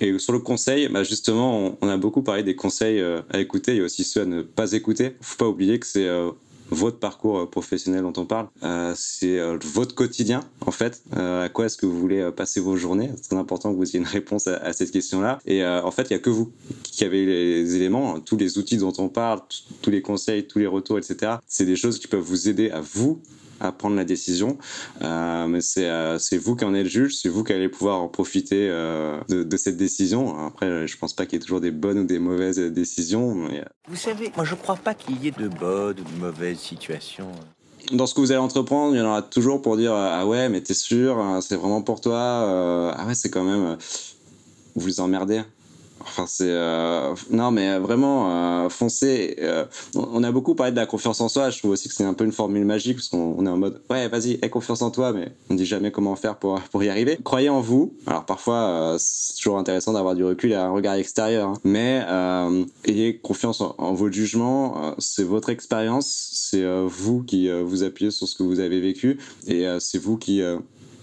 Et 0.00 0.18
sur 0.18 0.32
le 0.32 0.38
conseil, 0.38 0.88
bah 0.88 1.02
justement, 1.02 1.76
on, 1.80 1.88
a 1.88 1.96
beaucoup 1.96 2.22
parlé 2.22 2.42
des 2.42 2.56
conseils 2.56 3.02
à 3.30 3.40
écouter. 3.40 3.72
Il 3.72 3.78
y 3.78 3.80
a 3.80 3.84
aussi 3.84 4.04
ceux 4.04 4.22
à 4.22 4.24
ne 4.26 4.42
pas 4.42 4.72
écouter. 4.72 5.16
Faut 5.20 5.36
pas 5.36 5.48
oublier 5.48 5.78
que 5.78 5.86
c'est 5.86 6.06
euh, 6.06 6.30
votre 6.70 6.98
parcours 6.98 7.48
professionnel 7.50 8.02
dont 8.02 8.12
on 8.16 8.26
parle. 8.26 8.48
Euh, 8.62 8.92
c'est 8.96 9.38
euh, 9.38 9.58
votre 9.62 9.94
quotidien, 9.94 10.44
en 10.60 10.70
fait. 10.70 11.02
Euh, 11.16 11.44
à 11.44 11.48
quoi 11.48 11.66
est-ce 11.66 11.76
que 11.76 11.86
vous 11.86 11.98
voulez 11.98 12.30
passer 12.32 12.60
vos 12.60 12.76
journées? 12.76 13.10
C'est 13.20 13.34
important 13.34 13.72
que 13.72 13.76
vous 13.76 13.88
ayez 13.88 13.98
une 13.98 14.06
réponse 14.06 14.46
à, 14.46 14.56
à 14.56 14.72
cette 14.72 14.90
question-là. 14.90 15.38
Et 15.46 15.64
en 15.64 15.90
fait, 15.90 16.10
il 16.10 16.12
n'y 16.12 16.16
a 16.16 16.20
que 16.20 16.30
vous 16.30 16.52
qui 16.82 17.04
avez 17.04 17.24
les 17.24 17.76
éléments, 17.76 18.20
tous 18.20 18.36
les 18.36 18.58
outils 18.58 18.76
dont 18.76 18.92
on 18.98 19.08
parle, 19.08 19.40
tous 19.82 19.90
les 19.90 20.02
conseils, 20.02 20.46
tous 20.46 20.58
les 20.58 20.66
retours, 20.66 20.98
etc. 20.98 21.36
C'est 21.46 21.64
des 21.64 21.76
choses 21.76 21.98
qui 21.98 22.06
peuvent 22.06 22.20
vous 22.20 22.48
aider 22.48 22.70
à 22.70 22.80
vous 22.80 23.20
à 23.60 23.72
prendre 23.72 23.96
la 23.96 24.04
décision. 24.04 24.58
Euh, 25.02 25.46
mais 25.46 25.60
c'est 25.60 25.88
euh, 25.88 26.18
vous 26.40 26.56
qui 26.56 26.64
en 26.64 26.74
êtes 26.74 26.84
le 26.84 26.88
juge, 26.88 27.16
c'est 27.16 27.28
vous 27.28 27.44
qui 27.44 27.52
allez 27.52 27.68
pouvoir 27.68 28.00
en 28.02 28.08
profiter 28.08 28.68
euh, 28.70 29.20
de, 29.28 29.42
de, 29.42 29.56
cette 29.56 29.76
décision. 29.76 30.46
Après, 30.46 30.86
je 30.86 30.96
pense 30.98 31.12
pas 31.12 31.26
qu'il 31.26 31.34
y 31.34 31.36
ait 31.36 31.44
toujours 31.44 31.60
des 31.60 31.70
bonnes 31.70 32.00
ou 32.00 32.04
des 32.04 32.18
mauvaises 32.18 32.58
décisions. 32.58 33.34
Mais... 33.34 33.64
Vous 33.88 33.96
savez, 33.96 34.32
moi 34.36 34.44
je 34.44 34.54
crois 34.54 34.76
pas 34.76 34.94
qu'il 34.94 35.22
y 35.22 35.28
ait 35.28 35.32
de 35.32 35.48
bonnes 35.48 35.98
ou 36.00 36.04
de 36.04 36.20
mauvaises 36.20 36.58
situations. 36.58 37.30
Dans 37.92 38.06
ce 38.06 38.14
que 38.14 38.20
vous 38.20 38.32
allez 38.32 38.40
entreprendre, 38.40 38.94
il 38.94 38.98
y 38.98 39.00
en 39.00 39.06
aura 39.06 39.22
toujours 39.22 39.62
pour 39.62 39.76
dire 39.76 39.92
ah 39.94 40.26
ouais, 40.26 40.48
mais 40.48 40.60
t'es 40.60 40.74
sûr, 40.74 41.38
c'est 41.40 41.56
vraiment 41.56 41.80
pour 41.80 42.00
toi. 42.00 42.94
ah 42.96 43.06
ouais, 43.06 43.14
c'est 43.14 43.30
quand 43.30 43.44
même 43.44 43.76
vous 44.74 44.86
les 44.86 45.00
emmerdez. 45.00 45.42
Enfin, 46.00 46.26
c'est 46.26 46.48
euh... 46.48 47.14
non, 47.30 47.50
mais 47.50 47.78
vraiment 47.78 48.30
euh, 48.30 48.68
foncez. 48.68 49.36
Euh, 49.40 49.64
on 49.94 50.22
a 50.22 50.32
beaucoup 50.32 50.54
parlé 50.54 50.72
de 50.72 50.76
la 50.76 50.86
confiance 50.86 51.20
en 51.20 51.28
soi. 51.28 51.50
Je 51.50 51.58
trouve 51.58 51.72
aussi 51.72 51.88
que 51.88 51.94
c'est 51.94 52.04
un 52.04 52.14
peu 52.14 52.24
une 52.24 52.32
formule 52.32 52.64
magique 52.64 52.96
parce 52.96 53.08
qu'on 53.08 53.44
est 53.44 53.48
en 53.48 53.56
mode 53.56 53.80
ouais, 53.90 54.08
vas-y, 54.08 54.38
aie 54.42 54.50
confiance 54.50 54.82
en 54.82 54.90
toi, 54.90 55.12
mais 55.12 55.32
on 55.50 55.54
dit 55.54 55.66
jamais 55.66 55.90
comment 55.90 56.16
faire 56.16 56.36
pour 56.36 56.60
pour 56.60 56.82
y 56.82 56.88
arriver. 56.88 57.18
Croyez 57.22 57.48
en 57.48 57.60
vous. 57.60 57.94
Alors 58.06 58.24
parfois, 58.24 58.56
euh, 58.56 58.96
c'est 58.98 59.36
toujours 59.36 59.58
intéressant 59.58 59.92
d'avoir 59.92 60.14
du 60.14 60.24
recul 60.24 60.52
et 60.52 60.56
un 60.56 60.70
regard 60.70 60.94
extérieur, 60.94 61.48
hein. 61.48 61.54
mais 61.64 62.02
euh, 62.08 62.64
ayez 62.84 63.16
confiance 63.18 63.60
en, 63.60 63.74
en 63.78 63.94
votre 63.94 64.14
jugement. 64.14 64.94
c'est 64.98 65.24
votre 65.24 65.48
expérience, 65.50 66.30
c'est 66.32 66.64
vous 66.86 67.22
qui 67.22 67.50
vous 67.50 67.82
appuyez 67.82 68.10
sur 68.10 68.28
ce 68.28 68.36
que 68.36 68.42
vous 68.42 68.60
avez 68.60 68.80
vécu 68.80 69.18
et 69.46 69.66
c'est 69.80 69.98
vous 69.98 70.16
qui 70.16 70.42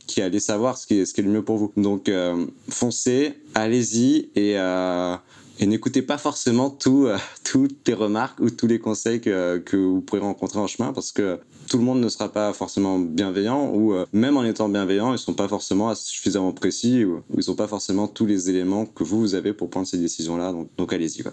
qui 0.07 0.21
allez 0.21 0.39
savoir 0.39 0.77
ce 0.77 0.87
qui 0.87 0.99
est, 0.99 1.17
le 1.17 1.29
mieux 1.29 1.43
pour 1.43 1.57
vous. 1.57 1.71
Donc 1.77 2.09
euh, 2.09 2.45
foncez, 2.69 3.33
allez-y 3.53 4.29
et, 4.35 4.57
euh, 4.57 5.15
et 5.59 5.65
n'écoutez 5.65 6.01
pas 6.01 6.17
forcément 6.17 6.77
euh, 6.87 7.17
toutes 7.43 7.87
les 7.87 7.93
remarques 7.93 8.39
ou 8.39 8.49
tous 8.49 8.67
les 8.67 8.79
conseils 8.79 9.21
que, 9.21 9.61
vous 9.75 10.01
pourrez 10.01 10.21
rencontrer 10.21 10.59
en 10.59 10.67
chemin 10.67 10.93
parce 10.93 11.11
que 11.11 11.39
tout 11.69 11.77
le 11.77 11.83
monde 11.83 11.99
ne 11.99 12.09
sera 12.09 12.29
pas 12.29 12.53
forcément 12.53 12.99
bienveillant 12.99 13.71
ou 13.73 13.95
même 14.13 14.37
en 14.37 14.43
étant 14.43 14.69
bienveillant, 14.69 15.13
ils 15.13 15.17
sont 15.17 15.33
pas 15.33 15.47
forcément 15.47 15.93
suffisamment 15.95 16.51
précis 16.51 17.03
ou, 17.05 17.23
ils 17.35 17.49
n'ont 17.49 17.55
pas 17.55 17.67
forcément 17.67 18.07
tous 18.07 18.27
les 18.27 18.49
éléments 18.49 18.85
que 18.85 19.03
vous, 19.03 19.33
avez 19.33 19.53
pour 19.53 19.69
prendre 19.69 19.87
ces 19.87 19.97
décisions-là. 19.97 20.53
Donc 20.77 20.93
allez-y. 20.93 21.23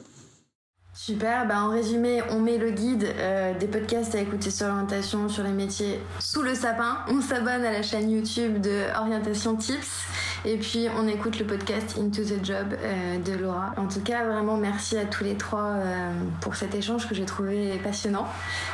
Super, 1.05 1.49
bah 1.49 1.65
en 1.65 1.71
résumé, 1.71 2.23
on 2.31 2.39
met 2.39 2.59
le 2.59 2.71
guide 2.71 3.09
euh, 3.19 3.59
des 3.59 3.67
podcasts 3.67 4.15
à 4.15 4.21
écouter 4.21 4.53
sur 4.53 4.69
l'orientation, 4.69 5.29
sur 5.29 5.43
les 5.43 5.51
métiers 5.51 6.01
sous 6.21 6.43
le 6.43 6.55
sapin. 6.55 6.99
On 7.09 7.21
s'abonne 7.21 7.65
à 7.65 7.73
la 7.73 7.83
chaîne 7.83 8.09
YouTube 8.09 8.61
de 8.61 8.83
Orientation 8.97 9.57
Tips 9.57 10.05
et 10.45 10.57
puis 10.59 10.87
on 10.97 11.09
écoute 11.09 11.41
le 11.41 11.45
podcast 11.45 11.99
Into 11.99 12.23
the 12.23 12.45
Job 12.45 12.77
euh, 12.81 13.19
de 13.19 13.33
Laura. 13.33 13.73
En 13.79 13.89
tout 13.89 13.99
cas, 13.99 14.25
vraiment 14.25 14.57
merci 14.57 14.97
à 14.97 15.05
tous 15.05 15.25
les 15.25 15.35
trois 15.35 15.71
euh, 15.71 16.13
pour 16.41 16.55
cet 16.55 16.73
échange 16.77 17.09
que 17.09 17.17
j'ai 17.17 17.25
trouvé 17.25 17.81
passionnant. 17.83 18.29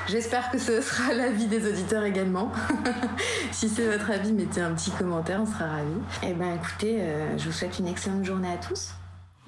J'espère 0.07 0.51
que 0.51 0.59
ce 0.59 0.83
sera 0.83 1.14
l'avis 1.17 1.47
des 1.47 1.67
auditeurs 1.67 2.05
également. 2.05 2.53
si 3.53 3.71
c'est 3.71 3.87
votre 3.87 4.11
avis, 4.11 4.35
mettez 4.35 4.61
un 4.61 4.75
petit 4.75 4.91
commentaire, 4.91 5.41
on 5.41 5.47
sera 5.47 5.64
ravis. 5.64 6.29
Et 6.31 6.35
ben 6.35 6.57
écoutez, 6.57 7.01
je 7.38 7.47
vous 7.47 7.53
souhaite 7.53 7.79
une 7.79 7.88
excellente 7.88 8.27
journée 8.27 8.53
à 8.53 8.59
tous. 8.59 8.97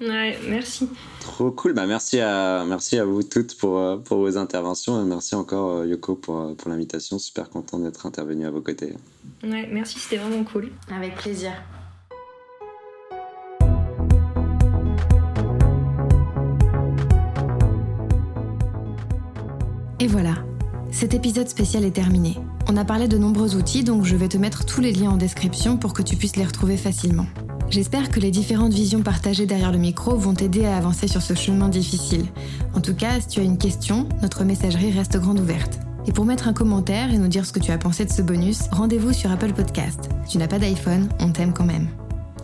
Ouais, 0.01 0.37
merci. 0.49 0.89
Trop 1.19 1.51
cool. 1.51 1.73
Bah, 1.73 1.85
merci, 1.85 2.19
à, 2.19 2.65
merci 2.67 2.97
à 2.97 3.05
vous 3.05 3.21
toutes 3.21 3.55
pour, 3.55 4.01
pour 4.03 4.17
vos 4.17 4.37
interventions 4.37 4.99
et 4.99 5.05
merci 5.05 5.35
encore 5.35 5.85
Yoko 5.85 6.15
pour, 6.15 6.55
pour 6.55 6.69
l'invitation. 6.69 7.19
Super 7.19 7.49
content 7.49 7.77
d'être 7.77 8.05
intervenu 8.05 8.47
à 8.47 8.51
vos 8.51 8.61
côtés. 8.61 8.93
Ouais, 9.43 9.69
merci, 9.71 9.99
c'était 9.99 10.17
vraiment 10.17 10.43
cool. 10.43 10.71
Avec 10.91 11.15
plaisir. 11.15 11.51
Et 19.99 20.07
voilà, 20.07 20.33
cet 20.91 21.13
épisode 21.13 21.47
spécial 21.47 21.85
est 21.85 21.91
terminé. 21.91 22.39
On 22.67 22.75
a 22.75 22.83
parlé 22.83 23.07
de 23.07 23.19
nombreux 23.19 23.55
outils, 23.55 23.83
donc 23.83 24.03
je 24.03 24.15
vais 24.15 24.29
te 24.29 24.37
mettre 24.37 24.65
tous 24.65 24.81
les 24.81 24.93
liens 24.93 25.11
en 25.11 25.17
description 25.17 25.77
pour 25.77 25.93
que 25.93 26.01
tu 26.01 26.15
puisses 26.15 26.37
les 26.37 26.45
retrouver 26.45 26.75
facilement. 26.75 27.27
J'espère 27.71 28.09
que 28.09 28.19
les 28.19 28.31
différentes 28.31 28.73
visions 28.73 29.01
partagées 29.01 29.45
derrière 29.45 29.71
le 29.71 29.77
micro 29.77 30.17
vont 30.17 30.33
t'aider 30.33 30.65
à 30.65 30.75
avancer 30.75 31.07
sur 31.07 31.21
ce 31.21 31.33
chemin 31.35 31.69
difficile. 31.69 32.25
En 32.73 32.81
tout 32.81 32.93
cas, 32.93 33.21
si 33.21 33.27
tu 33.27 33.39
as 33.39 33.43
une 33.43 33.57
question, 33.57 34.09
notre 34.21 34.43
messagerie 34.43 34.91
reste 34.91 35.17
grande 35.17 35.39
ouverte. 35.39 35.79
Et 36.05 36.11
pour 36.11 36.25
mettre 36.25 36.49
un 36.49 36.53
commentaire 36.53 37.13
et 37.13 37.17
nous 37.17 37.29
dire 37.29 37.45
ce 37.45 37.53
que 37.53 37.59
tu 37.59 37.71
as 37.71 37.77
pensé 37.77 38.03
de 38.03 38.11
ce 38.11 38.21
bonus, 38.21 38.63
rendez-vous 38.73 39.13
sur 39.13 39.31
Apple 39.31 39.53
Podcast. 39.53 40.09
Si 40.25 40.33
tu 40.33 40.37
n'as 40.37 40.49
pas 40.49 40.59
d'iPhone, 40.59 41.07
on 41.21 41.31
t'aime 41.31 41.53
quand 41.53 41.63
même. 41.63 41.87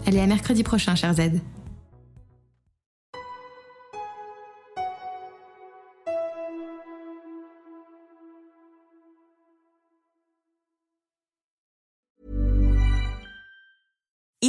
Allez, 0.06 0.22
à 0.22 0.28
mercredi 0.28 0.64
prochain, 0.64 0.96
cher 0.96 1.14
Z. 1.14 1.42